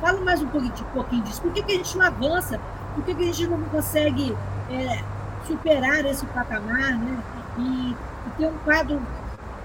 Fala 0.00 0.20
mais 0.20 0.42
um 0.42 0.48
pouquinho, 0.48 0.72
um 0.72 0.94
pouquinho 0.94 1.22
disso. 1.22 1.40
Por 1.40 1.52
que, 1.52 1.62
que 1.62 1.72
a 1.72 1.76
gente 1.76 1.96
não 1.96 2.06
avança? 2.06 2.60
Por 2.94 3.04
que, 3.04 3.14
que 3.14 3.22
a 3.22 3.26
gente 3.26 3.46
não 3.46 3.62
consegue 3.64 4.36
é, 4.70 5.02
superar 5.46 6.04
esse 6.06 6.24
patamar 6.26 6.98
né? 6.98 7.18
e, 7.58 7.90
e 7.90 8.30
ter 8.38 8.46
um 8.46 8.58
quadro 8.64 9.00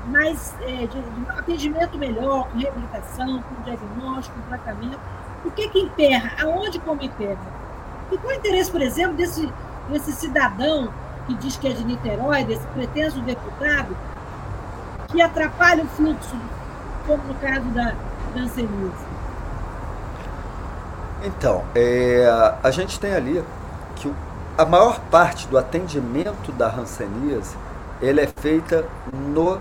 mais 0.09 0.55
é, 0.61 0.87
de, 0.87 1.01
de 1.01 1.29
atendimento 1.29 1.97
melhor, 1.97 2.47
com 2.49 2.57
reabilitação, 2.57 3.41
com 3.43 3.63
diagnóstico, 3.63 4.35
com 4.39 4.47
tratamento. 4.47 4.99
O 5.45 5.51
que 5.51 5.69
que 5.69 5.79
emperra? 5.79 6.31
Aonde 6.43 6.79
como 6.79 7.01
emperra? 7.01 7.37
E 8.11 8.17
qual 8.17 8.33
o 8.33 8.37
interesse, 8.37 8.71
por 8.71 8.81
exemplo, 8.81 9.15
desse, 9.15 9.51
desse 9.89 10.11
cidadão 10.13 10.91
que 11.27 11.33
diz 11.35 11.57
que 11.57 11.67
é 11.67 11.71
de 11.71 11.83
Niterói, 11.83 12.43
desse 12.43 12.65
pretenso 12.67 13.21
deputado, 13.21 13.95
que 15.07 15.21
atrapalha 15.21 15.83
o 15.83 15.87
fluxo, 15.87 16.35
como 17.05 17.23
no 17.23 17.35
caso 17.35 17.65
da 17.69 17.93
Dancenise? 18.33 19.09
Então, 21.23 21.63
é, 21.75 22.27
a 22.63 22.71
gente 22.71 22.99
tem 22.99 23.13
ali 23.13 23.43
que 23.95 24.11
a 24.57 24.65
maior 24.65 24.99
parte 25.11 25.47
do 25.47 25.57
atendimento 25.57 26.51
da 26.51 26.67
hanseníase 26.67 27.55
ele 28.01 28.21
é 28.21 28.27
feita 28.27 28.85
no, 29.13 29.59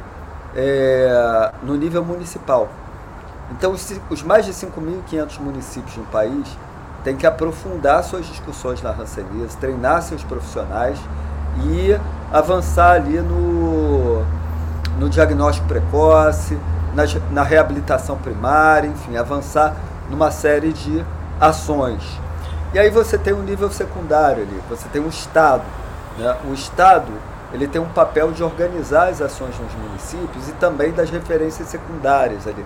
é, 0.54 1.52
no 1.62 1.76
nível 1.76 2.04
municipal. 2.04 2.68
Então, 3.50 3.72
os, 3.72 3.92
os 4.10 4.22
mais 4.22 4.44
de 4.44 4.52
5.500 4.52 5.40
municípios 5.40 5.96
no 5.96 6.04
país 6.04 6.46
têm 7.02 7.16
que 7.16 7.26
aprofundar 7.26 8.02
suas 8.04 8.26
discussões 8.26 8.82
na 8.82 8.90
hanseníase, 8.90 9.56
treinar 9.56 10.02
seus 10.02 10.22
profissionais 10.22 10.98
e 11.64 11.98
avançar 12.32 12.92
ali 12.92 13.20
no, 13.20 14.24
no 14.98 15.08
diagnóstico 15.08 15.66
precoce, 15.66 16.58
na, 16.94 17.04
na 17.30 17.42
reabilitação 17.42 18.16
primária, 18.16 18.88
enfim, 18.88 19.16
avançar 19.16 19.74
numa 20.10 20.30
série 20.30 20.72
de 20.72 21.04
ações. 21.40 22.02
E 22.74 22.78
aí 22.78 22.90
você 22.90 23.16
tem 23.16 23.32
um 23.32 23.42
nível 23.42 23.70
secundário 23.70 24.42
ali, 24.42 24.62
você 24.68 24.86
tem 24.88 25.00
um 25.00 25.08
Estado. 25.08 25.62
Né? 26.18 26.36
O 26.50 26.52
Estado 26.52 27.12
ele 27.52 27.66
tem 27.66 27.80
um 27.80 27.88
papel 27.88 28.30
de 28.30 28.42
organizar 28.42 29.08
as 29.08 29.22
ações 29.22 29.58
nos 29.58 29.74
municípios 29.74 30.48
e 30.48 30.52
também 30.52 30.92
das 30.92 31.10
referências 31.10 31.68
secundárias 31.68 32.46
ali. 32.46 32.64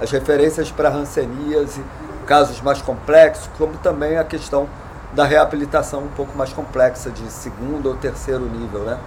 As 0.00 0.10
referências 0.10 0.70
para 0.70 0.88
ranceníase, 0.88 1.82
casos 2.26 2.60
mais 2.60 2.80
complexos, 2.80 3.50
como 3.58 3.74
também 3.78 4.16
a 4.18 4.24
questão 4.24 4.68
da 5.12 5.24
reabilitação 5.24 6.04
um 6.04 6.08
pouco 6.08 6.36
mais 6.38 6.52
complexa, 6.52 7.10
de 7.10 7.28
segundo 7.30 7.88
ou 7.88 7.96
terceiro 7.96 8.44
nível. 8.46 8.80
Né? 8.80 8.98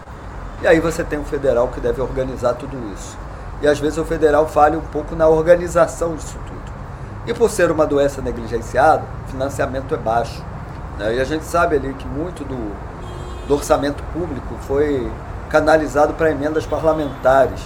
E 0.62 0.68
aí 0.68 0.80
você 0.80 1.04
tem 1.04 1.20
o 1.20 1.24
federal 1.24 1.70
que 1.70 1.80
deve 1.80 2.02
organizar 2.02 2.56
tudo 2.56 2.78
isso. 2.94 3.18
E 3.62 3.68
às 3.68 3.80
vezes 3.80 3.98
o 3.98 4.04
federal 4.04 4.48
falha 4.48 4.78
um 4.78 4.82
pouco 4.82 5.16
na 5.16 5.28
organização 5.28 6.16
disso 6.16 6.38
tudo. 6.46 6.74
E 7.26 7.34
por 7.34 7.50
ser 7.50 7.72
uma 7.72 7.86
doença 7.86 8.22
negligenciada, 8.22 9.04
o 9.26 9.32
financiamento 9.32 9.96
é 9.96 9.98
baixo. 9.98 10.44
Né? 11.00 11.16
E 11.16 11.22
a 11.22 11.24
gente 11.24 11.46
sabe 11.46 11.78
ali 11.78 11.94
que 11.94 12.06
muito 12.06 12.44
do, 12.44 12.76
do 13.48 13.56
orçamento 13.56 14.04
público 14.14 14.56
foi 14.68 15.12
canalizado 15.50 16.14
para 16.14 16.32
emendas 16.32 16.66
parlamentares. 16.66 17.62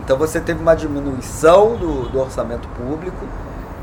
Então 0.00 0.16
você 0.16 0.40
teve 0.40 0.60
uma 0.60 0.74
diminuição 0.74 1.76
do, 1.76 2.08
do 2.08 2.20
orçamento 2.20 2.66
público 2.68 3.26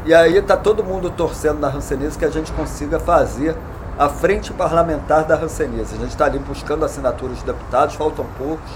e 0.06 0.14
aí 0.14 0.38
está 0.38 0.58
todo 0.58 0.84
mundo 0.84 1.10
torcendo 1.10 1.60
na 1.60 1.70
Rancenise 1.70 2.18
que 2.18 2.26
a 2.26 2.30
gente 2.30 2.52
consiga 2.54 3.00
fazer 3.00 3.56
a 3.98 4.08
frente 4.08 4.54
parlamentar 4.54 5.26
da 5.26 5.36
Rancenise. 5.36 5.96
A 5.96 5.98
gente 5.98 6.12
está 6.12 6.26
ali 6.26 6.40
buscando 6.40 6.86
assinaturas 6.86 7.38
de 7.38 7.46
deputados, 7.46 7.96
faltam 7.96 8.26
poucos. 8.38 8.72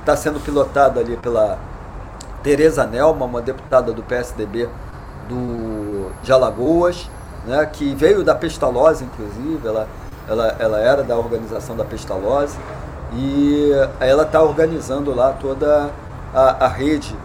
Está 0.00 0.16
sendo 0.16 0.40
pilotado 0.40 0.98
ali 0.98 1.16
pela 1.16 1.58
Tereza 2.42 2.86
Nelma, 2.86 3.26
uma 3.26 3.42
deputada 3.42 3.92
do 3.92 4.02
PSDB 4.02 4.68
do, 5.28 6.10
de 6.22 6.32
Alagoas, 6.32 7.10
né, 7.44 7.66
que 7.66 7.94
veio 7.94 8.22
da 8.24 8.34
Pestalozzi, 8.34 9.04
inclusive, 9.04 9.66
ela, 9.66 9.88
ela, 10.28 10.56
ela 10.58 10.80
era 10.80 11.02
da 11.02 11.16
organização 11.16 11.76
da 11.76 11.84
Pestalozzi, 11.84 12.58
e 13.12 13.70
ela 14.00 14.24
está 14.24 14.42
organizando 14.42 15.14
lá 15.14 15.32
toda 15.32 15.90
a, 16.34 16.66
a 16.66 16.68
rede 16.68 17.16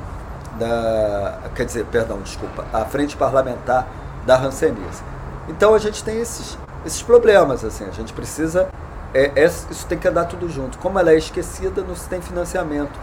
da, 0.57 1.39
quer 1.55 1.65
dizer, 1.65 1.85
perdão, 1.85 2.19
desculpa, 2.21 2.65
a 2.71 2.85
frente 2.85 3.17
parlamentar 3.17 3.87
da 4.25 4.37
Hanseníase. 4.37 5.03
Então 5.49 5.73
a 5.73 5.79
gente 5.79 6.03
tem 6.03 6.19
esses, 6.19 6.57
esses 6.85 7.01
problemas, 7.01 7.65
assim, 7.65 7.85
a 7.85 7.91
gente 7.91 8.13
precisa, 8.13 8.69
é, 9.13 9.31
é, 9.35 9.45
isso 9.45 9.85
tem 9.87 9.97
que 9.97 10.07
andar 10.07 10.25
tudo 10.25 10.47
junto. 10.49 10.77
Como 10.77 10.99
ela 10.99 11.11
é 11.11 11.17
esquecida, 11.17 11.81
não 11.81 11.95
se 11.95 12.07
tem 12.07 12.21
financiamento, 12.21 12.97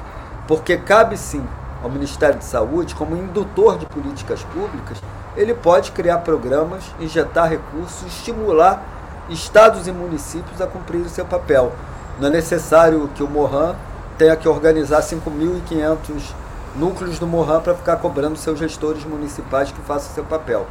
porque 0.46 0.76
cabe 0.76 1.16
sim 1.16 1.44
ao 1.82 1.90
Ministério 1.90 2.38
de 2.38 2.44
Saúde, 2.44 2.94
como 2.94 3.16
indutor 3.16 3.78
de 3.78 3.86
políticas 3.86 4.42
públicas, 4.44 4.98
ele 5.36 5.54
pode 5.54 5.92
criar 5.92 6.18
programas, 6.18 6.84
injetar 6.98 7.48
recursos, 7.48 8.06
estimular 8.06 8.82
estados 9.28 9.86
e 9.86 9.92
municípios 9.92 10.60
a 10.60 10.66
cumprir 10.66 11.00
o 11.00 11.08
seu 11.08 11.24
papel. 11.24 11.72
Não 12.20 12.28
é 12.28 12.30
necessário 12.30 13.08
que 13.14 13.22
o 13.22 13.28
Mohan 13.28 13.76
tenha 14.16 14.36
que 14.36 14.48
organizar 14.48 15.00
5.500 15.00 16.34
núcleos 16.76 17.18
do 17.18 17.26
Mohan 17.26 17.60
para 17.60 17.74
ficar 17.74 17.96
cobrando 17.96 18.36
seus 18.36 18.58
gestores 18.58 19.04
municipais 19.04 19.70
que 19.70 19.80
façam 19.82 20.12
seu 20.14 20.24
papel. 20.24 20.66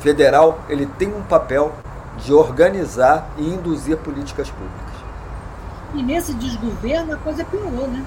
Federal, 0.00 0.60
ele 0.68 0.86
tem 0.86 1.08
um 1.08 1.22
papel 1.22 1.72
de 2.18 2.32
organizar 2.32 3.28
e 3.36 3.48
induzir 3.48 3.96
políticas 3.96 4.50
públicas. 4.50 5.00
E 5.94 6.02
nesse 6.02 6.32
desgoverno 6.34 7.14
a 7.14 7.16
coisa 7.16 7.44
piorou, 7.44 7.88
né? 7.88 8.04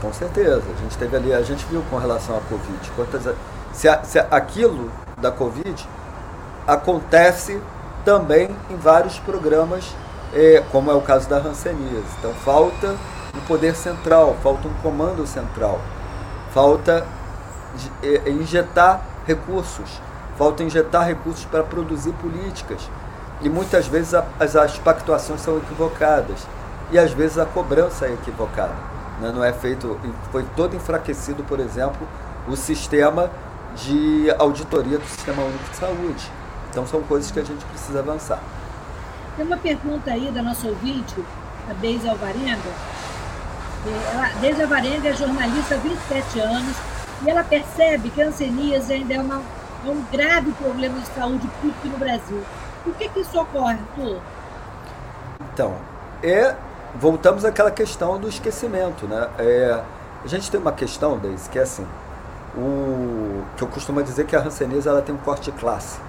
Com 0.00 0.12
certeza. 0.12 0.62
A 0.76 0.82
gente 0.82 0.98
teve 0.98 1.16
ali, 1.16 1.32
a 1.32 1.42
gente 1.42 1.64
viu 1.66 1.82
com 1.90 1.96
relação 1.96 2.36
à 2.36 2.40
Covid. 2.42 2.90
Quantas, 2.94 3.34
se, 3.72 3.88
a, 3.88 4.02
se 4.04 4.18
aquilo 4.18 4.90
da 5.16 5.30
Covid 5.30 5.88
acontece 6.66 7.60
também 8.04 8.54
em 8.70 8.76
vários 8.76 9.18
programas, 9.18 9.94
é, 10.32 10.62
como 10.70 10.90
é 10.90 10.94
o 10.94 11.00
caso 11.00 11.28
da 11.28 11.38
Hanseníase. 11.38 12.04
Então 12.18 12.32
falta 12.34 12.96
um 13.34 13.40
poder 13.46 13.74
central, 13.74 14.36
falta 14.42 14.68
um 14.68 14.74
comando 14.82 15.26
central, 15.26 15.80
falta 16.52 17.06
é, 18.02 18.30
injetar 18.30 19.02
recursos, 19.26 20.00
falta 20.36 20.62
injetar 20.62 21.06
recursos 21.06 21.44
para 21.44 21.62
produzir 21.62 22.12
políticas. 22.14 22.88
E 23.40 23.48
muitas 23.48 23.86
vezes 23.86 24.14
as, 24.14 24.56
as 24.56 24.78
pactuações 24.78 25.40
são 25.40 25.58
equivocadas 25.58 26.46
e 26.90 26.98
às 26.98 27.12
vezes 27.12 27.38
a 27.38 27.44
cobrança 27.44 28.06
é 28.06 28.12
equivocada. 28.12 28.74
Né? 29.20 29.32
Não 29.34 29.44
é 29.44 29.52
feito, 29.52 29.98
foi 30.30 30.44
todo 30.56 30.76
enfraquecido, 30.76 31.42
por 31.44 31.60
exemplo, 31.60 32.06
o 32.48 32.56
sistema 32.56 33.30
de 33.74 34.32
auditoria 34.38 34.98
do 34.98 35.04
Sistema 35.04 35.42
Único 35.42 35.70
de 35.70 35.76
Saúde. 35.76 36.30
Então 36.74 36.84
são 36.84 37.04
coisas 37.04 37.30
que 37.30 37.38
a 37.38 37.44
gente 37.44 37.64
precisa 37.66 38.00
avançar. 38.00 38.42
Tem 39.36 39.46
uma 39.46 39.56
pergunta 39.56 40.10
aí 40.10 40.28
da 40.32 40.42
nossa 40.42 40.66
ouvinte, 40.66 41.14
a 41.70 41.72
Deise 41.74 42.08
Alvarenga. 42.08 42.58
Ela, 44.12 44.26
Deise 44.40 44.60
Alvarenga 44.60 45.08
é 45.08 45.12
jornalista 45.12 45.76
há 45.76 45.78
27 45.78 46.40
anos 46.40 46.76
e 47.24 47.30
ela 47.30 47.44
percebe 47.44 48.10
que 48.10 48.20
a 48.20 48.26
hanseníase 48.26 48.92
ainda 48.92 49.14
é, 49.14 49.20
uma, 49.20 49.40
é 49.86 49.88
um 49.88 50.02
grave 50.10 50.50
problema 50.54 50.98
de 50.98 51.06
saúde 51.14 51.46
pública 51.60 51.88
no 51.88 51.96
Brasil. 51.96 52.42
Por 52.82 52.92
que, 52.94 53.08
que 53.08 53.20
isso 53.20 53.40
ocorre, 53.40 53.78
Arthur? 53.78 54.20
Então, 55.52 55.76
é 56.24 56.56
voltamos 56.96 57.44
àquela 57.44 57.70
questão 57.70 58.18
do 58.18 58.28
esquecimento, 58.28 59.06
né? 59.06 59.28
É, 59.38 59.80
a 60.24 60.26
gente 60.26 60.50
tem 60.50 60.58
uma 60.58 60.72
questão, 60.72 61.18
Deise, 61.18 61.48
que 61.48 61.58
é 61.58 61.62
assim, 61.62 61.86
o, 62.56 63.44
que 63.56 63.62
eu 63.62 63.68
costumo 63.68 64.02
dizer 64.02 64.26
que 64.26 64.34
a 64.34 64.40
rancenise 64.40 64.88
ela 64.88 65.00
tem 65.00 65.14
um 65.14 65.18
corte 65.18 65.52
de 65.52 65.56
classe. 65.56 66.00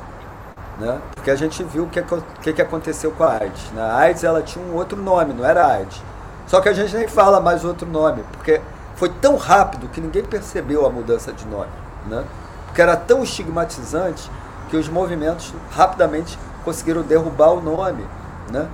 Né? 0.77 0.99
Porque 1.13 1.31
a 1.31 1.35
gente 1.35 1.63
viu 1.63 1.83
o 1.83 1.89
que, 1.89 2.03
que, 2.41 2.53
que 2.53 2.61
aconteceu 2.61 3.11
com 3.11 3.23
a 3.23 3.33
AIDS. 3.33 3.71
Né? 3.71 3.81
A 3.81 3.97
AIDS 3.97 4.23
ela 4.23 4.41
tinha 4.41 4.63
um 4.63 4.75
outro 4.75 5.01
nome, 5.01 5.33
não 5.33 5.45
era 5.45 5.65
AIDS. 5.65 6.01
Só 6.47 6.61
que 6.61 6.69
a 6.69 6.73
gente 6.73 6.95
nem 6.95 7.07
fala 7.07 7.39
mais 7.39 7.63
outro 7.63 7.87
nome, 7.87 8.23
porque 8.33 8.61
foi 8.95 9.09
tão 9.09 9.35
rápido 9.35 9.87
que 9.89 9.99
ninguém 9.99 10.23
percebeu 10.23 10.85
a 10.85 10.89
mudança 10.89 11.31
de 11.31 11.45
nome. 11.45 11.71
Né? 12.07 12.23
Porque 12.65 12.81
era 12.81 12.95
tão 12.95 13.23
estigmatizante 13.23 14.29
que 14.69 14.77
os 14.77 14.87
movimentos 14.89 15.53
rapidamente 15.71 16.37
conseguiram 16.63 17.01
derrubar 17.01 17.51
o 17.53 17.61
nome. 17.61 18.05
Né? 18.51 18.67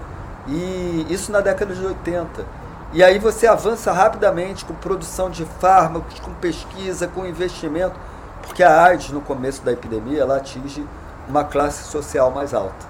E 0.47 1.05
isso 1.09 1.31
na 1.31 1.39
década 1.39 1.73
de 1.73 1.85
80. 1.85 2.45
E 2.93 3.03
aí 3.03 3.19
você 3.19 3.47
avança 3.47 3.91
rapidamente 3.91 4.65
com 4.65 4.73
produção 4.73 5.29
de 5.29 5.45
fármacos, 5.45 6.19
com 6.19 6.33
pesquisa, 6.33 7.07
com 7.07 7.25
investimento, 7.25 7.95
porque 8.41 8.63
a 8.63 8.83
AIDS 8.83 9.11
no 9.11 9.21
começo 9.21 9.63
da 9.63 9.71
epidemia 9.71 10.21
ela 10.21 10.37
atinge 10.37 10.85
uma 11.31 11.45
classe 11.45 11.83
social 11.85 12.29
mais 12.29 12.53
alta. 12.53 12.85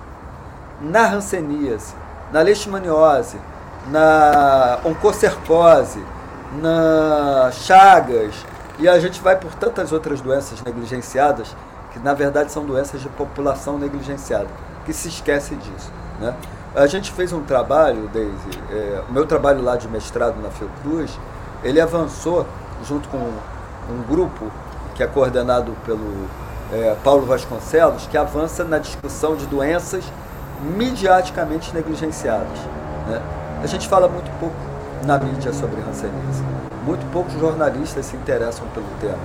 Na 0.82 1.06
ranceníase, 1.06 1.94
na 2.34 2.42
leishmaniose, 2.42 3.38
na 3.88 4.80
oncocercose, 4.84 6.04
na 6.60 7.52
chagas, 7.52 8.34
e 8.80 8.90
a 8.90 9.00
gente 9.00 9.22
vai 9.22 9.36
por 9.38 9.54
tantas 9.54 9.92
outras 9.92 10.22
doenças 10.22 10.62
negligenciadas, 10.64 11.56
que 11.94 12.00
na 12.00 12.16
verdade 12.16 12.52
são 12.52 12.66
doenças 12.66 13.00
de 13.00 13.10
população 13.10 13.78
negligenciada, 13.78 14.48
que 14.86 14.92
se 14.92 15.08
esquece 15.08 15.56
disso. 15.56 15.92
Né? 16.20 16.34
A 16.76 16.88
gente 16.88 17.12
fez 17.12 17.32
um 17.32 17.44
trabalho, 17.44 18.10
Daisy, 18.12 18.60
é, 18.72 19.04
o 19.08 19.14
meu 19.14 19.28
trabalho 19.28 19.62
lá 19.62 19.76
de 19.76 19.88
mestrado 19.88 20.42
na 20.42 20.50
Fiocruz, 20.50 21.20
ele 21.64 21.80
avançou 21.80 22.48
junto 22.84 23.08
com 23.10 23.18
um 23.18 24.02
grupo 24.10 24.52
que 24.96 25.04
é 25.04 25.08
coordenado 25.08 25.76
pelo 25.86 26.28
é, 26.72 26.96
Paulo 27.04 27.26
Vasconcelos, 27.26 28.08
que 28.08 28.18
avança 28.18 28.64
na 28.64 28.78
discussão 28.78 29.36
de 29.36 29.46
doenças 29.46 30.04
mediaticamente 30.78 31.74
negligenciadas. 31.74 32.60
Né? 33.08 33.22
A 33.64 33.68
gente 33.68 33.88
fala 33.88 34.08
muito 34.08 34.32
pouco 34.40 34.56
na 35.06 35.18
mídia 35.18 35.52
sobre 35.54 35.82
hanseníase. 35.82 36.44
Muito 36.86 37.06
poucos 37.12 37.34
jornalistas 37.34 38.06
se 38.06 38.16
interessam 38.16 38.66
pelo 38.74 38.88
tema. 39.00 39.18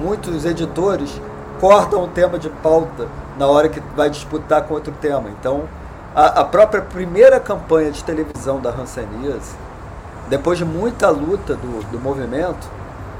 Muitos 0.00 0.44
editores 0.44 1.20
cortam 1.60 2.04
o 2.04 2.08
tema 2.08 2.38
de 2.38 2.48
pauta 2.48 3.06
na 3.38 3.46
hora 3.46 3.68
que 3.68 3.80
vai 3.96 4.10
disputar 4.10 4.62
com 4.62 4.74
outro 4.74 4.92
tema. 5.00 5.30
Então, 5.30 5.64
a, 6.14 6.40
a 6.40 6.44
própria 6.44 6.82
primeira 6.82 7.40
campanha 7.40 7.90
de 7.90 8.02
televisão 8.04 8.60
da 8.60 8.70
hanseníase, 8.70 9.54
depois 10.28 10.58
de 10.58 10.64
muita 10.64 11.08
luta 11.10 11.54
do, 11.54 11.90
do 11.90 12.00
movimento, 12.00 12.68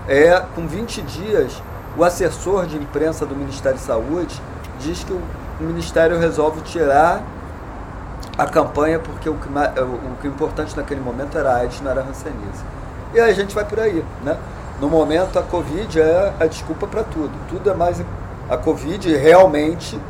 é 0.08 0.40
com 0.54 0.66
20 0.66 1.02
dias, 1.02 1.62
o 1.96 2.04
assessor 2.04 2.66
de 2.66 2.76
imprensa 2.76 3.26
do 3.26 3.34
Ministério 3.34 3.78
da 3.78 3.84
Saúde 3.84 4.40
diz 4.78 5.04
que 5.04 5.12
o 5.12 5.20
Ministério 5.60 6.18
resolve 6.18 6.60
tirar 6.62 7.22
a 8.38 8.46
campanha 8.46 8.98
porque 8.98 9.28
o 9.28 9.34
que, 9.34 9.48
o 9.48 10.16
que 10.20 10.28
importante 10.28 10.76
naquele 10.76 11.00
momento 11.00 11.36
era 11.36 11.50
a 11.50 11.56
AIDS, 11.56 11.80
não 11.80 11.90
era 11.90 12.02
a. 12.02 12.04
E 13.12 13.20
aí 13.20 13.30
a 13.30 13.34
gente 13.34 13.54
vai 13.54 13.64
por 13.64 13.80
aí, 13.80 14.04
né? 14.22 14.36
No 14.80 14.88
momento 14.88 15.38
a 15.38 15.42
Covid 15.42 16.00
é 16.00 16.32
a 16.40 16.46
desculpa 16.46 16.86
para 16.86 17.02
tudo. 17.02 17.32
Tudo 17.48 17.70
é 17.70 17.74
mais 17.74 18.02
a 18.48 18.56
Covid 18.56 19.14
realmente 19.16 20.00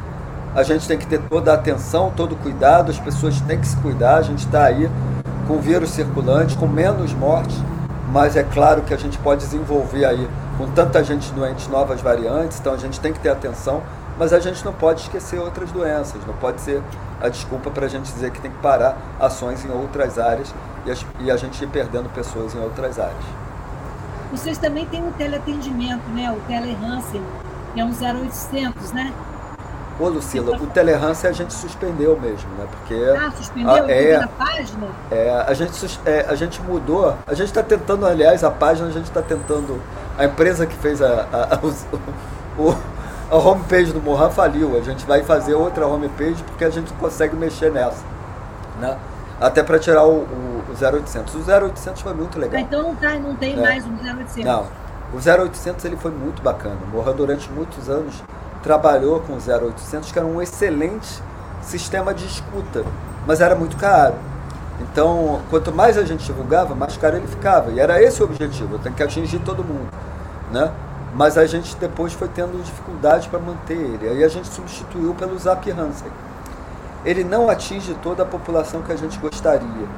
a 0.55 0.63
gente 0.63 0.87
tem 0.87 0.99
que 0.99 1.07
ter 1.07 1.21
toda 1.29 1.53
a 1.53 1.55
atenção, 1.55 2.13
todo 2.17 2.33
o 2.33 2.37
cuidado, 2.37 2.91
as 2.91 2.99
pessoas 2.99 3.41
têm 3.43 3.61
que 3.61 3.67
se 3.67 3.77
cuidar, 3.77 4.17
a 4.17 4.23
gente 4.23 4.47
está 4.47 4.65
aí 4.65 4.91
com 5.47 5.59
vírus 5.59 5.91
circulante, 5.91 6.57
com 6.57 6.67
menos 6.67 7.13
mortes, 7.13 7.57
mas 8.13 8.37
é 8.37 8.43
claro 8.43 8.83
que 8.83 8.93
a 8.93 8.97
gente 8.97 9.19
pode 9.19 9.43
desenvolver 9.43 10.05
aí 10.05 10.29
com 10.61 10.71
tanta 10.73 11.03
gente 11.03 11.33
doente 11.33 11.71
novas 11.71 12.03
variantes, 12.03 12.61
então 12.61 12.75
a 12.75 12.77
gente 12.77 13.01
tem 13.01 13.15
que 13.15 13.19
ter 13.19 13.31
atenção, 13.31 13.83
mas 14.19 14.31
a 14.31 14.39
gente 14.39 14.63
não 14.63 14.75
pode 14.75 15.01
esquecer 15.01 15.41
outras 15.41 15.73
doenças, 15.73 16.21
não 16.27 16.35
pode 16.35 16.61
ser 16.61 16.83
a 17.19 17.31
desculpa 17.31 17.71
para 17.71 17.87
a 17.87 17.89
gente 17.89 18.13
dizer 18.13 18.31
que 18.31 18.43
tem 18.43 18.51
que 18.51 18.59
parar 18.59 18.99
ações 19.19 19.65
em 19.65 19.71
outras 19.71 20.19
áreas 20.19 20.55
e 20.85 20.91
a, 20.91 20.95
e 21.21 21.31
a 21.31 21.37
gente 21.39 21.65
ir 21.65 21.67
perdendo 21.69 22.11
pessoas 22.11 22.55
em 22.55 22.61
outras 22.61 22.99
áreas. 22.99 23.25
Vocês 24.31 24.59
também 24.59 24.85
têm 24.85 25.03
um 25.03 25.11
teleatendimento, 25.13 26.07
né? 26.11 26.31
O 26.31 26.39
Telehansen, 26.47 27.23
que 27.73 27.81
é 27.81 27.85
um 27.85 27.91
0800, 27.91 28.93
né? 28.93 29.15
Ô, 30.01 30.09
Lucila, 30.09 30.57
o 30.57 30.67
Telehansen 30.67 31.29
a 31.29 31.33
gente 31.33 31.53
suspendeu 31.53 32.19
mesmo, 32.19 32.49
né? 32.57 32.67
Porque. 32.71 32.95
Ah, 32.95 33.31
suspendeu? 33.33 33.85
A, 33.85 33.91
é, 33.91 34.17
a 34.17 34.29
página? 34.29 34.87
É, 35.11 35.45
a 35.47 35.53
gente, 35.53 36.01
é, 36.07 36.27
a 36.27 36.35
gente 36.35 36.63
mudou. 36.63 37.15
A 37.27 37.35
gente 37.35 37.49
está 37.49 37.63
tentando, 37.63 38.07
aliás, 38.07 38.43
a 38.43 38.51
página, 38.51 38.89
a 38.89 38.91
gente 38.91 39.05
está 39.05 39.21
tentando. 39.21 39.81
A 40.21 40.27
empresa 40.27 40.67
que 40.67 40.77
fez 40.77 41.01
a, 41.01 41.27
a, 41.33 41.55
a 41.55 41.61
o, 42.61 42.77
a 43.31 43.37
homepage 43.39 43.91
do 43.91 44.03
Mohan 44.03 44.29
faliu. 44.29 44.77
A 44.77 44.83
gente 44.83 45.07
vai 45.07 45.23
fazer 45.23 45.55
outra 45.55 45.87
homepage 45.87 46.45
porque 46.45 46.63
a 46.63 46.69
gente 46.69 46.91
não 46.91 46.99
consegue 46.99 47.35
mexer 47.35 47.73
nessa. 47.73 48.05
Né? 48.79 48.99
Até 49.41 49.63
para 49.63 49.79
tirar 49.79 50.05
o, 50.05 50.19
o, 50.19 50.65
o 50.69 50.99
0800. 50.99 51.35
O 51.37 51.39
0800 51.39 52.03
foi 52.03 52.13
muito 52.13 52.39
legal. 52.39 52.61
Então 52.61 52.83
não, 52.83 52.97
tá, 52.97 53.15
não 53.15 53.35
tem 53.35 53.55
é. 53.55 53.63
mais 53.63 53.87
um 53.87 53.95
0800. 53.95 54.45
Não. 54.45 54.67
O 55.15 55.17
0800 55.17 55.87
ele 55.87 55.97
foi 55.97 56.11
muito 56.11 56.43
bacana. 56.43 56.77
O 56.93 56.97
Mohan 56.99 57.17
durante 57.17 57.51
muitos 57.51 57.89
anos 57.89 58.23
trabalhou 58.63 59.21
com 59.21 59.33
o 59.33 59.39
0800, 59.39 60.13
que 60.13 60.19
era 60.19 60.29
um 60.29 60.43
excelente 60.43 61.23
sistema 61.63 62.13
de 62.13 62.27
escuta, 62.27 62.85
mas 63.27 63.41
era 63.41 63.55
muito 63.55 63.79
caro. 63.79 64.17
Então, 64.83 65.41
quanto 65.49 65.73
mais 65.73 65.97
a 65.97 66.05
gente 66.05 66.27
divulgava, 66.27 66.75
mais 66.75 66.99
caro 66.99 67.17
ele 67.17 67.27
ficava. 67.27 67.71
E 67.71 67.81
era 67.81 68.03
esse 68.03 68.21
o 68.23 68.27
objetivo, 68.27 68.75
eu 68.75 68.79
tenho 68.79 68.95
que 68.95 69.03
atingir 69.03 69.39
todo 69.39 69.65
mundo. 69.65 69.89
Né? 70.51 70.71
Mas 71.15 71.37
a 71.37 71.47
gente 71.47 71.77
depois 71.77 72.13
foi 72.13 72.29
tendo 72.29 72.63
dificuldade 72.63 73.29
para 73.29 73.39
manter 73.39 73.77
ele. 73.77 74.09
Aí 74.09 74.25
a 74.25 74.29
gente 74.29 74.49
substituiu 74.49 75.15
pelo 75.15 75.39
Zap 75.39 75.69
Hansen. 75.71 76.11
Ele 77.05 77.25
não 77.25 77.49
atinge 77.49 77.95
toda 78.03 78.23
a 78.23 78.27
população 78.27 78.83
que 78.83 78.93
a 78.93 78.97
gente 78.97 79.19
gostaria, 79.19 79.89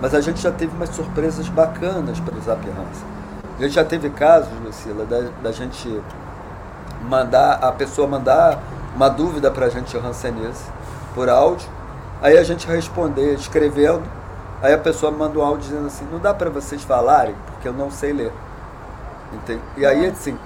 mas 0.00 0.14
a 0.14 0.20
gente 0.20 0.40
já 0.40 0.50
teve 0.50 0.74
umas 0.74 0.90
surpresas 0.90 1.48
bacanas 1.48 2.18
pelo 2.20 2.40
Zap 2.40 2.60
Hansen. 2.68 3.06
A 3.58 3.62
gente 3.62 3.74
já 3.74 3.84
teve 3.84 4.10
casos, 4.10 4.52
Lucila, 4.64 5.04
da, 5.04 5.30
da 5.42 5.52
gente 5.52 6.00
mandar, 7.08 7.54
a 7.54 7.72
pessoa 7.72 8.06
mandar 8.06 8.58
uma 8.94 9.08
dúvida 9.08 9.50
para 9.50 9.66
a 9.66 9.68
gente 9.68 9.96
hansenese 9.96 10.64
por 11.14 11.28
áudio, 11.28 11.68
aí 12.20 12.36
a 12.36 12.42
gente 12.42 12.66
responder 12.66 13.34
escrevendo, 13.34 14.02
aí 14.60 14.72
a 14.72 14.78
pessoa 14.78 15.12
manda 15.12 15.38
um 15.38 15.42
áudio 15.42 15.68
dizendo 15.68 15.86
assim, 15.86 16.06
não 16.10 16.18
dá 16.18 16.34
para 16.34 16.50
vocês 16.50 16.82
falarem, 16.82 17.34
porque 17.46 17.68
eu 17.68 17.72
não 17.72 17.90
sei 17.90 18.12
ler. 18.12 18.32
E 19.76 19.86
aí, 19.86 20.06
assim, 20.06 20.38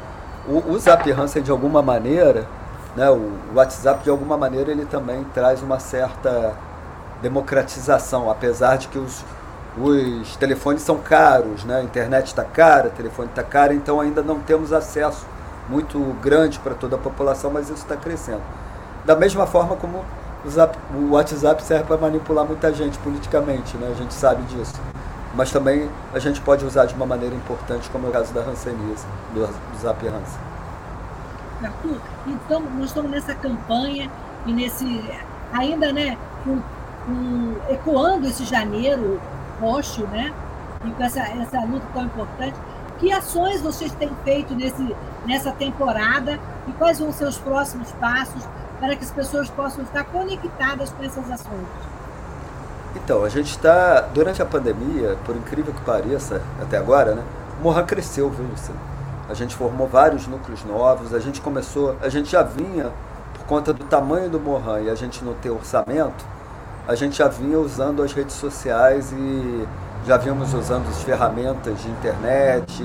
o, 0.49 0.73
o 0.73 0.79
Zap 0.79 1.11
Hansen, 1.11 1.43
de 1.43 1.51
alguma 1.51 1.83
maneira, 1.83 2.47
né, 2.97 3.11
o 3.11 3.33
WhatsApp, 3.55 4.03
de 4.05 4.11
alguma 4.11 4.37
maneira, 4.37 4.71
ele 4.71 4.85
também 4.85 5.25
traz 5.33 5.63
uma 5.63 5.79
certa 5.79 6.55
democratização, 7.23 8.31
apesar 8.31 8.77
de 8.77 8.89
que 8.89 8.99
os, 8.99 9.25
os 9.79 10.37
telefones 10.37 10.83
são 10.83 10.99
caros, 10.99 11.65
né? 11.65 11.77
a 11.77 11.83
internet 11.83 12.27
está 12.27 12.45
cara, 12.45 12.89
o 12.89 12.91
telefone 12.91 13.29
está 13.29 13.43
caro, 13.43 13.73
então 13.73 14.01
ainda 14.01 14.23
não 14.23 14.41
temos 14.41 14.73
acesso 14.73 15.25
muito 15.69 15.99
grande 16.21 16.59
para 16.59 16.75
toda 16.75 16.97
a 16.97 16.99
população, 16.99 17.51
mas 17.51 17.71
isso 17.71 17.83
está 17.83 17.97
crescendo. 17.97 18.43
Da 19.05 19.15
mesma 19.17 19.47
forma 19.47 19.77
como 19.77 20.05
o, 20.45 20.51
Zap, 20.51 20.77
o 20.95 21.13
WhatsApp 21.13 21.63
serve 21.63 21.85
para 21.85 21.97
manipular 21.97 22.45
muita 22.45 22.73
gente 22.75 22.99
politicamente, 22.99 23.77
né? 23.77 23.89
a 23.91 23.95
gente 23.95 24.13
sabe 24.13 24.43
disso. 24.43 24.75
Mas 25.35 25.51
também 25.51 25.89
a 26.13 26.19
gente 26.19 26.41
pode 26.41 26.65
usar 26.65 26.85
de 26.85 26.95
uma 26.95 27.07
maneira 27.07 27.35
importante, 27.35 27.89
como 27.91 28.07
é 28.07 28.11
o 28.11 28.13
caso 28.13 28.33
da 28.35 28.41
Hanseníase, 28.43 29.07
do, 29.33 29.47
do 29.47 29.79
Zap 29.81 30.07
Hansen. 30.07 30.41
Arthur, 31.65 32.01
então 32.27 32.61
nós 32.61 32.89
estamos 32.89 33.11
nessa 33.11 33.35
campanha 33.35 34.11
e 34.47 34.53
nesse 34.53 35.05
ainda 35.53 35.93
né, 35.93 36.19
com, 36.45 36.61
com, 37.07 37.55
ecoando 37.71 38.27
esse 38.27 38.45
janeiro 38.45 39.21
roxo, 39.61 40.07
né? 40.09 40.33
E 40.85 40.91
com 40.91 41.03
essa, 41.03 41.21
essa 41.21 41.61
luta 41.61 41.87
tão 41.95 42.05
importante. 42.05 42.57
Que 42.99 43.13
ações 43.13 43.61
vocês 43.61 43.93
têm 43.93 44.11
feito 44.25 44.55
nesse, 44.55 44.95
nessa 45.27 45.53
temporada 45.53 46.39
e 46.69 46.73
quais 46.73 46.99
vão 46.99 47.13
ser 47.13 47.27
os 47.27 47.39
próximos 47.39 47.91
passos 47.93 48.47
para 48.79 48.97
que 48.97 49.05
as 49.05 49.11
pessoas 49.11 49.49
possam 49.51 49.85
estar 49.85 50.05
conectadas 50.05 50.91
com 50.93 51.03
essas 51.05 51.31
ações? 51.31 51.67
Então, 52.95 53.25
a 53.25 53.29
gente 53.29 53.51
está, 53.51 54.01
durante 54.13 54.43
a 54.43 54.47
pandemia, 54.47 55.17
por 55.25 55.35
incrível 55.37 55.73
que 55.73 55.81
pareça, 55.81 56.43
até 56.61 56.77
agora, 56.77 57.15
né? 57.15 57.23
Mohan 57.63 57.85
cresceu, 57.85 58.29
viu, 58.29 58.47
Luciano? 58.47 58.81
A 59.29 59.35
gente 59.35 59.55
formou 59.57 59.87
vários 59.87 60.27
núcleos 60.27 60.65
novos, 60.65 61.15
a 61.15 61.19
gente 61.19 61.41
começou, 61.41 61.97
a 62.03 62.09
gente 62.09 62.31
já 62.31 62.43
vinha, 62.43 62.91
por 63.35 63.47
conta 63.47 63.73
do 63.73 63.85
tamanho 63.85 64.29
do 64.29 64.39
Mohan 64.39 64.81
e 64.81 64.91
a 64.91 64.95
gente 64.95 65.25
não 65.25 65.33
ter 65.35 65.49
orçamento, 65.49 66.25
a 66.87 66.95
gente 66.95 67.17
já 67.17 67.29
vinha 67.29 67.59
usando 67.59 68.03
as 68.03 68.13
redes 68.13 68.35
sociais 68.35 69.13
e 69.13 69.67
já 70.07 70.17
vínhamos 70.17 70.53
usando 70.53 70.89
as 70.89 71.03
ferramentas 71.03 71.81
de 71.81 71.89
internet, 71.89 72.83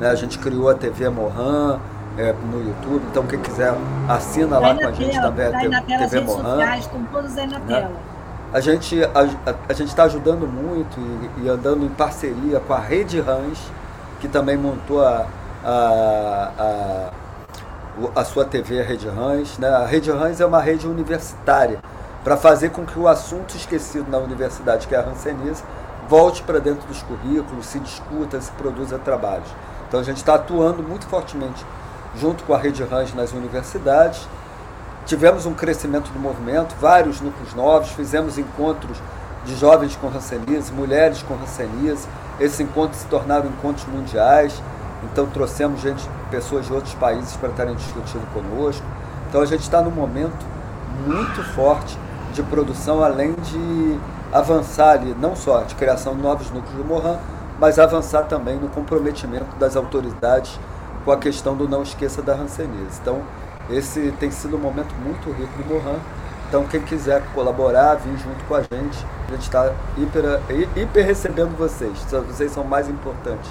né? 0.00 0.08
A 0.08 0.14
gente 0.14 0.38
criou 0.38 0.70
a 0.70 0.74
TV 0.74 1.08
Mohan 1.10 1.78
é, 2.16 2.32
no 2.32 2.66
YouTube, 2.66 3.04
então 3.10 3.26
quem 3.26 3.40
quiser 3.40 3.74
assina 4.08 4.58
lá 4.58 4.74
com 4.74 4.86
a 4.86 4.92
gente 4.92 5.10
tela, 5.10 5.28
também 5.28 5.74
a 5.74 5.82
TV, 5.82 6.08
TV 6.08 6.20
Mohan. 6.20 6.76
estão 6.76 7.04
todas 7.12 7.36
aí 7.36 7.46
na 7.46 7.58
né? 7.58 7.64
tela. 7.66 8.13
A 8.54 8.60
gente 8.60 9.02
a, 9.02 9.08
a, 9.50 9.54
a 9.68 9.72
gente 9.72 9.88
está 9.88 10.04
ajudando 10.04 10.46
muito 10.46 10.96
e, 11.00 11.42
e, 11.42 11.48
andando 11.48 11.84
em 11.84 11.88
parceria 11.88 12.60
com 12.60 12.72
a 12.72 12.78
Rede 12.78 13.20
Rans, 13.20 13.58
que 14.20 14.28
também 14.28 14.56
montou 14.56 15.04
a, 15.04 15.26
a, 15.64 16.52
a, 16.56 18.20
a 18.20 18.24
sua 18.24 18.44
TV 18.44 18.80
a 18.80 18.84
Rede 18.84 19.08
Rans. 19.08 19.58
Né? 19.58 19.66
A 19.66 19.84
Rede 19.84 20.12
Rans 20.12 20.40
é 20.40 20.46
uma 20.46 20.60
rede 20.60 20.86
universitária 20.86 21.80
para 22.22 22.36
fazer 22.36 22.70
com 22.70 22.86
que 22.86 22.96
o 22.96 23.08
assunto 23.08 23.56
esquecido 23.56 24.08
na 24.08 24.18
universidade, 24.18 24.86
que 24.86 24.94
é 24.94 24.98
a 24.98 25.02
Hanseníase, 25.02 25.64
volte 26.08 26.40
para 26.44 26.60
dentro 26.60 26.86
dos 26.86 27.02
currículos, 27.02 27.66
se 27.66 27.80
discuta, 27.80 28.40
se 28.40 28.52
produza 28.52 29.00
trabalhos. 29.00 29.48
Então 29.88 29.98
a 29.98 30.04
gente 30.04 30.18
está 30.18 30.36
atuando 30.36 30.80
muito 30.80 31.06
fortemente 31.06 31.66
junto 32.16 32.44
com 32.44 32.54
a 32.54 32.58
Rede 32.58 32.84
Range 32.84 33.16
nas 33.16 33.32
universidades. 33.32 34.28
Tivemos 35.06 35.44
um 35.44 35.52
crescimento 35.52 36.10
do 36.12 36.18
movimento, 36.18 36.74
vários 36.80 37.20
núcleos 37.20 37.54
novos, 37.54 37.90
fizemos 37.90 38.38
encontros 38.38 38.96
de 39.44 39.54
jovens 39.54 39.94
com 39.96 40.08
ranceníase, 40.08 40.72
mulheres 40.72 41.22
com 41.22 41.34
ranceníase. 41.34 42.08
Esses 42.40 42.58
encontros 42.60 43.00
se 43.00 43.06
tornaram 43.06 43.46
encontros 43.46 43.86
mundiais, 43.86 44.62
então 45.02 45.26
trouxemos 45.26 45.82
gente, 45.82 46.08
pessoas 46.30 46.66
de 46.66 46.72
outros 46.72 46.94
países 46.94 47.36
para 47.36 47.50
estarem 47.50 47.74
discutindo 47.74 48.26
conosco. 48.32 48.84
Então 49.28 49.42
a 49.42 49.46
gente 49.46 49.60
está 49.60 49.82
num 49.82 49.90
momento 49.90 50.44
muito 51.06 51.42
forte 51.54 51.98
de 52.32 52.42
produção, 52.42 53.02
além 53.02 53.34
de 53.34 54.00
avançar 54.32 54.92
ali, 54.92 55.14
não 55.20 55.36
só 55.36 55.62
de 55.62 55.74
criação 55.74 56.16
de 56.16 56.22
novos 56.22 56.50
núcleos 56.50 56.76
do 56.76 56.84
Mohan, 56.84 57.18
mas 57.60 57.78
avançar 57.78 58.22
também 58.22 58.56
no 58.56 58.68
comprometimento 58.68 59.54
das 59.56 59.76
autoridades 59.76 60.58
com 61.04 61.12
a 61.12 61.18
questão 61.18 61.54
do 61.54 61.68
não 61.68 61.82
esqueça 61.82 62.22
da 62.22 62.34
rancenise. 62.34 62.98
Então, 63.00 63.22
esse 63.70 64.12
tem 64.18 64.30
sido 64.30 64.56
um 64.56 64.60
momento 64.60 64.94
muito 64.96 65.30
rico 65.30 65.62
do 65.62 65.74
Mohan. 65.74 65.98
Então, 66.48 66.66
quem 66.66 66.80
quiser 66.82 67.22
colaborar, 67.34 67.94
vir 67.96 68.16
junto 68.18 68.44
com 68.44 68.54
a 68.54 68.60
gente, 68.60 69.06
a 69.28 69.32
gente 69.32 69.42
está 69.42 69.72
hiper, 69.96 70.40
hiper 70.76 71.04
recebendo 71.04 71.56
vocês. 71.56 71.98
Vocês 72.28 72.52
são 72.52 72.62
mais 72.62 72.88
importantes. 72.88 73.50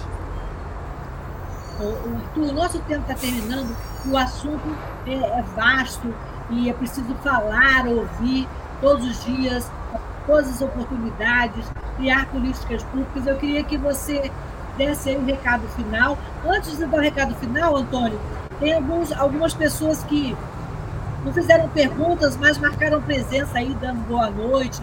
O, 2.37 2.53
nosso 2.53 2.79
tempo 2.79 3.01
está 3.01 3.15
terminando, 3.15 3.75
o 4.05 4.17
assunto 4.17 4.77
é, 5.07 5.13
é 5.15 5.43
vasto 5.55 6.13
e 6.49 6.69
é 6.69 6.73
preciso 6.73 7.13
falar, 7.15 7.87
ouvir 7.87 8.47
todos 8.79 9.05
os 9.05 9.25
dias 9.25 9.69
todas 10.25 10.49
as 10.49 10.61
oportunidades, 10.61 11.65
criar 11.97 12.27
políticas 12.27 12.83
públicas. 12.83 13.27
Eu 13.27 13.37
queria 13.37 13.63
que 13.63 13.77
você 13.77 14.31
desse 14.77 15.09
aí 15.09 15.17
o 15.17 15.25
recado 15.25 15.67
final. 15.69 16.17
Antes 16.45 16.77
de 16.77 16.85
dar 16.85 16.97
o 16.97 17.01
recado 17.01 17.35
final, 17.35 17.75
Antônio, 17.75 18.19
tem 18.59 18.73
alguns, 18.73 19.11
algumas 19.11 19.53
pessoas 19.53 20.03
que 20.03 20.35
não 21.23 21.33
fizeram 21.33 21.69
perguntas, 21.69 22.35
mas 22.37 22.57
marcaram 22.57 23.01
presença 23.01 23.57
aí, 23.57 23.73
dando 23.79 24.05
boa 24.07 24.29
noite. 24.29 24.81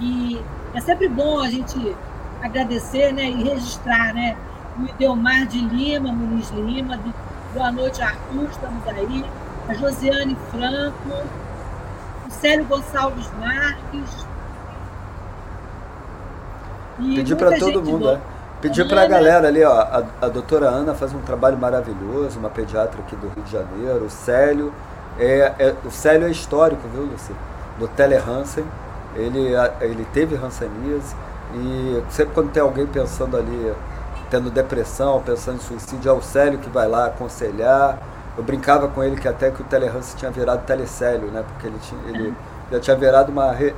E 0.00 0.40
é 0.74 0.80
sempre 0.80 1.08
bom 1.08 1.40
a 1.40 1.48
gente 1.48 1.96
agradecer 2.42 3.12
né, 3.12 3.24
e 3.24 3.42
registrar, 3.42 4.12
né? 4.14 4.36
O 4.78 4.84
Idelmar 4.86 5.46
de 5.46 5.60
Lima, 5.60 6.12
Muniz 6.12 6.50
Lima, 6.50 6.96
de, 6.96 7.14
boa 7.52 7.70
noite, 7.70 8.02
Arthur, 8.02 8.48
estamos 8.50 8.86
aí. 8.88 9.24
A 9.68 9.74
Josiane 9.74 10.36
Franco, 10.50 11.10
o 12.26 12.30
Célio 12.30 12.64
Gonçalves 12.66 13.30
Marques. 13.38 14.26
E 16.98 17.34
para 17.36 17.58
todo 17.58 17.82
mundo, 17.82 18.12
né? 18.12 18.20
Pedir 18.60 18.88
para 18.88 19.02
a 19.02 19.06
galera 19.06 19.48
ali, 19.48 19.62
ó, 19.62 19.72
a, 19.72 20.04
a 20.22 20.28
doutora 20.28 20.68
Ana 20.68 20.94
faz 20.94 21.12
um 21.12 21.20
trabalho 21.20 21.58
maravilhoso, 21.58 22.38
uma 22.38 22.48
pediatra 22.48 22.98
aqui 23.00 23.14
do 23.14 23.28
Rio 23.28 23.44
de 23.44 23.52
Janeiro, 23.52 24.06
o 24.06 24.10
Célio, 24.10 24.72
é, 25.18 25.52
é, 25.58 25.74
o 25.84 25.90
Célio 25.90 26.26
é 26.26 26.30
histórico, 26.30 26.88
viu, 26.88 27.04
Luci? 27.04 27.32
Do 27.78 27.86
Tele 27.88 28.16
Hansen, 28.16 28.64
ele, 29.14 29.52
ele 29.80 30.06
teve 30.12 30.34
Hanseníase, 30.36 31.14
e 31.54 32.02
sempre 32.10 32.34
quando 32.34 32.50
tem 32.50 32.62
alguém 32.62 32.86
pensando 32.86 33.36
ali, 33.36 33.72
tendo 34.30 34.50
depressão, 34.50 35.22
pensando 35.24 35.56
em 35.56 35.60
suicídio, 35.60 36.10
é 36.10 36.12
o 36.12 36.22
Célio 36.22 36.58
que 36.58 36.68
vai 36.68 36.88
lá 36.88 37.06
aconselhar. 37.06 37.98
Eu 38.36 38.42
brincava 38.42 38.88
com 38.88 39.02
ele 39.02 39.16
que 39.16 39.28
até 39.28 39.50
que 39.50 39.62
o 39.62 39.64
Tele 39.64 39.86
Hansen 39.86 40.16
tinha 40.16 40.30
virado 40.30 40.64
Telecélio, 40.64 41.28
né? 41.28 41.44
Porque 41.46 41.68
ele, 41.68 41.78
tinha, 41.80 42.00
ele 42.08 42.34
já 42.72 42.80
tinha 42.80 42.96
virado 42.96 43.30
uma, 43.30 43.52
re, 43.52 43.72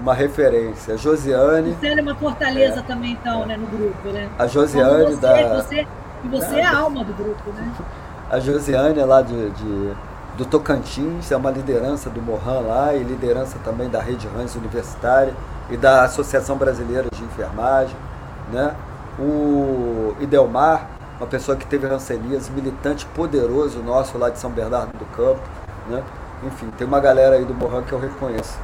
uma 0.00 0.14
referência. 0.14 0.94
A 0.94 0.96
Josiane. 0.96 1.76
Você 1.78 1.88
é 1.88 2.02
uma 2.02 2.14
fortaleza 2.14 2.80
é, 2.80 2.82
também, 2.82 3.12
então, 3.12 3.42
é. 3.42 3.46
né, 3.46 3.56
no 3.56 3.66
grupo, 3.66 4.08
né? 4.08 4.28
A 4.38 4.46
Josiane 4.46 5.04
você, 5.04 5.20
da. 5.20 5.62
Você, 5.62 5.86
e 6.24 6.28
você 6.28 6.56
é 6.56 6.64
a 6.64 6.78
alma 6.78 7.04
do 7.04 7.12
grupo, 7.12 7.50
né? 7.52 7.72
A 8.30 8.40
Josiane 8.40 8.98
é 8.98 9.04
lá 9.04 9.22
de, 9.22 9.50
de, 9.50 9.92
do 10.36 10.44
Tocantins, 10.44 11.30
é 11.30 11.36
uma 11.36 11.50
liderança 11.50 12.08
do 12.08 12.22
Mohan 12.22 12.60
lá 12.60 12.94
e 12.94 13.02
liderança 13.02 13.58
também 13.64 13.88
da 13.88 14.00
Rede 14.00 14.26
Rãs 14.28 14.54
Universitária 14.54 15.34
e 15.68 15.76
da 15.76 16.04
Associação 16.04 16.56
Brasileira 16.56 17.08
de 17.12 17.22
Enfermagem, 17.22 17.96
né? 18.52 18.74
O 19.18 20.14
Idelmar, 20.20 20.88
uma 21.18 21.26
pessoa 21.26 21.56
que 21.56 21.66
teve 21.66 21.86
rancenias, 21.86 22.48
militante 22.48 23.04
poderoso 23.06 23.82
nosso 23.82 24.16
lá 24.16 24.30
de 24.30 24.38
São 24.38 24.50
Bernardo 24.50 24.96
do 24.96 25.04
Campo, 25.16 25.42
né? 25.88 26.02
Enfim, 26.46 26.70
tem 26.78 26.86
uma 26.86 27.00
galera 27.00 27.36
aí 27.36 27.44
do 27.44 27.52
Mohan 27.52 27.82
que 27.82 27.92
eu 27.92 27.98
reconheço 27.98 28.56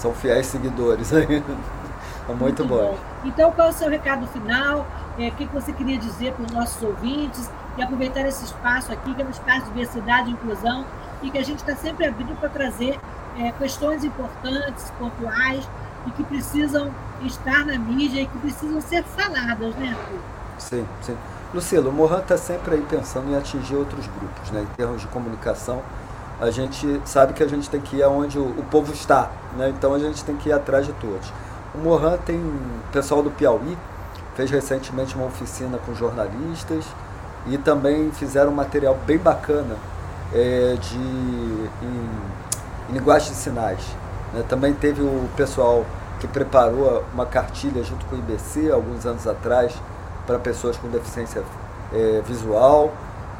são 0.00 0.14
fiéis 0.14 0.46
seguidores 0.46 1.12
ainda. 1.12 1.44
É 2.28 2.32
muito, 2.32 2.62
muito 2.62 2.64
bom. 2.64 2.92
bom. 2.92 2.98
Então, 3.24 3.50
qual 3.50 3.68
é 3.68 3.70
o 3.70 3.74
seu 3.74 3.88
recado 3.88 4.24
final? 4.28 4.86
É, 5.18 5.28
o 5.28 5.32
que 5.32 5.46
você 5.46 5.72
queria 5.72 5.98
dizer 5.98 6.32
para 6.34 6.44
os 6.44 6.52
nossos 6.52 6.80
ouvintes? 6.80 7.50
E 7.76 7.82
aproveitar 7.82 8.20
esse 8.20 8.44
espaço 8.44 8.92
aqui, 8.92 9.12
que 9.14 9.22
é 9.22 9.24
um 9.24 9.30
espaço 9.30 9.62
de 9.62 9.66
diversidade 9.70 10.30
e 10.30 10.32
inclusão, 10.34 10.86
e 11.22 11.30
que 11.30 11.38
a 11.38 11.42
gente 11.42 11.58
está 11.58 11.74
sempre 11.74 12.06
abrindo 12.06 12.38
para 12.38 12.48
trazer 12.48 13.00
é, 13.36 13.50
questões 13.52 14.04
importantes, 14.04 14.92
pontuais, 14.96 15.68
e 16.06 16.10
que 16.12 16.22
precisam 16.22 16.92
estar 17.22 17.64
na 17.64 17.76
mídia 17.78 18.20
e 18.20 18.26
que 18.26 18.38
precisam 18.38 18.80
ser 18.80 19.02
faladas, 19.02 19.74
né, 19.74 19.88
Arthur? 19.88 20.18
Sim, 20.58 20.86
sim. 21.00 21.16
Lucila, 21.52 21.90
o 21.90 21.92
Mohan 21.92 22.20
está 22.20 22.36
sempre 22.36 22.76
aí 22.76 22.86
pensando 22.88 23.28
em 23.30 23.36
atingir 23.36 23.74
outros 23.74 24.06
grupos, 24.06 24.50
né, 24.52 24.62
em 24.62 24.74
termos 24.76 25.00
de 25.00 25.08
comunicação 25.08 25.82
a 26.40 26.50
gente 26.50 27.00
sabe 27.04 27.34
que 27.34 27.42
a 27.42 27.46
gente 27.46 27.68
tem 27.68 27.80
que 27.80 27.96
ir 27.96 28.02
aonde 28.02 28.38
o, 28.38 28.42
o 28.42 28.64
povo 28.70 28.92
está, 28.92 29.30
né? 29.56 29.68
então 29.68 29.92
a 29.94 29.98
gente 29.98 30.24
tem 30.24 30.36
que 30.36 30.48
ir 30.48 30.52
atrás 30.52 30.86
de 30.86 30.92
todos. 30.94 31.30
O 31.74 31.78
Mohan 31.78 32.16
tem 32.16 32.40
pessoal 32.90 33.22
do 33.22 33.30
Piauí, 33.30 33.76
fez 34.34 34.50
recentemente 34.50 35.14
uma 35.14 35.26
oficina 35.26 35.78
com 35.78 35.94
jornalistas 35.94 36.84
e 37.46 37.58
também 37.58 38.10
fizeram 38.10 38.50
um 38.50 38.54
material 38.54 38.96
bem 39.06 39.18
bacana 39.18 39.76
é, 40.32 40.76
de, 40.80 40.96
em, 40.96 41.68
em, 41.82 42.94
linguagem 42.94 43.30
de 43.30 43.36
sinais. 43.36 43.84
Né? 44.32 44.42
Também 44.48 44.72
teve 44.72 45.02
o 45.02 45.28
pessoal 45.36 45.84
que 46.18 46.26
preparou 46.26 47.04
uma 47.12 47.26
cartilha 47.26 47.82
junto 47.84 48.04
com 48.06 48.16
o 48.16 48.18
IBC 48.18 48.70
alguns 48.70 49.04
anos 49.04 49.26
atrás 49.26 49.74
para 50.26 50.38
pessoas 50.38 50.76
com 50.76 50.88
deficiência 50.88 51.42
é, 51.92 52.22
visual 52.26 52.92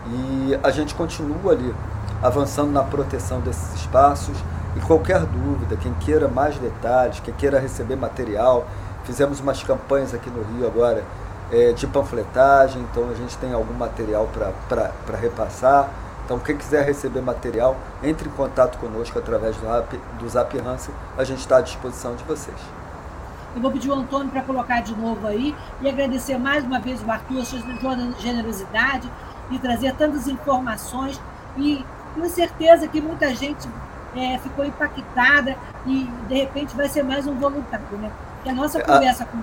e 0.07 0.59
a 0.63 0.71
gente 0.71 0.95
continua 0.95 1.53
ali 1.53 1.75
avançando 2.23 2.71
na 2.71 2.83
proteção 2.83 3.41
desses 3.41 3.75
espaços. 3.75 4.37
E 4.77 4.81
qualquer 4.81 5.21
dúvida, 5.27 5.77
quem 5.77 5.93
queira 5.95 6.29
mais 6.29 6.57
detalhes, 6.59 7.21
quem 7.21 7.35
queira 7.35 7.59
receber 7.59 7.97
material, 7.97 8.67
fizemos 9.05 9.41
umas 9.41 9.63
campanhas 9.63 10.15
aqui 10.15 10.31
no 10.31 10.43
Rio 10.43 10.67
agora 10.67 11.05
é, 11.51 11.73
de 11.73 11.87
panfletagem, 11.87 12.81
então 12.83 13.11
a 13.11 13.15
gente 13.15 13.37
tem 13.39 13.53
algum 13.53 13.75
material 13.75 14.29
para 14.69 15.17
repassar. 15.17 15.89
Então, 16.25 16.39
quem 16.39 16.57
quiser 16.57 16.87
receber 16.87 17.21
material, 17.21 17.77
entre 18.05 18.29
em 18.29 18.33
contato 18.33 18.79
conosco 18.79 19.19
através 19.19 19.57
do, 19.57 19.67
Zap, 19.67 20.01
do 20.17 20.29
Zap 20.29 20.59
Hansen, 20.61 20.95
a 21.19 21.25
gente 21.25 21.41
está 21.41 21.57
à 21.57 21.61
disposição 21.61 22.15
de 22.15 22.23
vocês. 22.23 22.57
Eu 23.57 23.61
vou 23.61 23.73
pedir 23.73 23.91
o 23.91 23.95
Antônio 23.95 24.31
para 24.31 24.43
colocar 24.43 24.81
de 24.81 24.95
novo 24.95 25.27
aí 25.27 25.57
e 25.81 25.89
agradecer 25.89 26.39
mais 26.39 26.63
uma 26.63 26.79
vez 26.79 27.03
o 27.03 27.11
Arthur, 27.11 27.41
a 27.41 27.45
sua 27.45 27.61
generosidade 28.21 29.11
de 29.51 29.59
trazer 29.59 29.93
tantas 29.97 30.29
informações 30.29 31.21
e 31.57 31.85
tenho 32.15 32.29
certeza 32.29 32.89
que 32.89 33.01
muita 33.01 33.35
gente 33.35 33.69
é, 34.17 34.39
ficou 34.39 34.65
impactada 34.65 35.57
e, 35.87 36.09
de 36.29 36.35
repente, 36.35 36.77
vai 36.77 36.89
ser 36.89 37.03
mais 37.03 37.27
um 37.27 37.35
voluntário, 37.35 37.99
né? 37.99 38.11
Que 38.43 38.51
a 38.51 38.55
nossa 38.55 38.81
conversa 38.83 39.25
a, 39.25 39.27
com. 39.27 39.39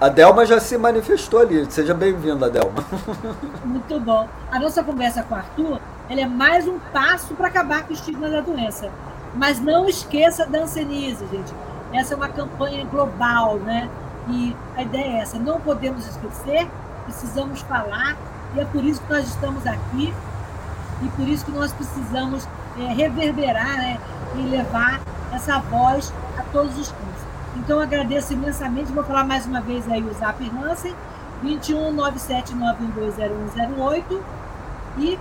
A 0.00 0.08
Delma 0.08 0.44
já 0.44 0.58
se 0.58 0.76
manifestou 0.76 1.40
ali. 1.40 1.70
Seja 1.70 1.94
bem-vinda, 1.94 2.50
Delma. 2.50 2.84
Muito 3.64 4.00
bom. 4.00 4.28
A 4.50 4.58
nossa 4.58 4.82
conversa 4.82 5.22
com 5.22 5.34
o 5.34 5.38
Arthur 5.38 5.80
ela 6.12 6.20
é 6.20 6.26
mais 6.26 6.68
um 6.68 6.78
passo 6.92 7.34
para 7.34 7.48
acabar 7.48 7.84
com 7.84 7.90
o 7.90 7.92
estigma 7.94 8.28
da 8.28 8.40
doença. 8.40 8.90
Mas 9.34 9.60
não 9.60 9.88
esqueça 9.88 10.44
da 10.44 10.60
Ancenise, 10.60 11.26
gente. 11.32 11.54
Essa 11.92 12.14
é 12.14 12.16
uma 12.16 12.28
campanha 12.28 12.84
global, 12.84 13.56
né? 13.56 13.88
E 14.28 14.54
a 14.76 14.82
ideia 14.82 15.04
é 15.04 15.20
essa: 15.20 15.38
não 15.38 15.60
podemos 15.60 16.06
esquecer, 16.06 16.68
precisamos 17.04 17.62
falar, 17.62 18.16
e 18.54 18.60
é 18.60 18.64
por 18.66 18.84
isso 18.84 19.00
que 19.00 19.12
nós 19.12 19.26
estamos 19.26 19.66
aqui 19.66 20.12
e 21.02 21.08
por 21.10 21.28
isso 21.28 21.44
que 21.44 21.52
nós 21.52 21.72
precisamos 21.72 22.48
é, 22.78 22.86
reverberar 22.92 23.76
né, 23.76 23.98
e 24.36 24.42
levar 24.42 25.00
essa 25.32 25.58
voz 25.58 26.14
a 26.38 26.42
todos 26.44 26.78
os 26.78 26.88
cantos. 26.88 27.22
Então, 27.56 27.80
agradeço 27.80 28.32
imensamente, 28.32 28.90
vou 28.92 29.04
falar 29.04 29.24
mais 29.24 29.44
uma 29.46 29.60
vez 29.60 29.90
aí 29.90 30.02
o 30.02 30.14
Zap 30.14 30.50
Hansen, 30.50 30.94
21979120108 31.44 34.20
e 34.98 35.18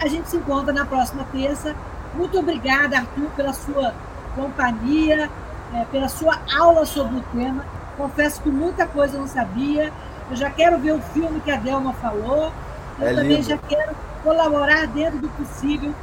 a 0.00 0.08
gente 0.08 0.30
se 0.30 0.36
encontra 0.36 0.72
na 0.72 0.86
próxima 0.86 1.24
terça. 1.30 1.76
Muito 2.14 2.38
obrigada, 2.38 2.96
Arthur, 2.98 3.28
pela 3.36 3.52
sua 3.52 3.92
companhia, 4.34 5.30
é, 5.74 5.84
pela 5.90 6.08
sua 6.08 6.38
aula 6.58 6.86
sobre 6.86 7.18
o 7.18 7.22
tema. 7.32 7.64
Confesso 7.96 8.40
que 8.42 8.48
muita 8.48 8.86
coisa 8.86 9.16
eu 9.16 9.20
não 9.20 9.28
sabia. 9.28 9.92
Eu 10.30 10.36
já 10.36 10.50
quero 10.50 10.78
ver 10.78 10.92
o 10.92 11.00
filme 11.00 11.40
que 11.40 11.50
a 11.50 11.56
Delma 11.56 11.92
falou. 11.94 12.52
Eu 12.98 13.08
é 13.08 13.14
também 13.14 13.36
lindo. 13.36 13.42
já 13.42 13.58
quero 13.58 13.94
colaborar 14.22 14.86
dentro 14.86 15.18
do 15.18 15.28
possível 15.30 15.94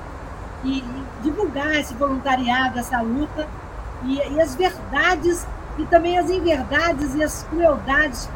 e, 0.63 0.79
e 0.79 1.03
divulgar 1.21 1.75
esse 1.75 1.93
voluntariado, 1.93 2.79
essa 2.79 3.01
luta 3.01 3.47
e, 4.03 4.17
e, 4.17 4.41
as 4.41 4.55
verdades 4.55 5.47
e 5.77 5.85
também 5.85 6.17
as 6.17 6.29
inverdades 6.29 7.15
e 7.15 7.23
as 7.23 7.43
crueldades 7.43 8.29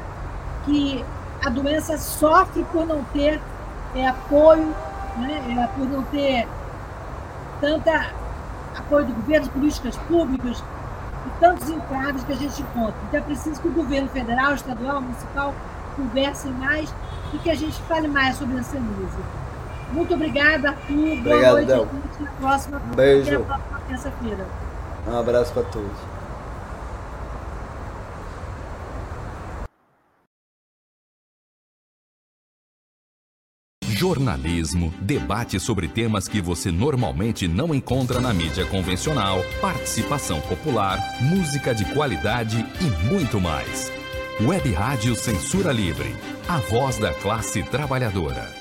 que 0.65 1.03
a 1.43 1.49
doença 1.49 1.97
sofre 1.97 2.63
por 2.71 2.85
não 2.85 3.03
ter 3.05 3.41
é, 3.95 4.07
apoio, 4.07 4.73
né, 5.17 5.57
é, 5.59 5.67
por 5.75 5.87
não 5.87 6.03
ter 6.03 6.47
tanta 7.59 8.11
apoio 8.77 9.05
do 9.05 9.13
governo, 9.13 9.49
políticas 9.49 9.97
públicas 9.97 10.63
e 11.25 11.39
tantos 11.39 11.69
entraves 11.69 12.23
que 12.23 12.31
a 12.31 12.35
gente 12.35 12.61
encontra. 12.61 12.95
Então 13.07 13.19
é 13.19 13.23
preciso 13.23 13.61
que 13.61 13.67
o 13.67 13.71
governo 13.71 14.09
federal, 14.09 14.53
estadual, 14.53 15.01
municipal 15.01 15.53
conversem 15.95 16.51
mais 16.53 16.93
e 17.33 17.37
que 17.37 17.49
a 17.49 17.55
gente 17.55 17.79
fale 17.83 18.07
mais 18.07 18.37
sobre 18.37 18.59
a 18.59 18.63
Senise. 18.63 19.40
Muito 19.91 20.13
obrigada, 20.13 20.69
Arthur. 20.69 20.93
Obrigado, 20.93 21.23
Boa 21.23 21.51
noite. 21.51 21.67
Del. 21.67 21.83
Até 21.83 22.23
a 22.23 22.31
próxima. 22.39 22.79
Beijo. 22.95 23.27
Até 23.27 23.35
a 23.35 23.39
próxima 23.45 23.79
terça-feira. 23.87 24.47
Um 25.07 25.19
abraço 25.19 25.53
para 25.53 25.63
todos. 25.63 26.21
jornalismo, 34.01 34.91
debate 34.99 35.59
sobre 35.59 35.87
temas 35.87 36.27
que 36.27 36.41
você 36.41 36.71
normalmente 36.71 37.47
não 37.47 37.73
encontra 37.73 38.19
na 38.19 38.33
mídia 38.33 38.65
convencional, 38.65 39.43
participação 39.61 40.41
popular, 40.41 40.97
música 41.21 41.75
de 41.75 41.85
qualidade 41.93 42.65
e 42.81 43.13
muito 43.13 43.39
mais. 43.39 43.91
Web 44.41 44.71
Rádio 44.73 45.13
Censura 45.13 45.71
Livre, 45.71 46.15
a 46.49 46.57
voz 46.57 46.97
da 46.97 47.13
classe 47.13 47.61
trabalhadora. 47.61 48.60